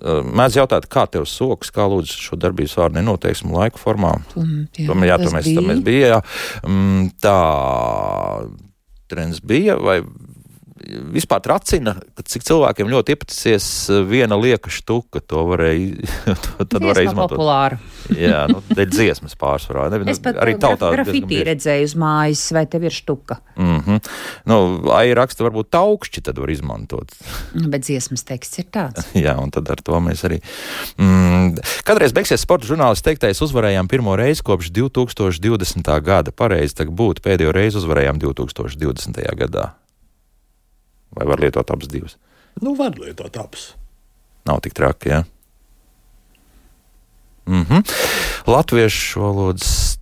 Mēdz 0.01 0.55
jautāt, 0.57 0.87
kā 0.89 1.03
tev 1.13 1.27
sokas, 1.29 1.69
kā 1.77 1.85
lūdzu 1.85 2.23
šo 2.25 2.37
darbības 2.41 2.73
vārdu 2.79 2.97
nenoteiksmu 2.97 3.53
laiku 3.53 3.81
formā? 3.83 4.15
Mm, 4.33 4.63
jā, 4.73 4.87
Tomēr, 4.89 5.11
jā, 5.11 5.19
tas 5.21 5.35
tas 5.35 5.49
bija. 5.51 5.65
mēs 5.69 5.83
bija. 5.85 6.07
Jā. 6.15 6.21
Mm, 6.65 7.11
tā 7.21 7.37
trends 9.13 9.43
bija. 9.45 9.77
Vai 9.77 9.99
vispār 11.15 11.41
tracina, 11.45 11.95
ka 12.17 12.25
cik 12.27 12.45
cilvēkiem 12.47 12.91
ļoti 12.91 13.15
iepaticies 13.15 13.67
viena 14.09 14.39
lieka 14.41 14.71
štuka. 14.73 15.23
To 15.31 15.45
varēja, 15.51 16.07
to, 16.71 16.81
varēja 16.83 17.11
izmantot. 17.11 17.37
populāra. 17.37 17.79
Jā, 18.17 18.45
nu, 18.51 18.63
dēļ 18.71 18.91
dziesmas 18.91 19.37
pārsvarā. 19.39 19.89
Ne, 19.93 20.01
Es 20.11 20.19
pat 20.23 20.39
arī 20.43 20.57
tautā. 20.59 20.91
diezgan 20.91 20.97
grafitī 20.99 21.41
redzēju 21.47 21.89
uz 21.91 21.95
mājas, 22.01 22.45
vai 22.57 22.65
tev 22.71 22.87
ir 22.89 22.95
štuka. 22.95 23.39
Mm 23.57 23.81
-hmm. 23.87 24.01
nu, 24.51 24.59
Ai 24.97 25.15
raksta, 25.15 25.45
varbūt 25.47 25.71
taukšķi 25.71 26.23
tad 26.27 26.39
var 26.39 26.51
izmantot. 26.51 27.13
Nu, 27.55 27.69
Bet 27.71 27.87
dziesmas 27.87 28.25
teksts 28.25 28.59
ir 28.59 28.67
tāds. 28.73 29.07
Jā, 29.27 29.37
un 29.39 29.51
tad 29.51 29.71
ar 29.71 29.81
to 29.83 30.01
mēs 30.01 30.25
arī. 30.27 30.41
Mm, 30.99 31.55
kadreiz 31.85 32.13
beigsies 32.13 32.41
sporta 32.41 32.67
žurnālists 32.67 33.05
teiktais, 33.07 33.43
uzvarējām 33.43 33.89
pirmo 33.89 34.17
reizi 34.17 34.43
kopš 34.43 34.71
2020. 34.71 36.01
gada. 36.03 36.33
Pareizi, 36.33 36.75
tā 36.75 36.87
būtu 36.87 37.23
pēdējo 37.23 37.53
reizi 37.53 37.79
uzvarējām 37.79 38.19
2020. 38.19 39.23
gadā. 39.37 39.71
Vai 41.17 41.27
var 41.27 41.41
lietot 41.43 41.71
abas 41.71 41.89
divas? 41.91 42.17
Nu, 42.63 42.75
var 42.79 42.99
lietot 42.99 43.37
abas. 43.37 43.75
Nav 44.47 44.61
tik 44.65 44.75
traki, 44.75 45.09
jā. 45.09 45.25
Mm 47.47 47.65
-hmm. 47.65 47.83
Latviešu 48.47 49.21
valodas 49.21 49.99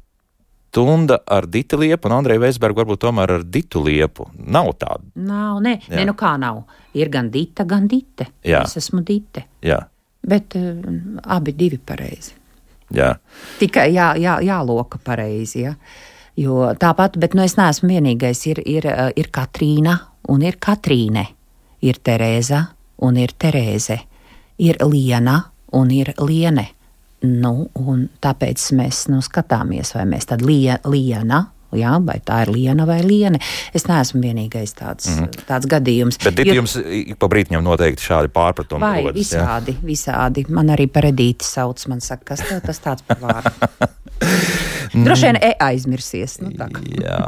stunda 0.69 1.19
ar 1.27 1.47
Dita 1.47 1.77
Liepu 1.77 2.09
un 2.09 2.15
Andreju 2.15 2.41
Veisbergu 2.41 2.83
varbūt 2.83 3.01
tomēr 3.03 3.33
ar 3.39 3.45
Ditu 3.45 3.81
Liepu. 3.85 4.29
Nav 4.47 4.73
tāda. 4.79 5.03
Nav, 5.15 5.63
nē, 5.65 5.79
nē, 5.89 6.05
nu 6.07 6.15
kā 6.15 6.37
nav. 6.39 6.63
Ir 6.95 7.09
gan 7.09 7.31
dita, 7.31 7.65
gan 7.65 7.89
dite. 7.89 8.27
Jā. 8.45 8.63
Es 8.65 8.77
esmu 8.77 9.03
dite. 9.07 9.45
Jā, 9.63 9.87
Bet 10.29 10.55
uh, 10.59 10.83
abi 11.25 11.53
divi 11.53 11.79
pareizi. 11.79 12.33
jā. 12.95 13.15
Tikai 13.59 13.93
jā, 13.95 14.13
jā, 14.19 14.39
jāloka 14.43 14.99
pareizi. 15.05 15.63
Ja? 15.63 15.75
Jo 16.37 16.75
tāpat, 16.79 17.19
bet 17.19 17.35
nu, 17.35 17.43
es 17.43 17.57
neesmu 17.57 17.89
vienīgais. 17.89 18.47
Ir, 18.51 18.63
ir, 18.67 18.87
uh, 18.87 19.11
ir 19.17 19.31
Katrīna 19.33 19.99
un 20.29 20.43
ir 20.43 20.59
Katrīne. 20.61 21.27
Ir 21.83 22.01
Terēza 22.03 22.65
un 23.07 23.17
ir 23.17 23.35
Terēze. 23.39 23.99
Ir 24.59 24.81
Liena 24.83 25.39
un 25.73 25.91
ir 25.91 26.13
liene. 26.19 26.69
Nu, 27.23 27.69
un 27.75 28.07
tāpēc 28.23 28.63
mēs 28.79 29.07
nu, 29.11 29.21
skatāmies, 29.25 29.95
vai 29.97 30.05
mēs 30.07 30.29
tādu 30.31 30.47
lie, 30.51 30.77
liena. 30.87 31.49
Jā, 31.77 31.99
vai 32.01 32.17
tā 32.25 32.39
ir 32.47 32.53
liena 32.55 32.87
vai 32.89 33.03
liene. 33.05 33.41
Es 33.77 33.85
neesmu 33.85 34.23
vienīgais 34.23 34.73
tāds, 34.73 35.11
mm 35.11 35.25
-hmm. 35.25 35.45
tāds 35.51 35.69
gadījums. 35.69 36.17
Bet 36.25 36.37
Dita, 36.37 36.55
jums 36.55 36.77
ik 36.77 37.19
pa 37.19 37.29
brīdim 37.29 37.61
noteikti 37.61 38.03
šādi 38.03 38.29
pārpratumi 38.33 38.81
Vai 38.81 39.03
rodas, 39.03 39.33
jā? 39.33 39.43
visādi, 39.43 39.77
visādi. 39.83 40.47
Man 40.49 40.69
arī 40.69 40.87
par 40.87 41.03
redīti 41.05 41.45
sauc, 41.45 41.87
man 41.89 42.01
saka, 42.01 42.25
kas 42.25 42.41
tev 42.49 42.61
tas 42.65 42.81
tāds 42.81 43.03
par 43.07 43.19
vārdu. 43.21 43.51
Droši 45.05 45.29
vien 45.29 45.39
e 45.41 45.53
aizmirsies. 45.63 46.39
Nu, 46.43 46.51
tā. 46.57 46.69
Jā, 47.03 47.19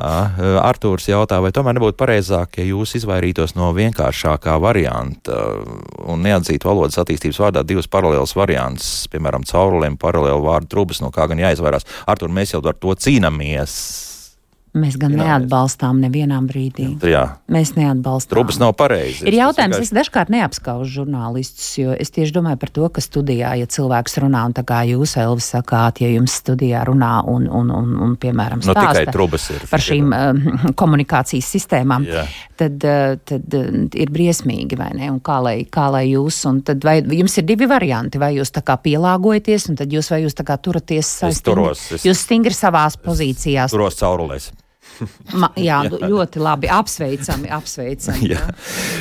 Artūrs 0.62 1.08
jautā, 1.10 1.40
vai 1.44 1.52
tomēr 1.54 1.78
nebūtu 1.78 1.98
pareizāk, 2.00 2.60
ja 2.60 2.66
jūs 2.70 2.96
izvairītos 3.00 3.56
no 3.58 3.70
vienkāršākā 3.76 4.56
varianta 4.62 5.38
un 6.10 6.24
neatzītu 6.26 6.70
valodas 6.70 7.00
attīstības 7.02 7.40
vārdā 7.44 7.64
divas 7.66 7.90
paralēlas 7.90 8.36
variantus, 8.36 8.92
piemēram, 9.12 9.46
caurulēm 9.48 9.98
paralēlu 10.00 10.46
vārdu 10.46 10.72
trubas, 10.74 11.02
no 11.04 11.12
kā 11.14 11.28
gan 11.30 11.42
jāizvairās. 11.42 11.88
Artūr, 12.10 12.32
mēs 12.32 12.54
jau 12.56 12.62
ar 12.64 12.78
to 12.80 12.96
cīnāmies. 13.06 14.09
Mēs 14.70 14.94
gan 15.02 15.10
Jā, 15.16 15.24
neatbalstām 15.26 15.98
nevienā 15.98 16.36
brīdī. 16.46 16.92
Jā, 17.02 17.24
Mēs 17.50 17.72
neatbalstām. 17.74 18.30
trubas 18.36 18.58
nav 18.62 18.76
pareizas. 18.78 19.24
Ir 19.26 19.34
jautājums, 19.34 19.80
es 19.82 19.90
dažkārt 19.90 20.30
neapskaužu 20.30 21.00
žurnālistus, 21.00 21.72
jo 21.80 21.90
es 21.98 22.12
tieši 22.14 22.30
domāju 22.36 22.60
par 22.62 22.70
to, 22.70 22.86
ka 22.94 23.02
studijā, 23.02 23.50
ja 23.58 23.66
cilvēks 23.66 24.14
runā, 24.22 24.44
un 24.46 24.54
tā 24.54 24.62
kā 24.62 24.84
jūs, 24.86 25.16
Elvis, 25.18 25.48
sakāt, 25.56 25.98
ja 26.04 26.12
jums 26.14 26.36
studijā 26.38 26.84
runā 26.86 27.16
un, 27.26 27.48
un, 27.50 27.72
un, 27.74 27.96
un 28.06 28.14
piemēram, 28.22 28.62
Nu, 28.62 28.70
stāsta 28.70 29.10
trubas 29.10 29.48
ir. 29.50 29.66
par 29.72 29.82
šīm 29.82 30.14
um, 30.14 30.40
komunikācijas 30.80 31.50
sistēmām, 31.50 32.06
Jā. 32.06 32.22
tad, 32.62 32.78
uh, 32.86 33.18
tad 33.26 33.58
uh, 33.58 33.66
ir 33.98 34.14
briesmīgi, 34.14 34.78
vai 34.78 34.92
ne? 34.94 35.10
Un 35.10 35.18
kā 35.18 35.40
lai, 35.42 35.56
kā 35.66 35.88
lai 35.90 36.04
jūs, 36.12 36.44
un 36.46 36.62
tad 36.62 36.86
vai 36.86 37.00
jums 37.02 37.34
ir 37.42 37.48
divi 37.50 37.66
varianti, 37.66 38.22
vai 38.22 38.36
jūs 38.38 38.54
tā 38.54 38.62
kā 38.62 38.78
pielāgojaties, 38.86 39.66
un 39.74 39.82
tad 39.82 39.90
jūs 39.90 40.14
vai 40.14 40.22
jūs 40.22 40.38
tā 40.38 40.46
kā 40.46 40.60
turaties 40.62 41.10
es- 41.26 41.42
jūs 42.06 42.22
stingri 42.22 42.54
savās 42.54 42.94
pozīcijās. 43.02 43.74
Turos 43.74 43.98
caurulēs. 43.98 44.52
Ma, 45.34 45.52
jā, 45.68 45.82
ļoti 45.90 46.42
labi, 46.42 46.70
apsveicami, 46.72 47.50
apsveicami. 47.54 48.28
Jā. 48.34 48.44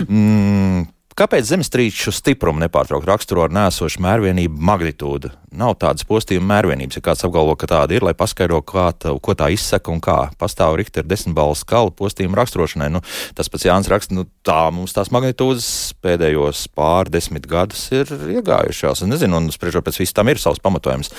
Mm, 0.07 0.87
kāpēc 1.19 1.47
zemestrīču 1.49 2.13
stiprumu 2.15 2.61
nepārtraukt 2.63 3.07
raksturo 3.09 3.43
ar 3.45 3.53
nēsošu 3.55 4.01
mērvienību 4.03 4.61
magnitūdu? 4.69 5.31
Nav 5.59 5.75
tādas 5.81 6.05
postījuma 6.07 6.53
mērvienības, 6.53 6.99
ja 6.99 7.03
kāds 7.03 7.25
apgalvo, 7.25 7.55
ka 7.59 7.67
tāda 7.71 7.97
ir, 7.97 8.05
lai 8.05 8.13
paskaidro, 8.17 8.61
kā 8.63 8.89
tā, 8.93 9.15
ko 9.17 9.35
tā 9.37 9.49
izsaka 9.53 9.91
un 9.91 10.01
kā 10.03 10.17
pastāv 10.39 10.77
Richter 10.79 11.07
desmitbalu 11.09 11.57
skala 11.57 11.91
postījuma 11.95 12.39
raksturošanai. 12.39 12.91
Nu, 12.93 13.01
tas 13.37 13.49
pats 13.51 13.65
Jānis 13.67 13.89
raksta, 13.91 14.15
nu, 14.15 14.27
tā 14.45 14.61
mums 14.75 14.93
tās 14.95 15.11
magnitūdas 15.15 15.69
pēdējos 16.05 16.67
pārdesmit 16.77 17.49
gadus 17.49 17.87
ir 17.95 18.13
iegājušās. 18.37 19.03
Es 19.03 19.09
nezinu, 19.09 19.41
un 19.41 19.51
spriežot 19.55 19.89
pēc 19.89 19.99
vis 20.03 20.15
tam 20.15 20.31
ir 20.31 20.41
savs 20.41 20.61
pamatojums. 20.63 21.11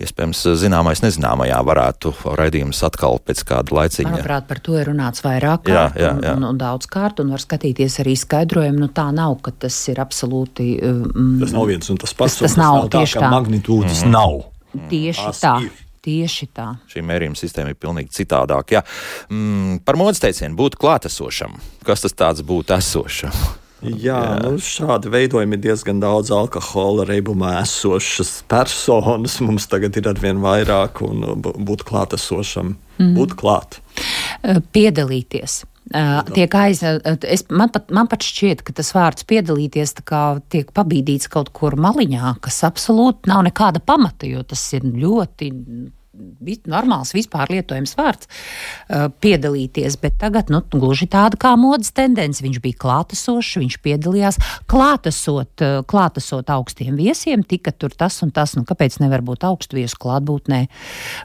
Iespējams, 0.00 0.38
zināmais 0.56 1.02
nezināmajā 1.04 1.58
varētu 1.68 2.12
raidījums 2.38 2.78
atkal 2.86 3.18
pēc 3.20 3.42
kāda 3.44 3.74
laiciņa. 3.76 4.08
Manuprāt, 4.14 4.46
par 4.48 4.60
to 4.64 4.78
ir 4.80 4.88
runāts 4.88 5.20
vairāk 5.20 5.68
Jā, 5.68 5.82
kārt 5.90 6.00
jā, 6.00 6.12
un, 6.16 6.22
jā. 6.24 6.32
un, 6.38 6.46
un 6.48 6.60
daudz 6.60 6.88
kārt, 6.88 7.20
un 7.20 7.34
var 7.34 7.42
skatīties 7.44 7.98
arī 8.00 8.14
skaidrojumu. 8.16 8.80
Nu, 8.80 8.88
tā 8.88 9.10
nav, 9.12 9.36
ka 9.44 9.52
tas 9.66 9.76
ir 9.92 10.00
absolūti 10.00 10.70
um, 10.88 11.36
Tas 11.42 11.52
nav 11.52 11.68
viens 11.68 11.92
un 11.92 12.00
tas 12.00 12.14
pats. 12.16 12.38
Tas- 12.40 12.48
tas 12.48 12.56
un 12.56 12.64
nav 12.64 12.88
tā, 12.88 13.02
tieši 13.04 13.18
ka 13.20 13.26
tā. 13.26 13.30
magnitūdas 13.36 14.02
Mhm. 14.06 14.10
nav. 14.16 14.40
tieši 14.88 15.24
Tās 15.28 15.40
tā. 15.44 15.54
ir. 15.68 15.70
Tieši 16.00 16.46
tā. 16.56 16.78
šī 16.88 17.02
mērījuma 17.04 17.36
sistēma 17.36 17.68
ir 17.68 17.76
pilnīgi 17.76 18.08
citādāka. 18.16 18.78
Jā. 18.78 18.82
Mm, 19.28 19.82
par 19.84 19.96
modes 20.00 20.18
teicienu 20.18 20.56
būt 20.56 20.78
klātesošam. 20.80 21.58
Kas 21.84 22.00
tas 22.00 22.14
tāds 22.16 22.40
būtu 22.40 22.72
esošam? 22.72 23.30
Jā, 23.80 24.18
Jā. 24.20 24.20
Nu, 24.44 24.58
šādi 24.60 25.10
veidojumi 25.12 25.56
ir 25.56 25.64
diezgan 25.64 26.02
daudz 26.02 26.32
alkohola 26.34 27.06
reibumā 27.08 27.56
esošas 27.62 28.40
personas. 28.50 29.38
Mums 29.44 29.68
tagad 29.72 29.96
ir 29.96 30.08
arvien 30.10 30.42
vairāk, 30.44 31.00
un 31.06 31.24
uh, 31.24 31.36
būt 31.40 31.86
klātesošam, 31.88 32.74
mm. 32.98 33.12
būt 33.16 33.36
klāt. 33.40 33.80
Piedalīties. 34.76 35.62
Uh, 35.90 36.20
tiek 36.36 36.52
aiz, 36.54 36.84
es, 37.26 37.42
man, 37.50 37.70
pat, 37.72 37.88
man 37.90 38.06
pat 38.10 38.22
šķiet, 38.22 38.60
ka 38.62 38.74
tas 38.76 38.92
vārds 38.94 39.24
piedalīties 39.26 39.96
tā 39.98 40.04
kā 40.06 40.20
tiek 40.52 40.68
pabīdīts 40.76 41.30
kaut 41.32 41.48
kur 41.56 41.74
maliņā, 41.80 42.36
kas 42.44 42.60
absolūti 42.68 43.32
nav 43.32 43.42
nekāda 43.48 43.82
pamata, 43.82 44.28
jo 44.28 44.44
tas 44.46 44.62
ir 44.76 44.86
ļoti 44.86 45.50
normāls, 46.70 47.12
vispār 47.16 47.50
lietojams 47.52 47.94
vārds 47.98 48.28
uh, 48.28 49.08
piedalīties, 49.22 49.96
bet 50.02 50.18
tagad 50.20 50.50
nu, 50.52 50.62
gluži 50.72 51.08
tāda 51.10 51.38
kā 51.40 51.54
modes 51.60 51.92
tendence. 51.96 52.42
Viņš 52.44 52.60
bija 52.62 52.78
klātesošs, 52.80 53.58
viņš 53.62 53.78
piedalījās 53.84 54.40
klātesot, 54.70 55.64
uh, 55.64 55.80
klātesot 55.88 56.50
augstiem 56.52 56.98
viesiem, 56.98 57.44
tika 57.46 57.72
tur 57.72 57.94
tas 57.96 58.20
un 58.24 58.32
tas, 58.34 58.54
nu 58.58 58.64
kāpēc 58.68 59.00
nevar 59.02 59.24
būt 59.26 59.46
augstu 59.48 59.80
viesu 59.80 59.98
klātbūtnē 60.00 60.60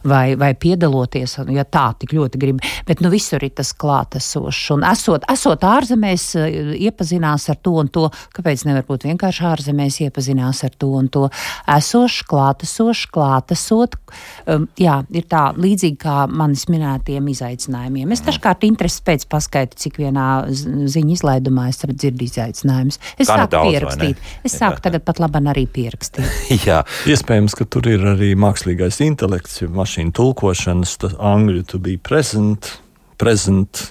vai, 0.08 0.25
vai 0.39 0.53
piedaloties, 0.58 1.38
ja 1.53 1.65
tā 1.65 1.88
tik 1.99 2.15
ļoti 2.15 2.41
grib. 2.41 2.63
Bet 2.88 3.03
nu 3.03 3.12
visur 3.13 3.43
ir 3.43 3.53
tas 3.55 3.73
klātesošs 3.75 4.71
un 4.75 4.86
esot, 4.88 5.27
esot 5.31 5.65
ārzemēs, 5.67 6.27
uh, 6.39 6.73
iepazinās 6.75 7.49
ar 7.53 7.60
to 7.62 7.75
un 7.81 7.91
to, 7.91 8.08
kāpēc 8.36 8.65
nevar 8.69 8.86
būt 8.88 9.08
vienkārši 9.10 9.45
ārzemēs 9.51 10.01
iepazinās 10.08 10.63
ar 10.67 10.75
to 10.79 10.91
un 10.99 11.10
to. 11.12 11.27
Esošs, 11.71 12.23
klātesošs, 12.29 13.05
klātesot. 13.13 13.97
Um, 14.45 14.67
jā, 14.85 14.95
ir 15.15 15.25
tā 15.31 15.41
līdzīgi 15.57 15.97
kā 16.01 16.15
manis 16.29 16.65
minētiem 16.71 17.27
izaicinājumiem. 17.33 18.13
Es 18.15 18.23
dažkārt 18.25 18.65
interesi 18.67 19.01
pēc 19.05 19.25
paskaitu, 19.31 19.79
cik 19.81 19.99
vienā 20.03 20.27
ziņu 20.51 21.15
izlaidumā 21.15 21.67
es 21.71 21.81
dzirdu 21.85 22.27
izaicinājumus. 22.27 22.99
Es 23.17 23.29
sāku 23.29 23.59
ne? 23.59 23.71
pierakstīt. 23.71 24.29
Es 24.47 24.57
sāku 24.59 24.83
tagad 24.85 25.05
pat 25.07 25.21
labam 25.23 25.49
arī 25.51 25.65
pierakstīt. 25.71 26.29
Jā, 26.67 26.83
Iespējams, 27.09 27.57
ka 27.57 27.67
tur 27.69 27.89
ir 27.91 28.05
arī 28.15 28.33
mākslīgais 28.39 29.01
intelekts, 29.05 29.59
jo 29.63 29.71
mašīna 29.75 30.15
tulkošanas, 30.15 30.97
tas 31.03 31.17
angļu 31.33 31.65
to 31.71 31.81
be 31.83 31.97
present, 32.01 32.75
present, 33.21 33.89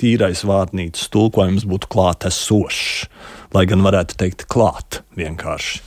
tīrais 0.00 0.42
vārnīcas 0.48 1.10
tulkojums 1.12 1.66
būtu 1.68 1.90
klātesošs, 1.92 3.06
lai 3.54 3.66
gan 3.70 3.84
varētu 3.84 4.18
teikt 4.18 4.46
klāt 4.50 5.02
vienkārši. 5.18 5.82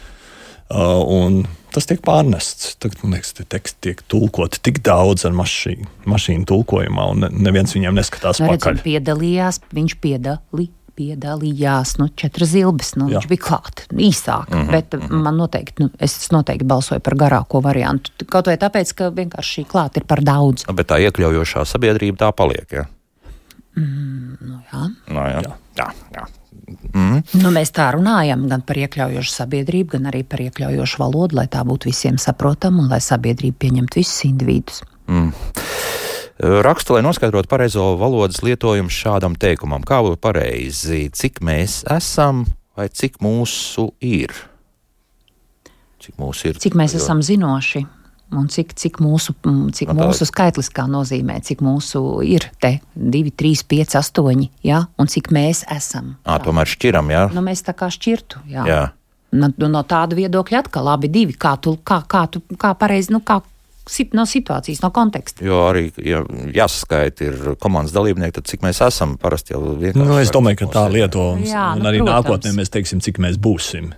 Uh, 0.66 1.02
un 1.06 1.44
tas 1.76 1.86
tiek 1.90 2.02
pārnests. 2.06 2.76
Tagad, 2.82 3.02
man 3.04 3.18
liekas, 3.18 3.34
tie 3.38 3.46
teksti 3.56 3.82
tiek 3.90 4.02
tulkoti 4.12 4.62
tik 4.66 4.80
daudz 4.86 5.26
ar 5.28 5.36
mašīnu, 5.38 5.86
mašīnu 6.10 6.48
tulkojumā, 6.50 7.10
un 7.12 7.26
ne- 7.26 7.30
neviens 7.50 7.76
viņiem 7.76 7.96
neskatās 8.00 8.40
Nu, 8.42 8.48
pakaļ. 8.54 8.80
redzam, 8.80 8.84
piedalījās, 8.88 9.60
viņš 9.76 9.96
piedalī, 10.04 10.70
piedalījās, 10.96 11.98
nu, 12.00 12.08
četras 12.16 12.54
zilbes, 12.54 12.94
nu, 12.96 13.10
Jā. 13.10 13.20
viņš 13.20 13.28
bija 13.28 13.44
klāt, 13.44 13.84
īsāk, 13.92 14.48
mm 14.50 14.62
-hmm, 14.62 14.72
bet 14.72 14.94
mm 14.94 15.02
-hmm. 15.02 15.24
man 15.28 15.38
noteikti, 15.38 15.84
nu, 15.84 15.90
es 16.00 16.32
noteikti 16.32 16.66
balsoju 16.66 17.00
par 17.00 17.16
garāko 17.16 17.62
variantu, 17.62 18.12
kaut 18.26 18.48
vai 18.48 18.58
tāpēc, 18.58 18.94
ka 18.96 19.10
vienkārši 19.12 19.62
šī 19.62 19.66
klāt 19.68 19.98
ir 19.98 20.04
par 20.08 20.22
daudz. 20.24 20.64
bet 20.74 20.88
tā 20.88 21.00
iekļaujošā 21.04 21.66
sabiedrība 21.66 22.18
tā 22.18 22.32
paliek. 22.32 22.88
Jā, 23.76 24.06
Nu, 24.46 24.60
jā. 24.72 24.82
no, 25.12 25.24
jā. 25.28 25.42
jā. 25.44 25.56
jā, 25.80 25.88
jā. 26.16 26.26
Nu, 27.36 27.52
mēs 27.54 27.74
tā 27.76 27.90
runājam 27.94 28.46
gan 28.50 28.64
par 28.66 28.80
iekļaujošu 28.80 29.34
sabiedrību, 29.34 29.98
gan 29.98 30.08
arī 30.12 30.24
par 30.28 30.42
iekļaujošu 30.46 31.02
valodu, 31.02 31.38
lai 31.42 31.46
tā 31.52 31.62
būtu 31.68 31.90
visiem 31.92 32.18
saprotama 32.22 32.86
un 32.86 32.90
lai 32.92 33.02
sabiedrība 33.04 33.60
pieņemtu 33.66 34.00
visus 34.00 34.24
individus. 34.28 34.82
Rakstu, 36.40 36.96
lai 36.96 37.04
noskaidrotu 37.06 37.52
pareizo 37.52 37.92
valodas 38.00 38.42
lietojumu 38.44 38.92
šādam 38.92 39.36
teikumam, 39.40 39.84
kā 39.88 40.02
būtu 40.06 40.20
pareizi, 40.24 41.06
cik 41.12 41.44
mēs 41.46 41.84
esam 41.92 42.46
vai 42.76 42.88
cik 42.92 43.20
mūsu 43.24 43.90
ir. 44.04 44.34
Cik 46.04 46.18
mūsu 46.22 46.52
ir? 46.52 46.64
Cik 46.64 46.76
mēs 46.80 46.96
esam 46.98 47.24
zinoši 47.26 47.86
un 48.32 48.48
cik, 48.48 48.74
cik, 48.76 48.98
mūsu, 49.00 49.34
mm, 49.46 49.72
cik 49.74 49.88
Nu, 49.94 50.02
tā- 50.02 50.08
mūsu 50.10 50.26
skaitliskā 50.26 50.88
nozīmē, 50.90 51.42
cik 51.44 51.60
mūsu 51.62 52.24
ir 52.26 52.50
te 52.60 52.80
2, 52.96 53.32
3, 53.32 53.64
5, 53.68 53.96
8, 54.02 54.50
ja? 54.64 54.86
un 54.98 55.08
cik 55.08 55.30
mēs 55.32 55.64
esam. 55.72 56.16
Ā, 56.26 56.40
tomēr 56.44 56.66
šķiram, 56.66 57.10
jā. 57.14 57.26
Nu, 57.34 57.42
mēs 57.42 57.64
tā 57.64 57.74
kā 57.74 57.88
šķirtu. 57.92 58.42
Jā. 58.50 58.66
jā. 58.66 58.84
No, 59.32 59.50
no 59.68 59.84
tāda 59.84 60.16
viedokļa 60.16 60.64
atkal 60.66 60.84
labi 60.86 61.08
divi. 61.12 61.34
Kā 61.34 61.60
tu, 61.60 61.78
kā, 61.84 62.02
kā 62.08 62.30
tu, 62.32 62.42
kā 62.58 62.74
pareizi, 62.78 63.12
nu, 63.12 63.20
kā 63.20 63.42
sit- 63.86 64.14
no 64.14 64.24
situācijas, 64.24 64.82
no 64.82 64.90
konteksta. 64.92 65.44
Jo 65.46 65.60
arī 65.70 65.92
ja 66.02 66.24
jāsaskaita 66.56 67.22
ir 67.22 67.56
komandas 67.60 67.94
dalībnieki, 67.94 68.32
tad 68.40 68.46
cik 68.50 68.62
mēs 68.62 68.80
esam 68.88 69.18
parasti 69.18 69.54
jau 69.54 69.62
vienkārši. 69.76 70.08
Nu, 70.08 70.18
es 70.18 70.32
domāju, 70.32 70.58
ka 70.64 70.66
tā 70.66 70.84
Mums 70.88 70.94
lieto, 70.96 71.26
un, 71.34 71.44
Jā, 71.44 71.74
un 71.76 71.84
nu, 71.84 71.90
arī 71.92 72.00
protams. 72.02 72.26
nākotnē 72.26 72.54
mēs 72.58 72.70
teiksim, 72.74 73.02
cik 73.02 73.18
mēs 73.20 73.38
būsim. 73.38 73.92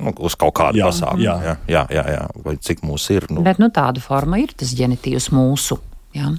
Nu, 0.00 0.12
uz 0.26 0.34
kaut 0.38 0.54
kādu 0.58 0.80
Jā, 0.80 0.88
pasākumu. 0.90 1.22
jā. 1.22 1.34
Jā, 1.44 1.56
jā, 1.68 1.82
jā, 1.94 2.04
jā. 2.16 2.22
Vai 2.44 2.56
cik 2.56 2.82
mūs 2.86 3.08
ir? 3.14 3.26
Nu, 3.30 3.42
Bet 3.46 3.60
nu, 3.62 3.68
tāda 3.74 4.02
forma 4.02 4.38
ir 4.42 4.52
tas 4.56 4.72
ģenitīvs 4.74 5.30
mūsu. 5.34 5.78
Jā. 6.14 6.30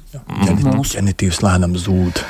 Mūsu. 0.64 0.95
Ģenitīvs 0.97 1.41
lēnām 1.43 1.74
zūd. 1.80 2.22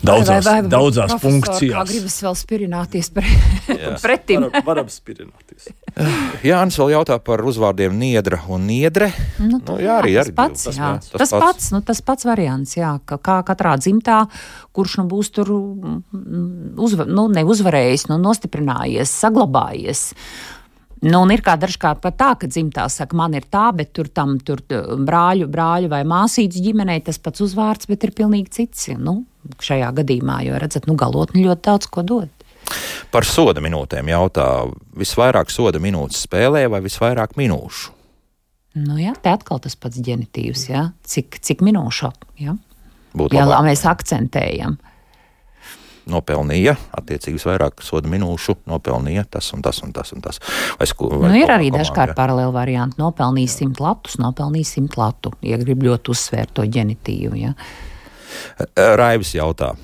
Daudzās, 0.00 0.44
Vai- 0.46 0.52
vai- 0.54 0.62
vai- 0.64 0.70
daudzās 0.72 1.10
profesor, 1.12 1.20
Kā 1.20 1.54
funkcijās. 1.60 1.88
gribas 1.90 2.14
vēl 2.24 2.36
spirināties 2.40 3.10
pre, 3.12 3.24
Jā. 3.68 3.90
pretim. 4.00 4.46
Varam, 4.46 4.64
varam 4.64 4.86
spirināties. 4.88 5.66
Jānis 6.48 6.78
vēl 6.80 6.94
jautā 6.94 7.18
par 7.22 7.42
uzvārdiem 7.44 7.92
Niedra 8.00 8.38
un 8.48 8.64
Niedre. 8.66 9.10
Nu, 9.38 9.58
Nu, 9.60 9.76
jā, 9.76 9.98
arī- 10.00 10.14
tas 10.16 10.26
arī 10.30 10.34
pats, 10.34 10.64
tas 10.64 10.76
jā. 10.78 10.88
pats, 10.94 11.10
Tas, 11.10 11.18
tas 11.20 11.30
pats. 11.30 11.44
pats, 11.44 11.70
nu, 11.72 11.80
tas 11.82 12.00
pats 12.00 12.24
variants, 12.24 12.74
jā, 12.78 12.94
ka 13.04 13.18
kā 13.18 13.42
katrā 13.44 13.74
dzimtā, 13.76 14.22
kurš 14.72 14.96
nu 15.02 15.04
būs 15.12 15.30
tur 15.36 15.46
mm, 15.52 16.78
uzva, 16.80 17.04
nu, 17.04 17.28
neuzvarējis, 17.28 18.08
nu, 18.08 18.16
nostiprinājies, 18.24 19.12
saglabājies. 19.20 20.14
Nu, 21.02 21.22
un 21.24 21.30
ir 21.32 21.40
kā 21.40 21.54
dažkārt 21.56 22.00
pat 22.04 22.16
tā, 22.20 22.34
ka 22.40 22.46
dzimtā 22.46 22.84
saka, 22.92 23.16
man 23.16 23.32
ir 23.34 23.42
tā, 23.52 23.70
bet 23.76 23.92
tur 23.96 24.08
tam 24.12 24.38
tur 24.38 24.60
brāļu, 24.68 25.46
brāļu 25.48 25.88
vai 25.88 26.02
māsītes 26.04 26.60
ģimenei 26.60 27.02
tas 27.04 27.16
pats 27.18 27.40
uzvārds, 27.40 27.86
bet 27.88 28.04
ir 28.04 28.10
pilnīgi 28.12 28.50
cits. 28.50 28.88
Nu, 29.00 29.24
šajā 29.62 29.92
gadījumā, 30.00 30.40
jo 30.46 30.58
redzat, 30.60 30.86
nu, 30.90 30.96
galotni 30.98 31.46
ļoti 31.46 31.66
daudz 31.68 31.88
ko 31.92 32.04
dod. 32.06 32.28
Par 33.10 33.26
soda 33.26 33.62
minūtēm 33.64 34.10
jautā, 34.12 34.46
visvairāk 34.98 35.50
soda 35.50 35.80
minūtes 35.82 36.20
spēlē 36.26 36.66
vai 36.70 36.82
visvairāk 36.84 37.34
minūšu? 37.40 37.96
Nu, 38.78 39.00
jā, 39.02 39.16
te 39.18 39.32
atkal 39.32 39.58
tas 39.58 39.74
pats 39.74 39.98
ģenitīvs, 39.98 40.68
jā. 40.70 40.84
Cik, 41.02 41.40
cik 41.42 41.64
minūšu, 41.66 42.12
jā. 42.38 42.54
Būtu 43.10 43.34
Jā, 43.34 43.42
labāk. 43.48 43.66
mēs 43.66 43.82
akcentējam. 43.90 44.78
nopelnīja, 46.10 46.76
attiecīgi 46.96 47.38
vairāk 47.44 47.82
soda 47.86 48.08
minūšu, 48.10 48.56
nopelnīja 48.70 49.24
tas 49.30 49.52
un 49.54 49.62
tas 49.62 49.82
un 49.82 49.92
tas. 49.94 50.12
Un 50.14 50.22
tas. 50.24 50.40
Vai 50.78 50.86
sku, 50.86 51.10
vai 51.10 51.30
Nu, 51.30 51.36
ir 51.38 51.50
arī 51.50 51.70
kā 51.70 51.78
dažkārt 51.78 52.16
paralēli 52.18 52.54
varianti. 52.54 52.98
Nopelnīja 52.98 53.52
simt 53.52 53.82
latus, 53.82 54.16
nopelnīja 54.18 54.66
simt 54.66 54.96
latu. 54.98 55.32
Ja 55.42 55.58
grib 55.60 55.82
ļoti 55.86 56.10
uzsvērt 56.14 56.54
to 56.54 56.62
ģenitīvu. 56.66 57.36
Ja. 57.38 57.52
jā. 57.54 57.89
Raivis 58.76 59.34
jautā 59.34 59.74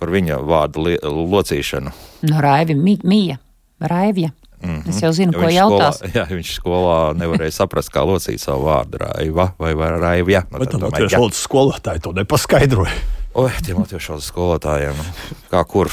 par 0.00 0.12
viņa 0.12 0.40
vārdu 0.48 0.96
locīšanu. 1.04 1.92
Nu, 2.28 2.40
Raivi, 2.40 2.74
mi, 2.74 2.96
Mija, 3.04 3.36
Raivja. 3.80 4.30
Mm 4.60 4.76
-hmm. 4.76 4.88
Es 4.88 5.02
jau 5.02 5.12
zinu, 5.12 5.32
Jo 5.32 5.68
ko. 5.68 5.76
Skolā, 5.76 5.92
jā, 6.18 6.24
viņš 6.28 6.50
skolā 6.60 7.14
nevarēja 7.16 7.50
saprast, 7.50 7.92
kā 7.92 8.04
locīt 8.04 8.40
savu 8.40 8.64
vārdu. 8.64 8.98
Raiva 8.98 9.52
vai, 9.58 9.74
vai 9.74 9.90
raivja. 10.00 10.42
Nu, 10.50 10.58
Bet 10.58 10.70
tad 10.70 10.72
tam 10.72 10.80
domāju, 10.80 10.92
latviešu 10.92 11.14
jā. 11.14 11.18
valodas 11.18 11.42
skolotāji 11.42 12.00
to 12.00 12.12
nepaskaidroja. 12.12 12.90
Oi, 13.30 13.50
tiem 13.62 13.78
latviešu 13.78 14.10
valodas 14.10 14.26
skolotājiem, 14.26 14.96
nu, 14.98 15.36
kā 15.52 15.60
kur. 15.70 15.86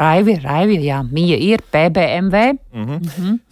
Raivi, 0.00 0.38
Raivi, 0.40 0.78
jā, 0.86 1.02
Mija 1.04 1.36
ir 1.36 1.60
PBMV. 1.74 2.40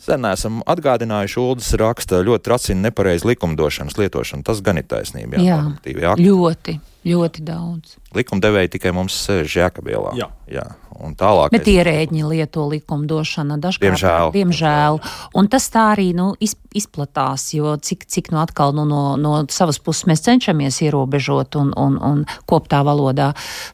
Sen 0.01 0.25
esam 0.31 0.63
atgādinājuši, 0.73 1.37
Ulas 1.43 1.69
raksta 1.77 2.23
ļoti 2.25 2.47
tracina 2.49 2.87
nepareizi 2.87 3.29
likumdošanas 3.29 3.99
lietošanu. 4.01 4.47
Tas 4.49 4.65
gan 4.65 4.81
ir 4.81 4.89
taisnība. 4.89 5.43
Jā, 5.45 5.61
Jā. 5.93 6.15
Ļoti, 6.17 6.79
ļoti 7.13 7.45
daudz. 7.45 7.99
Likumdevēji 8.17 8.73
tikai 8.79 8.95
mums 8.97 9.19
sēž 9.27 9.59
Jēkabielā. 9.61 10.17
Jā. 10.17 10.31
jā. 10.49 10.65
Un 10.95 11.17
tālāk. 11.19 11.51
Bet 11.51 11.67
ierēģi 11.71 12.23
lieto 12.29 12.69
likumdošanu 12.71 13.59
dažkārt. 13.63 13.83
Diemžēl. 13.83 14.31
diemžēl. 14.35 14.99
Un 15.35 15.49
tas 15.51 15.67
tā 15.73 15.89
arī 15.95 16.13
nu, 16.15 16.29
iz, 16.39 16.55
izplatās, 16.75 17.49
jo 17.57 17.75
cik, 17.83 18.07
cik 18.07 18.31
nu 18.35 18.39
atkal 18.43 18.75
nu, 18.77 18.85
no, 18.87 19.03
no 19.19 19.35
savas 19.51 19.81
puses 19.83 20.07
mēs 20.11 20.23
cenšamies 20.27 20.81
ierobežot 20.87 21.59
un, 21.59 21.75
un, 21.75 21.99
un 21.99 22.23
koptā 22.51 22.85
valodā, 22.87 23.33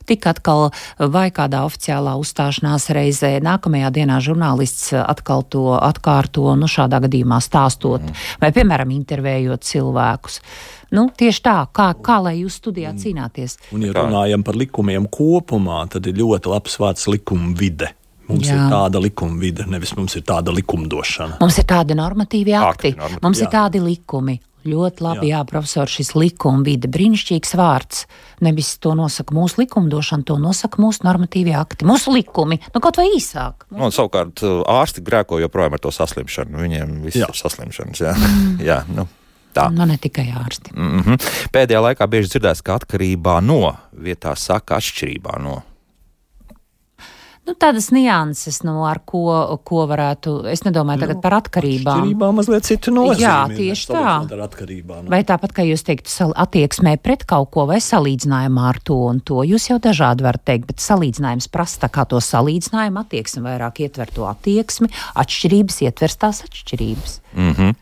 tik 0.08 0.26
atkal 0.30 0.70
vai 0.98 1.28
kādā 1.34 1.62
oficiālā 1.68 2.16
uzstāšanās 2.20 2.90
reizē, 2.96 3.36
nākamajā 3.44 3.92
dienā 4.00 4.20
žurnālists 4.24 4.94
atkal 5.00 5.44
to 5.44 5.68
atkārto, 5.76 6.56
nu 6.56 6.70
šādā 6.70 7.02
gadījumā 7.04 7.40
stāstot, 7.44 8.04
mm. 8.04 8.28
vai 8.40 8.52
piemēram 8.56 8.96
intervējot 8.96 9.66
cilvēkus. 9.70 10.40
Nu, 10.90 11.06
tieši 11.16 11.42
tā, 11.46 11.56
kā, 11.74 11.92
kā 12.02 12.18
lai 12.24 12.40
jūs 12.40 12.58
studijā 12.58 12.90
cīnāties. 12.98 13.56
Un, 13.76 13.86
ja 13.86 13.94
runājam 13.94 14.42
par 14.46 14.58
likumiem 14.58 15.06
kopumā, 15.12 15.84
tad 15.92 16.08
ir 16.10 16.18
ļoti 16.18 16.50
labs 16.50 16.78
vārds 16.82 17.06
likuma 17.10 17.54
vide. 17.58 17.92
Mums 18.30 18.46
Jā. 18.46 18.56
Ir 18.58 18.70
tāda 18.70 19.00
likuma 19.02 19.40
vide, 19.42 19.66
nevis 19.70 19.94
mums 19.98 20.14
ir 20.18 20.22
tāda 20.26 20.54
likumdošana. 20.54 21.40
Mums 21.42 21.58
ir 21.58 21.66
tādi 21.70 21.96
normatīvi 21.98 22.54
Akti, 22.54 22.92
akti, 22.92 22.94
normatīvi, 22.98 23.24
mums 23.26 23.42
ir 23.42 23.48
jā. 23.48 23.52
tādi 23.56 23.82
likumi. 23.82 24.38
Ļoti 24.60 25.00
labi, 25.00 25.30
jā, 25.30 25.38
Jā. 25.38 25.46
profesor, 25.48 25.88
šis 25.88 26.10
likuma 26.12 26.60
vide, 26.66 26.88
brīnišķīgs 26.92 27.54
vārds. 27.56 28.02
Nevis 28.44 28.74
to 28.84 28.92
nosaka 28.98 29.32
mūsu 29.32 29.62
likumdošana, 29.62 30.26
to 30.28 30.36
nosaka 30.36 30.82
mūsu 30.84 31.06
normatīvie 31.06 31.54
akti, 31.56 31.86
mūsu 31.88 32.12
likumi, 32.12 32.58
nu 32.74 32.82
kaut 32.84 33.00
vai 33.00 33.06
īsāk. 33.14 33.64
Nu, 33.72 33.86
un 33.88 33.94
savukārt 33.96 34.44
ārsti 34.44 35.00
grēko 35.06 35.40
joprojām 35.40 35.78
ar 35.78 35.80
to 35.80 35.94
saslimšanu. 35.96 36.60
Viņiem 36.60 36.92
viss 37.06 37.22
Jā. 37.22 37.30
ir 37.32 37.40
saslimšanas. 37.40 38.04
Jā, 38.04 38.12
mm. 38.12 38.60
jā 38.68 38.82
nu, 38.92 39.06
tā. 39.54 39.68
Nu, 39.74 39.86
ne 39.88 39.98
tikai 39.98 40.28
ārsti. 40.44 40.74
Mm 40.74 41.00
-hmm. 41.00 41.32
Pēdējā 41.52 41.80
laikā 41.86 42.06
bieži 42.06 42.28
dzirdēts, 42.34 42.62
ka 42.62 42.78
atkarībā 42.78 43.40
no 43.42 43.76
vietā 43.92 44.36
saka 44.36 44.76
atšķirībā 44.76 45.38
no. 45.42 45.62
Nu, 47.50 47.56
tādas 47.58 47.88
nianses, 47.90 48.60
nu, 48.62 48.84
ar 48.86 49.00
ko, 49.02 49.24
ko 49.66 49.82
varētu, 49.90 50.44
es 50.52 50.60
nedomāju 50.62 51.02
tagad 51.02 51.18
par 51.18 51.34
atkarībām. 51.40 52.04
Atšķirībā 52.04 52.26
mazliet 52.36 52.68
citu 52.68 52.92
nozīmi. 52.94 53.24
Jā, 53.24 53.38
tieši 53.50 53.88
tā. 53.90 54.02
Ar 54.22 54.42
atkarībā. 54.44 54.98
Nu. 55.02 55.10
Vai 55.10 55.18
tāpat, 55.26 55.56
kā 55.56 55.64
jūs 55.66 55.82
teiktu, 55.88 56.12
sal- 56.12 56.34
attieksmē 56.38 56.92
pret 57.02 57.24
kaut 57.26 57.50
ko 57.50 57.64
vai 57.66 57.80
salīdzinājumā 57.82 58.68
ar 58.70 58.78
to 58.86 59.00
un 59.08 59.18
to, 59.18 59.40
jūs 59.42 59.66
jau 59.66 59.80
dažādi 59.82 60.22
varat 60.22 60.44
teikt, 60.46 60.68
bet 60.68 60.84
salīdzinājums 60.84 61.50
prasa 61.50 61.88
tā 61.88 61.90
kā 61.90 62.04
to 62.06 62.20
salīdzinājumu, 62.22 63.02
attieksme 63.02 63.42
vairāk 63.48 63.82
ietver 63.82 64.14
to 64.14 64.28
attieksmi, 64.30 64.86
atšķirības 65.18 65.80
ietvers 65.88 66.16
tās 66.22 66.44
atšķirības. 66.46 67.18
Mm 67.34 67.52
-hmm. 67.58 67.74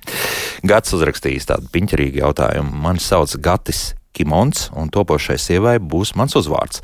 Gads 0.64 0.97
uzrakstījis 0.97 1.51
tādu 1.53 1.69
piņķerīgu 1.77 2.25
jautājumu. 2.25 2.73
Mani 2.73 3.05
sauc 3.05 3.37
Gatis 3.37 3.95
Kimons, 4.16 4.71
un 4.73 4.89
topošai 4.89 5.37
sievai 5.39 5.77
būs 5.79 6.16
mans 6.16 6.33
uzvārds. 6.35 6.81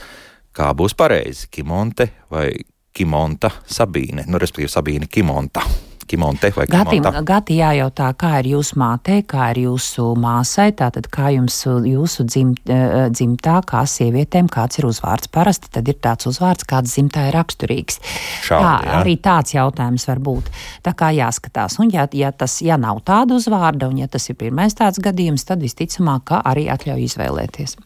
Kā 0.53 0.71
būs 0.77 0.95
pareizi? 0.95 1.49
Kimonte 1.51 2.11
vai 2.31 2.53
Kimonta 2.95 3.51
Sabīne? 3.67 4.23
Nu, 4.31 4.39
respektīvi, 4.39 4.71
Sabīne 4.71 5.11
Kimonta. 5.11 5.65
Kimonte 6.07 6.53
vai 6.57 6.67
Gati, 6.69 6.99
Kimonta? 6.99 7.23
gati 7.25 7.57
jājautā, 7.57 8.11
kā 8.21 8.35
ir 8.43 8.51
jūsu 8.53 8.77
mātei, 8.79 9.23
kā 9.27 9.49
ir 9.55 9.63
jūsu 9.65 10.11
māsai, 10.21 10.69
tātad 10.77 11.09
kā 11.11 11.31
jums 11.35 11.57
jūsu 11.65 12.27
dzim, 12.29 12.53
eh, 12.69 13.09
dzimtā, 13.11 13.57
kā 13.67 13.81
sievietēm, 13.89 14.51
kāds 14.53 14.79
ir 14.79 14.87
uzvārds. 14.87 15.31
Parasti 15.33 15.73
tad 15.73 15.89
ir 15.89 15.95
tāds 15.95 16.29
uzvārds, 16.29 16.67
kāds 16.69 16.93
dzimtā 16.93 17.29
ir 17.31 17.39
raksturīgs. 17.39 17.99
Šādi, 18.45 18.63
tā, 18.63 18.75
jā. 18.85 19.01
arī 19.01 19.17
tāds 19.17 19.57
jautājums 19.57 20.07
var 20.07 20.21
būt. 20.29 20.53
Tā 20.85 20.93
kā 20.95 21.09
jāskatās, 21.17 21.81
un 21.81 21.91
ja, 21.91 22.07
ja 22.13 22.31
tas 22.33 22.61
ja 22.63 22.77
nav 22.77 23.01
tāda 23.03 23.41
uzvārda, 23.41 23.89
un 23.89 23.99
ja 24.05 24.07
tas 24.07 24.29
ir 24.29 24.37
pirmais 24.37 24.75
tāds 24.75 25.01
gadījums, 25.01 25.49
tad 25.49 25.65
visticamāk, 25.65 26.25
ka 26.25 26.43
arī 26.45 26.69
atļauj 26.69 27.09
izvēlēties. 27.09 27.77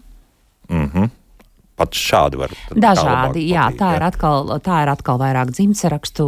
Mm 0.68 0.90
-hmm. 0.90 1.10
Pat 1.78 1.94
šādi 1.94 2.40
var. 2.40 2.52
tā 2.68 2.78
Dažādi, 2.88 3.44
jā, 3.48 3.68
patīk, 3.68 3.78
tā 3.80 3.90
ir, 3.96 4.04
atkal, 4.08 4.52
tā 4.64 4.82
ir 4.84 4.92
atkal 4.92 5.20
vairāk 5.20 5.52
dzimtsarakstu 5.54 6.26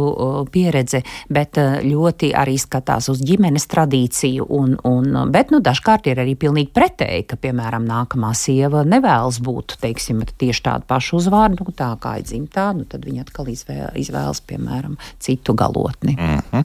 pieredze, 0.53 1.03
bet 1.31 1.59
uh, 1.59 1.79
ļoti 1.83 2.31
arī 2.37 2.55
skatās 2.61 3.09
uz 3.11 3.21
ģimenes 3.25 3.67
tradīciju. 3.71 4.47
Un, 4.51 4.77
un, 4.87 5.09
bet 5.33 5.51
nu, 5.53 5.61
dažkārt 5.63 6.07
ir 6.11 6.21
arī 6.23 6.37
pilnīgi 6.39 6.71
pretēji, 6.75 7.27
ka, 7.29 7.39
piemēram, 7.41 7.85
nākamā 7.87 8.31
sieva 8.37 8.85
nevēlas 8.87 9.41
būt 9.43 9.77
teiksim, 9.83 10.23
tieši 10.39 10.65
tādu 10.67 10.87
pašu 10.89 11.19
uzvārdu, 11.19 11.67
nu, 11.67 11.75
tā 11.75 11.91
kā 12.01 12.17
ir 12.21 12.27
dzimtā, 12.27 12.71
nu, 12.77 12.87
tad 12.89 13.05
viņa 13.07 13.25
atkal 13.27 13.51
izvēl, 13.51 13.89
izvēlas, 13.99 14.41
piemēram, 14.47 14.97
citu 15.21 15.55
galotni. 15.57 16.15
Mm. 16.15 16.63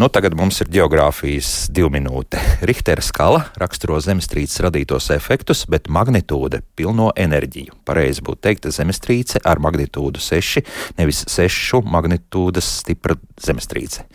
Nu, 0.00 0.08
tagad 0.12 0.34
mums 0.38 0.60
ir 0.64 0.70
geogrāfijas 0.72 1.68
divi 1.72 1.92
minūte. 1.98 2.40
Richtera 2.68 3.04
skala 3.04 3.44
raksturo 3.60 3.98
zemestrīces 4.02 4.62
radītos 4.64 5.10
efektus, 5.14 5.64
bet 5.70 5.90
magnitūde 5.92 6.62
pilno 6.78 7.10
enerģiju. 7.16 7.78
Pareizi 7.92 8.24
būtu 8.24 8.40
teikt, 8.48 8.70
zemestrīce 8.72 9.42
ar 9.44 9.60
magnitūdu 9.60 10.22
6, 10.22 10.64
nevis 10.96 11.26
6 11.28 11.82
magnitūdas 11.84 12.78
stipra 12.80 13.18
zemestrīce. 13.36 14.06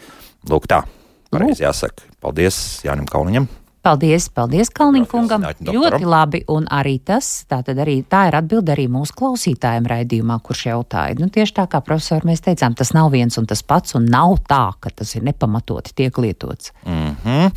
Lūk, 0.49 0.65
tā. 0.71 0.81
Pareizi 1.29 1.65
jāsaka. 1.67 2.07
Paldies 2.23 2.57
Jānim 2.87 3.05
Kauniņam. 3.05 3.45
Paldies, 3.85 4.25
paldies 4.33 4.71
Kalniņkungam. 4.73 5.45
Ļoti 5.69 6.07
labi. 6.09 6.41
Un 6.51 6.65
arī 6.73 6.97
tas, 7.05 7.45
tā, 7.47 7.61
tad 7.63 7.77
arī, 7.79 8.01
tā 8.09 8.25
ir 8.31 8.35
atbilde 8.39 8.73
arī 8.73 8.87
mūsu 8.91 9.15
klausītājiem 9.19 9.87
raidījumā, 9.87 10.39
kurš 10.43 10.65
jautāja. 10.71 11.19
Nu, 11.21 11.29
tieši 11.31 11.55
tā 11.61 11.67
kā 11.71 11.79
profesori 11.85 12.31
mēs 12.31 12.43
teicām, 12.43 12.75
tas 12.75 12.91
nav 12.97 13.13
viens 13.13 13.37
un 13.39 13.47
tas 13.47 13.61
pats, 13.63 13.95
un 13.99 14.09
nav 14.11 14.39
tā, 14.49 14.63
ka 14.83 14.91
tas 14.91 15.13
ir 15.15 15.23
nepamatoti 15.27 15.95
tiek 16.01 16.17
lietots. 16.17 16.73
Mm 16.83 17.15
-hmm. 17.23 17.51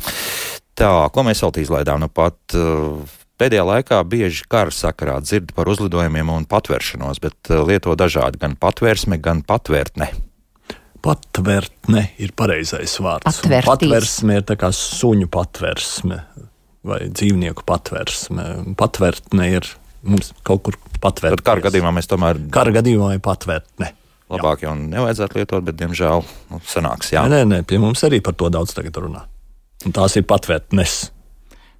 Tā, 0.77 1.09
ko 1.11 1.23
mēs 1.23 1.43
vēl 1.43 1.61
izlaidām? 1.65 1.99
Nu, 1.99 2.07
pat, 2.07 2.37
uh, 2.53 3.01
Pēdējā 3.41 3.61
laikā 3.65 3.97
bieži 4.05 4.45
kara 4.45 4.69
sakarā 4.69 5.15
dzird 5.25 5.55
par 5.57 5.69
uzlidojumiem 5.71 6.29
un 6.29 6.43
patvēršanos, 6.45 7.17
bet 7.23 7.49
uh, 7.49 7.63
lieto 7.65 7.95
dažādi 7.97 8.37
gan 8.41 8.53
patvērsme, 8.53 9.17
gan 9.17 9.41
patvērtne. 9.47 10.11
Patvērtne 11.01 12.03
ir 12.21 12.35
pareizais 12.37 12.93
vārds. 13.01 13.25
Patvērtīs. 13.25 13.65
Patvērsme 13.65 14.35
ir 14.37 14.45
tā 14.45 14.53
kā 14.61 14.69
suņu 14.77 15.25
patvērsme 15.33 16.19
vai 16.85 16.99
dzīvnieku 17.09 17.65
patvērsme. 17.65 18.45
Patvērtne 18.77 19.47
ir 19.55 19.69
mums 20.05 20.29
kaut 20.45 20.61
kur 20.67 20.77
patvērt. 21.01 21.39
Tad 21.39 21.45
kara 21.47 21.65
gadījumā 21.65 21.93
mēs 21.97 22.09
tomēr 22.11 22.37
Kara 22.53 22.73
gadījumā 22.77 23.15
ir 23.17 23.23
patvērtne. 23.25 23.89
labāk 24.31 24.67
jau 24.67 24.75
nevajadzētu 24.77 25.41
lietot, 25.41 25.65
bet 25.65 25.79
diemžēl 25.81 26.21
nu, 26.21 26.61
sanāks. 26.69 27.09
Jā. 27.15 27.25
Nē, 27.25 27.41
nē, 27.41 27.49
nē, 27.55 27.59
pie 27.65 27.81
mums 27.81 28.05
arī 28.05 28.21
par 28.21 28.37
to 28.37 28.51
daudz 28.53 28.77
tagad 28.77 29.01
runā. 29.01 29.25
Un 29.85 29.97
tās 29.97 30.13
ir 30.21 30.29
patvērtnes. 30.29 30.99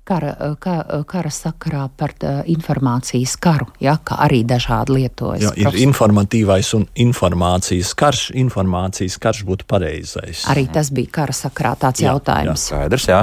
Kara, 0.03 0.31
ka, 0.59 1.03
kara 1.05 1.29
sakarā 1.29 1.83
par 1.93 2.15
uh, 2.25 2.39
informācijas 2.49 3.35
karu, 3.37 3.67
ja, 3.83 3.93
kā 4.01 4.15
arī 4.25 4.39
dažādi 4.49 4.95
lietojas. 4.97 5.43
Jā, 5.43 5.51
ir 5.61 5.67
Profes- 5.69 5.83
informatīvais 5.85 6.71
un 6.73 6.87
informācijas 7.05 7.91
karš. 7.99 8.23
Informācijas 8.41 9.19
karš 9.21 9.43
būtu 9.45 9.67
pareizais. 9.69 10.41
Arī 10.49 10.65
tas 10.73 10.89
bija 10.89 11.13
kara 11.19 11.35
sakarā 11.37 11.75
tāds 11.85 12.01
Jā, 12.01 12.15
jautājums. 12.15 12.65
Skaidrs, 12.71 13.05
jā. 13.13 13.21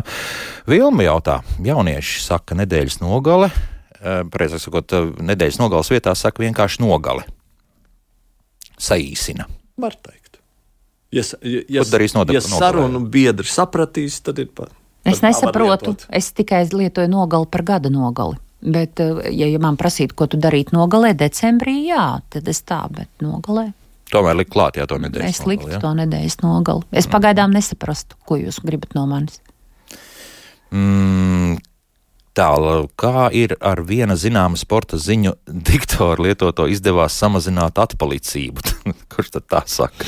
Vilma 0.70 1.08
jautā, 1.08 1.40
jaunieši 1.66 2.22
saka 2.22 2.54
nedēļas 2.62 3.00
nogale, 3.02 3.50
pareizāk 3.98 4.62
sakot, 4.62 4.94
nedēļas 5.18 5.58
nogales 5.58 5.90
vietā 5.90 6.14
saka 6.14 6.46
vienkārši 6.46 6.84
nogale. 6.86 7.26
Saīsina. 8.78 9.50
Var 9.82 9.98
teikt. 9.98 10.38
Ja, 11.10 11.24
ja, 11.42 11.60
ja, 11.80 11.82
ja 11.82 12.40
sarunu 12.44 13.00
biedri 13.08 13.48
sapratīs, 13.48 14.20
tad 14.22 14.38
ir 14.42 14.50
pa, 14.54 14.68
Es 15.08 15.22
nesaprotu, 15.24 15.96
es 16.14 16.30
tikai 16.36 16.64
lietoju 16.72 17.10
nogali 17.10 17.48
par 17.50 17.64
gada 17.66 17.92
nogali. 17.92 18.38
Bet, 18.60 19.00
eh, 19.00 19.28
ja, 19.30 19.46
ja 19.46 19.58
man 19.62 19.78
prasītu, 19.78 20.16
ko 20.18 20.26
tu 20.26 20.38
darītu 20.42 20.74
nogalē, 20.74 21.12
decembrī, 21.14 21.76
jā, 21.86 22.20
tad 22.30 22.48
es 22.50 22.62
tā, 22.66 22.80
bet 22.90 23.10
nogalē. 23.22 23.68
Tomēr 24.10 24.38
likt 24.40 24.50
klāt, 24.54 24.78
jā, 24.80 24.86
to 24.88 24.96
nedēļas. 24.98 25.28
Es 25.28 25.46
liktu 25.46 25.68
nogali, 25.68 25.76
jā. 25.76 25.80
to 25.84 25.92
nedēļas 26.00 26.38
nogali. 26.42 26.88
Es 26.96 27.06
pagaidām 27.10 27.52
nesaprastu, 27.54 28.16
ko 28.26 28.40
jūs 28.40 28.58
gribat 28.64 28.96
no 28.96 29.04
manis. 29.10 29.38
Mm, 30.72 31.58
Tālāk, 32.38 32.92
kā 33.02 33.24
ir 33.34 33.56
ar 33.66 33.80
viena 33.82 34.14
zināma 34.14 34.54
sporta 34.60 34.94
ziņu 35.02 35.32
diktoru 35.50 36.28
lietoto 36.28 36.68
izdevās 36.70 37.16
samazināt 37.18 37.80
atpalicību? 37.82 38.62
Kurš 39.12 39.32
tad 39.34 39.46
tā 39.50 39.62
saka? 39.66 40.06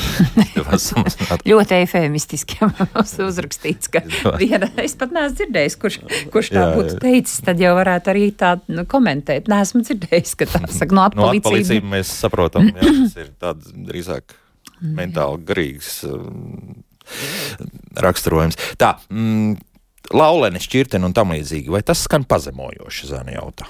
Ļoti 1.48 1.74
eifēmistiski 1.80 2.60
mums 2.68 3.14
uzrakstīts, 3.24 3.90
ka 3.90 4.04
viena, 4.38 4.68
es 4.82 4.94
pat 5.00 5.10
neesmu 5.16 5.40
dzirdējis, 5.40 5.76
kurš, 5.82 5.98
kurš 6.34 6.52
tā 6.54 6.62
Jā, 6.62 6.68
būtu 6.76 6.94
jā. 6.94 7.00
teicis, 7.02 7.40
tad 7.46 7.62
jau 7.62 7.72
varētu 7.78 8.12
arī 8.12 8.28
tā 8.38 8.52
nu, 8.70 8.84
komentēt. 8.90 9.50
Nē, 9.50 9.58
esmu 9.66 9.82
dzirdējis, 9.86 10.36
ka 10.38 10.48
tā 10.52 10.62
saka, 10.78 10.94
no 10.94 11.00
No 11.00 11.06
atpalicība. 11.08 11.40
atpalicību 11.50 11.90
mēs 11.96 12.12
saprotam, 12.22 12.70
jā, 12.70 12.94
tas 13.00 13.18
ir 13.24 13.32
tāds 13.42 13.74
drīzāk 13.90 14.36
mentāli 14.80 15.42
garīgs 15.50 15.90
um, 16.08 16.78
raksturojums. 18.00 18.56
Tā, 18.80 18.94
mm, 19.10 19.58
laulene, 20.16 20.60
šķirtene 20.62 21.06
un 21.06 21.14
tam 21.16 21.34
līdzīgi. 21.34 21.70
Vai 21.72 21.82
tas 21.86 22.02
skan 22.06 22.26
pazemojoši, 22.28 23.10
Zana 23.10 23.36
jautā? 23.36 23.68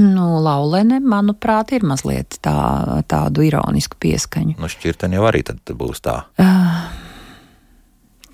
Nu, 0.00 0.40
laulene, 0.42 0.98
manuprāt, 0.98 1.74
ir 1.76 1.84
mazliet 1.86 2.38
tā, 2.42 2.54
tādu 3.06 3.44
ironisku 3.46 3.98
pieskaņu. 4.02 4.56
Nu, 4.58 4.70
šķirtene 4.70 5.20
jau 5.20 5.26
arī 5.28 5.44
tad 5.46 5.60
būs 5.78 6.02
tā. 6.02 6.22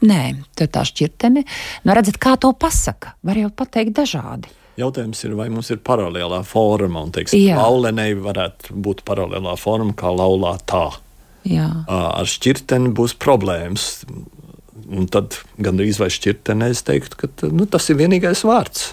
Nē, 0.00 0.20
tur 0.56 0.70
tā 0.72 0.86
šķirtene. 0.88 1.42
Nu, 1.84 1.92
redzat, 1.96 2.16
kā 2.22 2.38
to 2.40 2.54
pasaka. 2.56 3.12
Var 3.26 3.42
jau 3.42 3.50
pateikt 3.52 3.98
dažādi. 3.98 4.48
Jautājums 4.80 5.20
ir, 5.26 5.34
vai 5.36 5.50
mums 5.52 5.68
ir 5.74 5.82
paralēlā 5.84 6.40
forma, 6.48 7.02
un 7.04 7.10
teiksim, 7.12 7.42
Jā. 7.50 7.58
laulenei 7.60 8.14
varētu 8.16 8.72
būt 8.80 9.02
paralēlā 9.04 9.52
forma, 9.60 9.92
kā 9.98 10.08
laulā 10.14 10.54
tā. 10.64 10.86
Jā. 11.44 11.66
Ā, 11.84 11.98
Ar 12.22 12.28
šķirteni 12.30 12.94
būs 12.96 13.18
problēmas. 13.20 13.90
Un 14.90 15.06
tad 15.06 15.36
gandrīz 15.62 16.00
vai 16.02 16.08
šķirtenē 16.10 16.70
es 16.74 16.82
teiktu, 16.82 17.18
ka 17.20 17.50
nu, 17.54 17.66
tas 17.70 17.86
ir 17.92 17.98
vienīgais 18.00 18.42
vārds. 18.46 18.90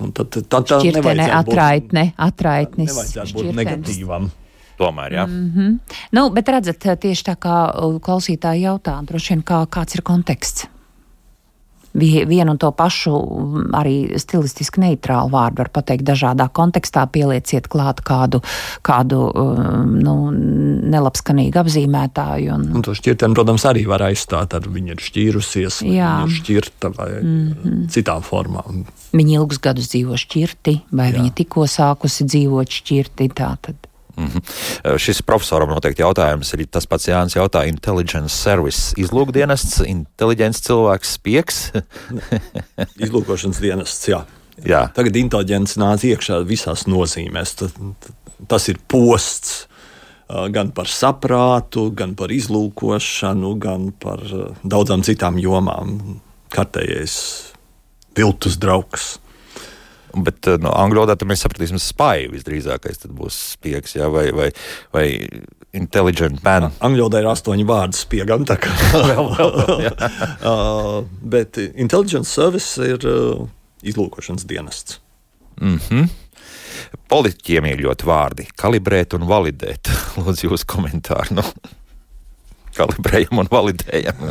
Un 0.00 0.12
tad, 0.16 0.32
tā 0.32 0.60
nevajadzētu 0.60 0.96
būt- 1.02 1.52
atraitne, 1.52 2.04
atraitnis. 2.16 2.90
Nevajadzētu 2.92 3.36
būt 3.36 3.54
negatīvam. 3.56 4.30
Tomēr, 4.76 5.14
jā. 5.16 5.24
Mm. 5.24 5.78
Nu, 6.12 6.28
bet 6.36 6.48
redzat, 6.52 6.84
tieši 7.00 7.24
tā 7.30 7.36
kā 7.40 7.56
klausītāji 8.04 8.66
jautā, 8.66 8.98
droši 9.08 9.32
vien 9.32 9.42
kā, 9.42 9.62
kāds 9.72 9.96
ir 9.96 10.04
konteksts. 10.04 10.66
Vie- 11.96 12.24
Vienu 12.28 12.52
un 12.54 12.58
to 12.60 12.70
pašu 12.76 13.12
mm, 13.16 13.70
arī 13.76 13.94
stilistiski 14.20 14.82
neitrālu 14.82 15.32
vārdu 15.32 15.62
var 15.62 15.70
pateikt 15.72 16.04
dažādā 16.06 16.48
kontekstā. 16.52 17.06
Pielieciet 17.12 17.68
klāt 17.72 18.02
kādu, 18.06 18.42
kādu 18.86 19.22
um, 19.32 19.96
nu, 20.02 20.14
nelabskanīgu 20.92 21.62
apzīmētāju. 21.62 22.52
Un, 22.54 22.68
Un 22.76 22.84
to 22.86 22.94
šķirteni, 22.96 23.36
protams, 23.36 23.64
arī 23.68 23.86
var 23.88 24.04
aizstāt 24.10 24.54
ar 24.58 24.68
viņu 24.68 24.94
ir 24.96 25.02
šķīrusies, 25.08 25.80
viņa 25.86 26.12
ir 26.26 26.36
šķirta 26.40 26.92
vai 26.96 27.10
mm 27.22 27.48
-hmm. 27.48 27.82
citām 27.92 28.22
formām. 28.26 28.84
Viņi 29.16 29.38
ilgus 29.40 29.60
gadus 29.62 29.88
dzīvo 29.92 30.16
šķirti, 30.20 30.80
vai 30.92 31.10
Jā. 31.10 31.18
viņa 31.18 31.34
tikko 31.34 31.66
sākusi 31.70 32.26
dzīvot 32.28 32.80
šķirti. 32.80 33.30
Tātad. 33.36 33.76
Mhm. 34.16 34.42
Šis 35.02 35.20
profesoram 35.26 35.70
noteikti 35.74 36.00
jautājums 36.00 36.52
ir 36.56 36.64
tas 36.72 36.88
pats 36.88 37.08
Jānis 37.10 37.36
jautā. 37.36 37.66
Intelligence 37.68 38.32
service 38.32 38.96
izlūkdienests, 39.00 39.82
inteliģents 39.84 40.62
cilvēks, 40.64 41.14
spieks. 41.18 41.60
Izlūkošanas 43.06 43.60
dienests, 43.60 44.08
jā. 44.08 44.22
jā. 44.64 44.86
Tagad 44.96 45.18
inteliģents 45.20 45.76
nāca 45.82 46.08
iekšā 46.14 46.40
visās 46.48 46.86
nozīmēs. 46.88 47.58
Tas, 48.48 48.68
ir 48.72 48.80
posts 48.88 49.66
gan 50.26 50.72
par 50.74 50.88
saprātu, 50.90 51.90
gan 51.94 52.16
par 52.18 52.32
izlūkošanu, 52.34 53.52
gan 53.62 53.92
par 54.00 54.24
daudzām 54.64 55.04
citām 55.06 55.38
jomām. 55.38 56.00
Kārtējais 56.56 57.20
viltus 58.16 58.56
draugs. 58.62 59.16
Bet 60.16 60.48
no 60.62 60.72
angļu 60.72 61.02
valodā 61.02 61.28
mēs 61.28 61.42
sapratīsim 61.44 61.80
spēju 61.82 62.32
visdrīzākais. 62.32 63.02
Tad 63.02 63.14
būs 63.16 63.36
spiegs 63.56 63.96
jā, 63.98 64.08
vai, 64.12 64.28
vai, 64.32 64.50
vai 64.94 65.06
intelligent 65.76 66.42
man. 66.44 66.70
Angļu 66.80 67.06
valodā 67.06 67.22
ir 67.22 67.30
astoņi 67.30 67.66
vārdi 67.68 68.00
spiegam, 68.00 68.46
tā 68.48 68.58
kā 68.60 68.72
vēl, 69.10 69.32
vēl, 69.36 69.88
uh, 70.50 71.00
bet 71.22 71.60
intelligence 71.74 72.32
service 72.32 72.80
ir 72.80 73.08
uh, 73.10 73.48
izlūkošanas 73.86 74.46
dienests. 74.48 75.00
Mm 75.60 75.80
-hmm. 75.88 76.08
Politiķiem 77.08 77.66
ir 77.70 77.82
ļoti 77.86 78.06
vārdi- 78.06 78.48
kalibrēt 78.62 79.14
un 79.14 79.26
validēt. 79.28 79.90
Lūdzu, 80.20 80.50
jūsu 80.50 80.66
komentāru. 80.66 81.40
Nu, 81.40 81.44
kalibrējam 82.76 83.38
un 83.38 83.48
validējam. 83.50 84.26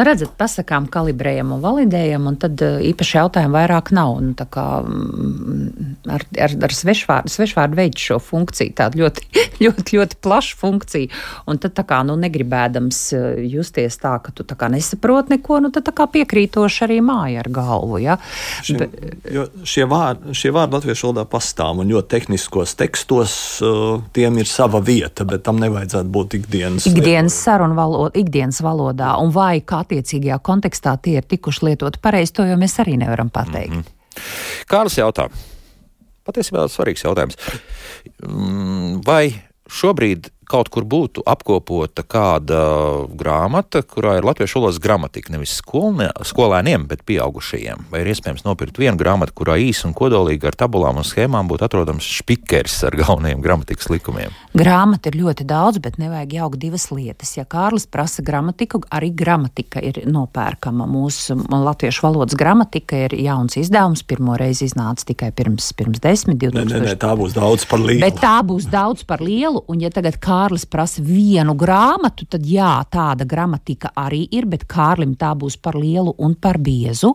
Nu, 0.00 0.04
redzat, 0.08 0.30
pasakām, 0.40 0.86
kalibrējam 0.88 1.50
un 1.52 1.58
validējam, 1.60 2.24
un 2.30 2.36
tad 2.40 2.62
eh, 2.64 2.78
īpaši 2.88 3.18
jautājumu 3.18 3.52
vairāk 3.58 3.90
nav. 3.92 4.14
Nu, 4.24 4.32
kā 4.48 4.62
mm, 4.80 5.90
ar, 6.16 6.24
ar, 6.46 6.54
ar 6.70 6.72
svešvārdu, 6.72 7.28
svešvārdu 7.28 7.76
veidu 7.76 8.00
šo 8.00 8.16
funkciju, 8.24 8.72
tādu 8.78 9.02
ļoti, 9.02 9.26
ļoti, 9.64 9.98
ļoti 9.98 10.18
plašu 10.24 10.56
funkciju. 10.60 11.10
Un 11.50 11.60
tad, 11.60 11.74
tā 11.76 11.84
kā 11.88 12.00
nu, 12.06 12.16
negribēdams 12.20 13.00
eh, 13.16 13.42
justies 13.52 13.98
tā, 14.00 14.16
ka 14.24 14.32
tu 14.34 14.46
tā 14.48 14.56
nesaproti 14.72 15.36
neko, 15.36 15.60
nu, 15.64 15.72
tad 15.74 15.90
piekrītoši 15.90 16.84
arī 16.86 17.00
māja 17.04 17.44
ar 17.44 17.50
galvu. 17.52 18.00
Ja? 18.02 18.16
Šie, 18.66 18.88
jo 19.30 19.46
šie, 19.64 19.84
vārdi, 19.90 20.34
šie 20.36 20.52
vārdi 20.54 20.78
latviešu 20.78 21.08
valodā 21.08 21.26
pastāv, 21.30 21.82
un 21.82 21.92
ļoti 21.92 22.10
tehniskos 22.16 22.74
tekstos 22.80 23.34
uh, 23.64 24.00
tiem 24.16 24.40
ir 24.40 24.48
sava 24.50 24.80
vieta, 24.84 25.26
bet 25.28 25.44
tam 25.46 25.60
nevajadzētu 25.62 26.12
būt 26.12 26.38
ikdienas. 26.40 26.88
Ikdienas 26.90 27.36
sarunu 27.44 27.76
valodā, 27.78 28.12
ikdienas 28.20 28.60
valodā, 28.64 29.14
un 29.22 29.32
vai 29.34 29.60
kā 29.60 29.82
attiecīgajā 29.84 30.40
kontekstā 30.46 30.96
tie 31.02 31.18
ir 31.20 31.28
tikuši 31.28 31.70
lietoti 31.70 32.02
pareizi, 32.02 32.36
to 32.38 32.48
jau 32.48 32.58
mēs 32.60 32.78
arī 32.82 32.98
nevaram 33.00 33.30
pateikt. 33.32 33.76
Mm 33.76 33.84
-hmm. 33.84 33.96
Kārlis 34.70 34.98
jautā, 34.98 35.28
patiesībā 36.26 36.66
svarīgs 36.68 37.04
jautājums. 37.04 37.38
Mm, 38.26 39.00
Vai 39.06 39.49
šobrīd 39.70 40.30
kaut 40.50 40.70
kur 40.72 40.86
būtu 40.88 41.22
apkopota 41.28 42.02
kāda 42.02 42.60
grāmata, 43.18 43.82
kurā 43.86 44.16
ir 44.18 44.26
latviešu 44.26 44.58
valodas 44.58 44.80
gramatika 44.82 45.32
nevis 45.34 45.54
skolne, 45.60 46.10
skolēniem, 46.26 46.88
bet 46.90 47.04
pieaugušajiem? 47.08 47.86
Vai 47.92 48.02
ir 48.02 48.10
iespējams 48.12 48.44
nopirkt 48.46 48.80
vienu 48.80 48.98
grāmatu, 49.00 49.36
kurā 49.40 49.56
īsi 49.62 49.86
un 49.88 49.94
kodolīgi 49.96 50.48
ar 50.50 50.58
tabulām 50.58 51.00
un 51.00 51.06
schēmām 51.06 51.50
būtu 51.50 51.66
atrodams 51.66 52.08
spīkers 52.20 52.80
ar 52.88 52.96
galvenajiem 52.98 53.42
gramatikas 53.44 53.90
likumiem? 53.92 54.34
Grāmatu 54.58 55.12
ir 55.12 55.20
ļoti 55.20 55.46
daudz, 55.48 55.78
bet 55.82 56.00
nevajag 56.02 56.34
jaukt 56.40 56.60
divas 56.62 56.88
lietas. 56.90 57.36
Ja 57.38 57.46
Kārlis 57.48 57.86
prasa 57.90 58.24
gramatiku, 58.26 58.82
arī 58.90 59.12
gramatika 59.14 59.82
ir 59.84 60.02
nopērkama. 60.10 60.88
Mūsu 60.90 61.38
latviešu 61.50 62.06
valodas 62.08 62.38
gramatika 62.38 63.04
ir 63.06 63.14
jauns 63.20 63.56
izdevums. 63.60 64.02
Pirmo 64.10 64.34
reizi 64.40 64.66
iznāca 64.66 65.06
tikai 65.12 65.30
pirms, 65.36 65.70
pirms 65.78 66.02
desmit, 66.02 66.40
nē, 66.42 66.66
2000. 66.66 66.98
tā 67.00 67.14
būs 67.18 67.36
daudz 67.36 67.66
par 67.70 67.82
lielu. 67.84 68.02
Bet 68.02 68.18
tā 68.22 68.36
būs 68.46 68.66
daudz 68.70 69.06
par 69.06 69.22
lielu, 69.24 69.62
un 69.70 69.82
ja 69.84 69.92
tagad 69.94 70.18
Kārlis 70.40 70.62
prasa 70.64 71.02
vienu 71.04 71.52
grāmatu, 71.58 72.24
tad 72.32 72.46
jā, 72.48 72.78
tāda 72.88 73.26
gramatika 73.28 73.90
arī 73.98 74.22
ir, 74.32 74.46
bet 74.48 74.62
Kārlim 74.70 75.12
tā 75.20 75.34
būs 75.36 75.58
par 75.60 75.76
lielu 75.76 76.14
un 76.16 76.32
par 76.32 76.56
biezu. 76.56 77.10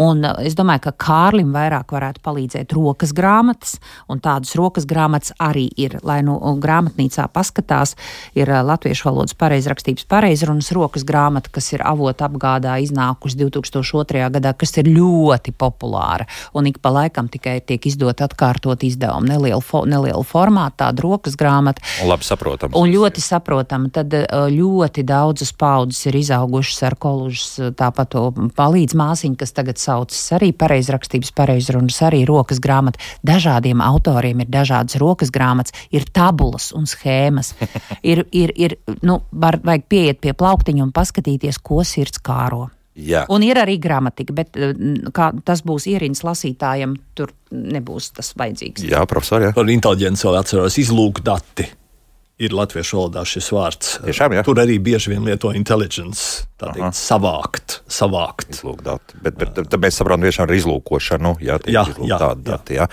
Un 0.00 0.24
uh, 0.24 0.38
es 0.40 0.56
domāju, 0.56 0.86
ka 0.86 0.92
Kārlim 1.04 1.50
vairāk 1.52 1.92
varētu 1.92 2.22
palīdzēt 2.24 2.72
rokas 2.72 3.12
grāmatas, 3.12 3.74
un 4.08 4.22
tādas 4.24 4.54
rokas 4.56 4.86
grāmatas 4.88 5.34
arī 5.36 5.66
ir. 5.76 5.98
Lai 6.00 6.22
nu 6.24 6.38
grāmatnīcā 6.62 7.26
paskatās, 7.34 7.92
ir 8.38 8.48
uh, 8.48 8.62
latviešu 8.64 9.10
valodas 9.10 9.36
pareizrakstības 9.36 10.08
pareizrunas 10.08 10.72
rokas 10.72 11.04
grāmata, 11.04 11.52
kas 11.52 11.74
ir 11.74 11.84
avota 11.84 12.30
apgādā 12.30 12.78
iznākusi 12.86 13.36
2002. 13.42 14.24
gadā, 14.38 14.54
kas 14.56 14.72
ir 14.80 14.88
ļoti 14.88 15.52
populāra, 15.60 16.24
un 16.56 16.72
ik 16.72 16.80
pa 16.80 16.94
laikam 16.94 17.28
tikai 17.28 17.58
tiek 17.68 17.90
izdot 17.92 18.24
atkārtot 18.24 18.88
izdevumu 18.88 19.28
nelielu, 19.34 19.60
fo 19.60 19.84
nelielu 19.84 20.24
formātu, 20.24 20.78
tādu 20.86 21.08
rokas 21.10 21.36
grāmatu. 21.36 21.84
Labi 22.08 22.32
saprotams. 22.62 22.80
Un 22.82 22.92
ļoti 22.94 23.22
saprotami, 23.24 23.90
tad 23.94 24.14
eh, 24.16 24.26
ļoti 24.52 25.04
daudzas 25.06 25.52
paudzes 25.58 26.06
ir 26.10 26.18
izaugušas 26.22 26.82
ar 26.88 26.96
kolužas, 27.02 27.48
eh, 27.58 27.72
tāpat 27.76 28.12
to 28.14 28.24
palīdz 28.58 28.96
māsiņa, 28.98 29.38
kas 29.40 29.54
tagad 29.56 29.80
saucas 29.82 30.20
arī 30.36 30.52
pareizrakstības, 30.56 31.32
pareizrunas, 31.36 32.00
arī 32.06 32.24
rokas 32.28 32.62
grāmata. 32.62 33.02
Dažādiem 33.26 33.82
autoriem 33.84 34.44
ir 34.44 34.52
dažādas 34.52 35.00
rokas 35.02 35.32
grāmatas, 35.34 35.74
ir 35.90 36.06
tabulas 36.12 36.70
un 36.76 36.86
schēmas. 36.90 37.54
ir, 38.12 38.26
ir, 38.32 38.54
ir, 38.56 38.78
nu, 39.02 39.22
var, 39.32 39.60
vajag 39.64 39.88
pieiet 39.90 40.22
pie 40.22 40.36
plauktiņa 40.36 40.86
un 40.86 40.94
paskatīties, 40.94 41.60
ko 41.62 41.82
sirds 41.86 42.22
kāro. 42.22 42.68
Jā. 42.92 43.22
Un 43.32 43.40
ir 43.40 43.56
arī 43.56 43.78
gramatika, 43.80 44.34
bet 44.36 44.56
eh, 44.60 44.74
kā 45.16 45.30
tas 45.46 45.64
būs 45.64 45.88
ierīnas 45.88 46.24
lasītājiem, 46.26 46.96
tur 47.16 47.32
nebūs 47.52 48.12
tas 48.18 48.34
vajadzīgs. 48.36 48.84
Jā, 48.88 49.04
profesor, 49.08 49.46
jā. 49.46 49.52
Par 49.56 49.68
inteliģenci 49.72 50.28
vēl 50.28 50.42
atceros 50.42 50.76
izlūk 50.82 51.22
dati. 51.24 51.70
Ir 52.38 52.54
latviešu 52.56 52.96
valodā 52.98 53.22
šis 53.28 53.50
vārds. 53.54 53.90
Tiešām, 54.06 54.32
ja? 54.34 54.42
Tur 54.46 54.58
arī 54.62 54.78
bieži 54.82 55.12
vien 55.12 55.24
lieto 55.26 55.52
intelligence, 55.54 56.46
tā 56.58 56.72
teikt, 56.74 56.96
savākt. 56.98 57.80
savākt. 57.86 58.56
Izlūkdati. 58.56 59.20
Bet, 59.22 59.36
bet 59.38 59.54
tad 59.60 59.76
mēs 59.82 59.98
saprotam, 60.00 60.24
tiešām 60.26 60.48
ar 60.48 60.54
izlūkošanu. 60.56 61.34
Jā, 61.44 61.58
tiek 61.62 61.74
Jā, 61.76 61.84
izlūkt 61.92 62.10
jā, 62.10 62.18
tādi 62.18 62.42
jā. 62.42 62.56
dati. 62.56 62.78
Jā. 62.80 62.88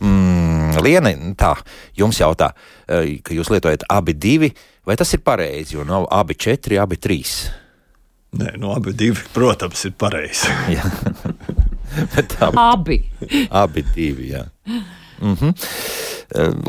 Mm, 0.00 0.82
Liena, 0.82 1.12
tā, 1.38 1.52
jums 1.98 2.18
jautā, 2.20 2.52
eh, 2.88 3.18
ka 3.22 3.34
jūs 3.36 3.50
lietojat 3.52 3.84
abi 3.90 4.14
divi, 4.14 4.50
vai 4.86 4.96
tas 4.96 5.12
ir 5.14 5.20
pareizi, 5.20 5.76
jo 5.76 5.84
nav 5.84 6.08
abi 6.10 6.34
četri, 6.34 6.78
abi 6.78 6.96
trīs. 6.96 7.48
Nē, 8.38 8.58
no 8.60 8.74
abi 8.76 8.92
divi, 8.92 9.20
protams, 9.32 9.84
ir 9.88 9.94
pareizi. 9.98 10.48
Jā. 10.76 10.84
Bet 12.14 12.34
abi, 12.44 12.56
Abi. 12.60 12.96
abi 13.50 13.82
divi, 13.94 14.28
jā. 14.34 14.44
Mm 15.20 15.34
-hmm. 15.34 15.52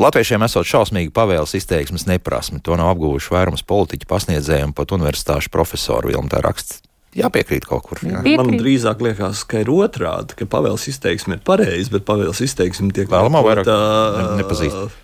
Latviešiem 0.00 0.42
esot 0.46 0.64
šausmīgi 0.64 1.10
pavēles 1.12 1.52
izteiksmes 1.58 2.06
neprasmi. 2.08 2.62
To 2.64 2.76
nav 2.80 2.94
apguvuši 2.94 3.34
vairums 3.34 3.62
politiķu 3.68 4.08
pasniedzēju 4.08 4.70
un 4.70 4.72
pat 4.72 4.94
universitāšu 4.96 5.50
profesoru 5.52 6.08
Vilmu. 6.08 6.30
Tā 6.32 6.40
raksts 6.40 6.80
jāpiekrīt 7.16 7.66
kaut 7.68 7.84
kur. 7.84 8.00
Jā. 8.00 8.22
Piekrīt. 8.24 8.40
Man 8.40 8.56
drīzāk 8.62 9.02
liekas, 9.04 9.42
ka 9.44 9.60
ir 9.60 9.68
otrādi, 9.74 10.36
ka 10.38 10.46
pavēles 10.48 10.86
izteiksme 10.94 11.36
ir 11.36 11.42
pareiza, 11.44 11.90
bet 11.92 12.06
pavēles 12.08 12.40
izteiksme 12.46 12.88
tiek 12.96 13.10
Vēlamā 13.12 13.42
vairāk 13.44 13.66
lietota, 13.68 14.16
ne- 14.16 14.42
nepazīst. 14.42 14.96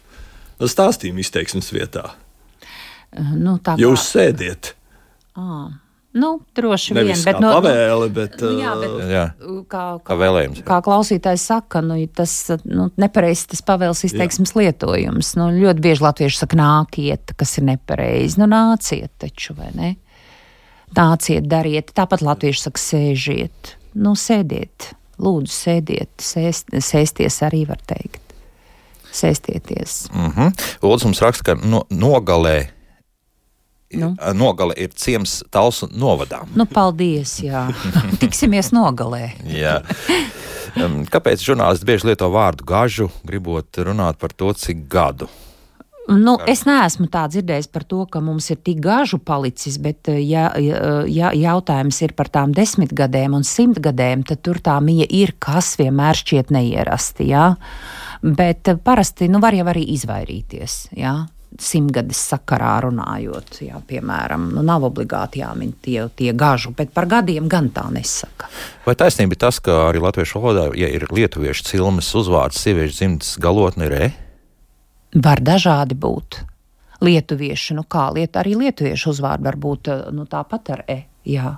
Stāstījuma 0.73 1.21
izteiksmes 1.21 1.69
vietā. 1.75 2.11
Nu, 3.37 3.59
tā 3.59 3.77
kā- 3.77 3.83
Jūs 3.85 4.09
sēdiet. 4.15 4.73
Nu, 6.17 6.31
droši 6.57 6.95
Nevis 6.97 7.25
vien. 7.27 7.35
kā 7.35 7.41
no- 7.45 7.51
pavēle, 7.61 8.07
bet, 8.09 8.39
Nu, 8.41 8.55
jā, 8.57 8.71
ā, 8.73 8.81
bet 8.81 9.09
Jā. 9.13 9.25
kā, 9.69 9.83
Kā 10.01 10.15
vēlējums. 10.17 10.63
jā. 10.63 10.65
Kā 10.65 10.79
klausītājs 10.81 11.45
saka, 11.45 11.83
nu, 11.85 11.99
tas 12.09 12.33
nu, 12.65 12.87
nepareizs 12.97 13.47
tas 13.53 13.61
pavēles 13.61 14.01
izteiksmes 14.09 14.55
Jā. 14.55 14.63
lietojums. 14.63 15.35
Nu, 15.37 15.51
ļoti 15.53 15.81
bieži 15.85 16.01
latvieši 16.01 16.39
saka, 16.39 16.57
nāciet, 16.57 17.35
kas 17.37 17.59
ir 17.59 17.65
nepareizi. 17.65 18.39
Nu, 18.39 18.47
nāciet 18.47 19.11
taču, 19.21 19.55
vai 19.59 19.69
ne? 19.75 19.97
Nāciet, 20.97 21.47
dariet. 21.51 21.93
Tāpat 21.93 22.23
latvieši 22.25 22.63
saka, 22.63 22.79
sēžiet. 22.81 23.75
Nu, 23.95 24.15
sēdiet, 24.15 24.95
lūdzu, 25.21 25.53
sēdiet. 25.53 26.09
Sēst, 26.17 26.73
sēsties 26.81 27.43
arī 27.43 27.67
var 27.69 27.79
teikt. 27.87 28.21
Sēstieties. 29.13 30.09
Mm 30.13 30.31
-hmm. 30.33 30.53
Lūdzu, 30.83 31.05
mums 31.05 31.21
raksta, 31.21 31.43
ka 31.45 31.55
no, 31.67 31.85
nogalē. 31.91 32.69
Nu. 33.95 34.15
Nogale 34.35 34.75
ir 34.83 34.91
ciems 34.99 35.45
Talsu 35.55 35.87
novadā. 35.95 36.43
Nu, 36.59 36.67
paldies, 36.67 37.39
jā. 37.45 37.69
Tiksimies 38.23 38.73
nogalē. 38.75 39.31
Jā. 39.47 39.79
Kāpēc 41.13 41.45
žurnālisti 41.45 41.87
bieži 41.89 42.11
lieto 42.11 42.29
vārdu 42.35 42.67
gažu, 42.67 43.11
gribot 43.25 43.79
runāt 43.87 44.19
par 44.21 44.35
to, 44.35 44.51
cik 44.53 44.89
gadu? 44.91 45.31
Nu, 46.07 46.37
es 46.47 46.63
neesmu 46.67 47.09
tā 47.11 47.25
dzirdējis 47.27 47.67
par 47.75 47.83
to, 47.89 48.05
ka 48.07 48.21
mums 48.23 48.47
ir 48.55 48.61
tik 48.63 48.79
gažu 48.85 49.19
palicis, 49.19 49.79
bet, 49.83 50.07
eh, 50.13 50.21
ja, 50.23 50.53
ja, 50.63 51.03
ja 51.11 51.33
jautājums 51.35 51.99
ir 52.07 52.15
par 52.15 52.31
tām 52.31 52.55
desmitgadēm 52.55 53.35
un 53.35 53.43
simtgadēm, 53.43 54.23
tad 54.27 54.45
tur 54.47 54.63
tā 54.63 54.77
mija 54.81 55.07
ir, 55.11 55.35
kas 55.43 55.75
vienmēr 55.81 56.15
šķiet 56.15 56.55
neierasti. 56.55 57.27
Jā? 57.33 57.49
Bet 58.23 58.71
eh, 58.71 58.79
parasti 58.79 59.27
nu, 59.33 59.43
var 59.43 59.59
jau 59.59 59.67
arī 59.67 59.83
izvairīties. 59.97 60.79
Jā? 60.95 61.17
Simtgades 61.63 62.19
sakarā 62.31 62.75
runājot, 62.85 63.61
jā, 63.65 63.79
piemēram, 63.89 64.49
nu, 64.57 64.65
nav 64.67 64.85
obligāti 64.89 65.41
jāmin 65.41 65.73
tie, 65.83 66.07
tie 66.17 66.35
gažu, 66.37 66.73
bet 66.77 66.93
par 66.95 67.09
gadiem 67.11 67.49
gan 67.53 67.71
tā 67.75 67.87
nesaka. 67.93 68.51
Vai 68.87 68.97
taisnība 68.99 69.37
ir 69.37 69.41
tas, 69.47 69.61
ka 69.65 69.87
arī 69.89 70.03
latviešu 70.05 70.43
valodā, 70.43 70.67
ja 70.79 70.91
ir 70.93 71.07
lietuviešu 71.13 71.69
cilmes 71.71 72.13
uzvārds, 72.19 72.61
sieviešu 72.63 72.99
dzimtas 72.99 73.37
galotne 73.43 73.89
ir 73.89 73.97
e? 73.97 74.11
Var 75.17 75.41
dažādi 75.41 75.97
būt. 75.97 76.43
Lietuvieši, 77.05 77.77
nu 77.77 77.85
kā 77.89 78.09
lieta, 78.17 78.41
arī 78.43 78.57
lietuviešu 78.57 79.13
uzvārdi 79.13 79.49
var 79.49 79.61
būt 79.61 79.93
eh, 79.93 80.05
nu, 80.17 80.29
tāpat 80.29 80.73
ar 80.77 80.85
e. 80.89 81.01
Jā. 81.29 81.57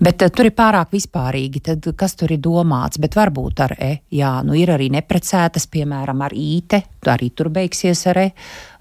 Bet 0.00 0.22
uh, 0.24 0.30
tur 0.32 0.48
ir 0.48 0.54
pārāk 0.56 0.94
vispārīgi, 0.96 1.60
tad 1.68 1.84
kas 1.98 2.16
tur 2.16 2.32
ir 2.32 2.40
domāts, 2.40 3.00
bet 3.02 3.18
varbūt 3.18 3.60
ar 3.66 3.74
e. 3.76 3.90
Jā, 4.16 4.38
nu 4.46 4.56
ir 4.56 4.72
arī 4.72 4.88
neprecētas, 4.94 5.68
piemēram, 5.72 6.22
ar 6.24 6.32
īte, 6.32 6.80
arī 7.10 7.30
tur 7.36 7.50
beigsies 7.52 8.06
ar 8.08 8.22
e. 8.22 8.28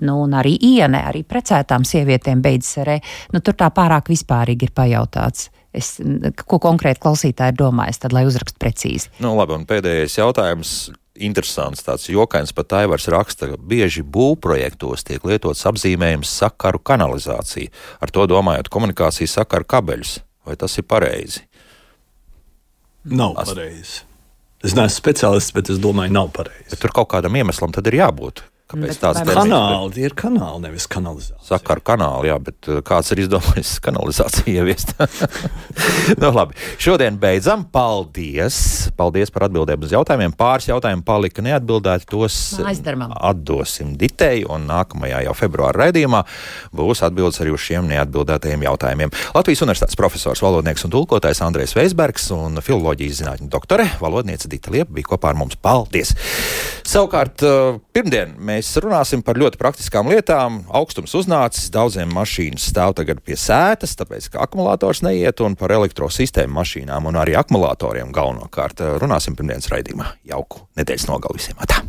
Nu, 0.08 0.22
un 0.24 0.38
arī 0.40 0.56
iene, 0.56 1.04
arī 1.10 1.26
precētām 1.28 1.84
sievietēm 1.88 2.44
beidzas 2.46 2.80
ar 2.86 2.94
e. 2.96 3.00
Nu, 3.36 3.44
tur 3.44 3.58
tā 3.60 3.68
pārāk 3.76 4.12
vispārīgi 4.14 4.70
ir 4.70 4.76
pajautāts. 4.76 5.50
Es, 5.76 5.98
ko 6.50 6.58
konkrēti 6.64 7.04
klausītāji 7.04 7.54
ir 7.54 7.60
domājis, 7.60 8.00
tad 8.02 8.16
lai 8.16 8.24
uzrakst 8.26 8.58
precīzi. 8.62 9.12
Nu, 9.22 9.36
labi, 9.38 9.60
un 9.60 9.68
pēdējais 9.70 10.18
jautājums. 10.22 10.80
Interesants, 11.20 11.84
tāds 11.84 12.06
jokains 12.08 12.54
pat 12.56 12.78
Aivars 12.78 13.10
raksta, 13.12 13.50
ka 13.52 13.58
bieži 13.60 14.06
būvprojektos 14.08 15.04
tiek 15.04 15.26
lietots 15.28 15.66
apzīmējums 15.68 16.32
sakaru 16.32 16.80
kanalizācija. 16.80 17.74
Ar 18.00 18.16
to 18.16 18.24
domājot 18.32 18.72
komunikācijas 18.72 19.36
sakaru 19.42 19.68
kabeļus. 19.68 20.14
Vai 20.50 20.58
tas 20.58 20.78
ir 20.82 20.88
pareizi? 20.90 21.46
nav 23.04 23.36
pareizi. 23.38 24.04
Es 24.64 24.76
neesmu 24.76 24.92
speciālists, 24.98 25.54
bet 25.56 25.70
es 25.72 25.80
domāju, 25.80 26.12
nav 26.12 26.32
pareizi. 26.36 26.68
Bet 26.74 26.82
tur 26.84 26.92
kaut 26.96 27.10
kādam 27.14 27.38
iemeslam 27.40 27.72
tad 27.76 27.88
ir 27.88 28.02
jābūt. 28.02 28.44
Kāpēc 28.70 28.92
Bet 28.92 29.00
tāds 29.02 29.24
termins? 29.24 29.50
Kanāli, 29.50 29.94
tie 29.96 30.04
ir 30.06 30.14
kanāli, 30.14 30.60
nevis 30.68 30.86
kanalizācija. 30.94 31.40
Sakaru 31.48 31.82
kanāli, 31.90 32.30
jā, 32.30 32.36
bet 32.46 32.68
uh, 32.70 32.82
kāds 32.86 33.08
ir 33.16 33.24
izdomājis 33.24 33.72
kanalizāciju 33.86 34.52
ieviest? 34.62 34.92
nu, 36.22 36.30
labi, 36.36 36.54
šodien 36.78 37.18
beidzam. 37.18 37.64
Paldies! 37.74 38.60
Paldies 39.00 39.34
par 39.34 39.48
atbildēm 39.48 39.88
uz 39.88 39.96
jautājumiem. 39.96 40.36
Pāris 40.38 40.70
jautājumu 40.70 41.02
palika 41.08 41.42
neatbildēti. 41.48 42.06
Tos 42.14 42.38
darbam. 42.86 43.16
atdosim 43.18 43.96
Ditei, 43.98 44.44
un 44.46 44.70
nākamajā 44.70 45.24
jau 45.26 45.34
februāra 45.40 45.88
raidījumā 45.88 46.22
būs 46.76 47.02
atbildes 47.10 47.42
arī 47.42 47.56
uz 47.58 47.66
šiem 47.66 47.90
neatbildētajiem 47.90 48.68
jautājumiem. 48.70 49.16
Latvijas 49.34 49.66
Universitātes 49.66 49.98
profesors, 49.98 50.46
valodnieks 50.46 50.86
un 50.86 50.94
tulkotājs 50.94 51.42
Andrēs 51.48 51.74
Veisbergs 51.74 52.30
un 52.38 52.62
filoloģijas 52.62 53.24
zinātņu 53.24 53.50
doktore, 53.50 53.90
valodniece 53.98 54.52
Dita 54.52 54.78
Liepa 54.78 54.94
bija 54.94 55.10
kopā 55.16 55.34
ar 55.34 55.42
mums. 55.42 55.58
Paldies! 55.58 56.14
Savukārt, 56.90 57.44
uh, 57.46 57.82
pirmdien 57.94 58.32
mēs 58.42 58.59
runāsim 58.84 59.24
par 59.26 59.40
ļoti 59.40 59.60
praktiskām 59.62 60.10
lietām. 60.12 60.64
Augstums 60.80 61.16
uznācis, 61.20 61.70
daudziem 61.74 62.12
mašīnas 62.16 62.70
stāv 62.72 62.96
tagad 63.00 63.22
pie 63.26 63.38
sētas, 63.40 63.96
tāpēc 64.00 64.32
ka 64.34 64.44
akumulators 64.48 65.04
neiet, 65.06 65.44
un 65.46 65.58
par 65.60 65.76
elektrosistēmu 65.78 66.60
mašīnām 66.60 67.10
un 67.10 67.20
arī 67.22 67.38
akumulatoriem 67.40 68.14
galvenokārt 68.16 68.86
runāsim 69.02 69.38
pirmdienas 69.40 69.72
raidījumā. 69.74 70.14
Jauku 70.32 70.68
nedēļas 70.80 71.10
nogalu 71.12 71.42
visiem! 71.42 71.60
Atā. 71.60 71.84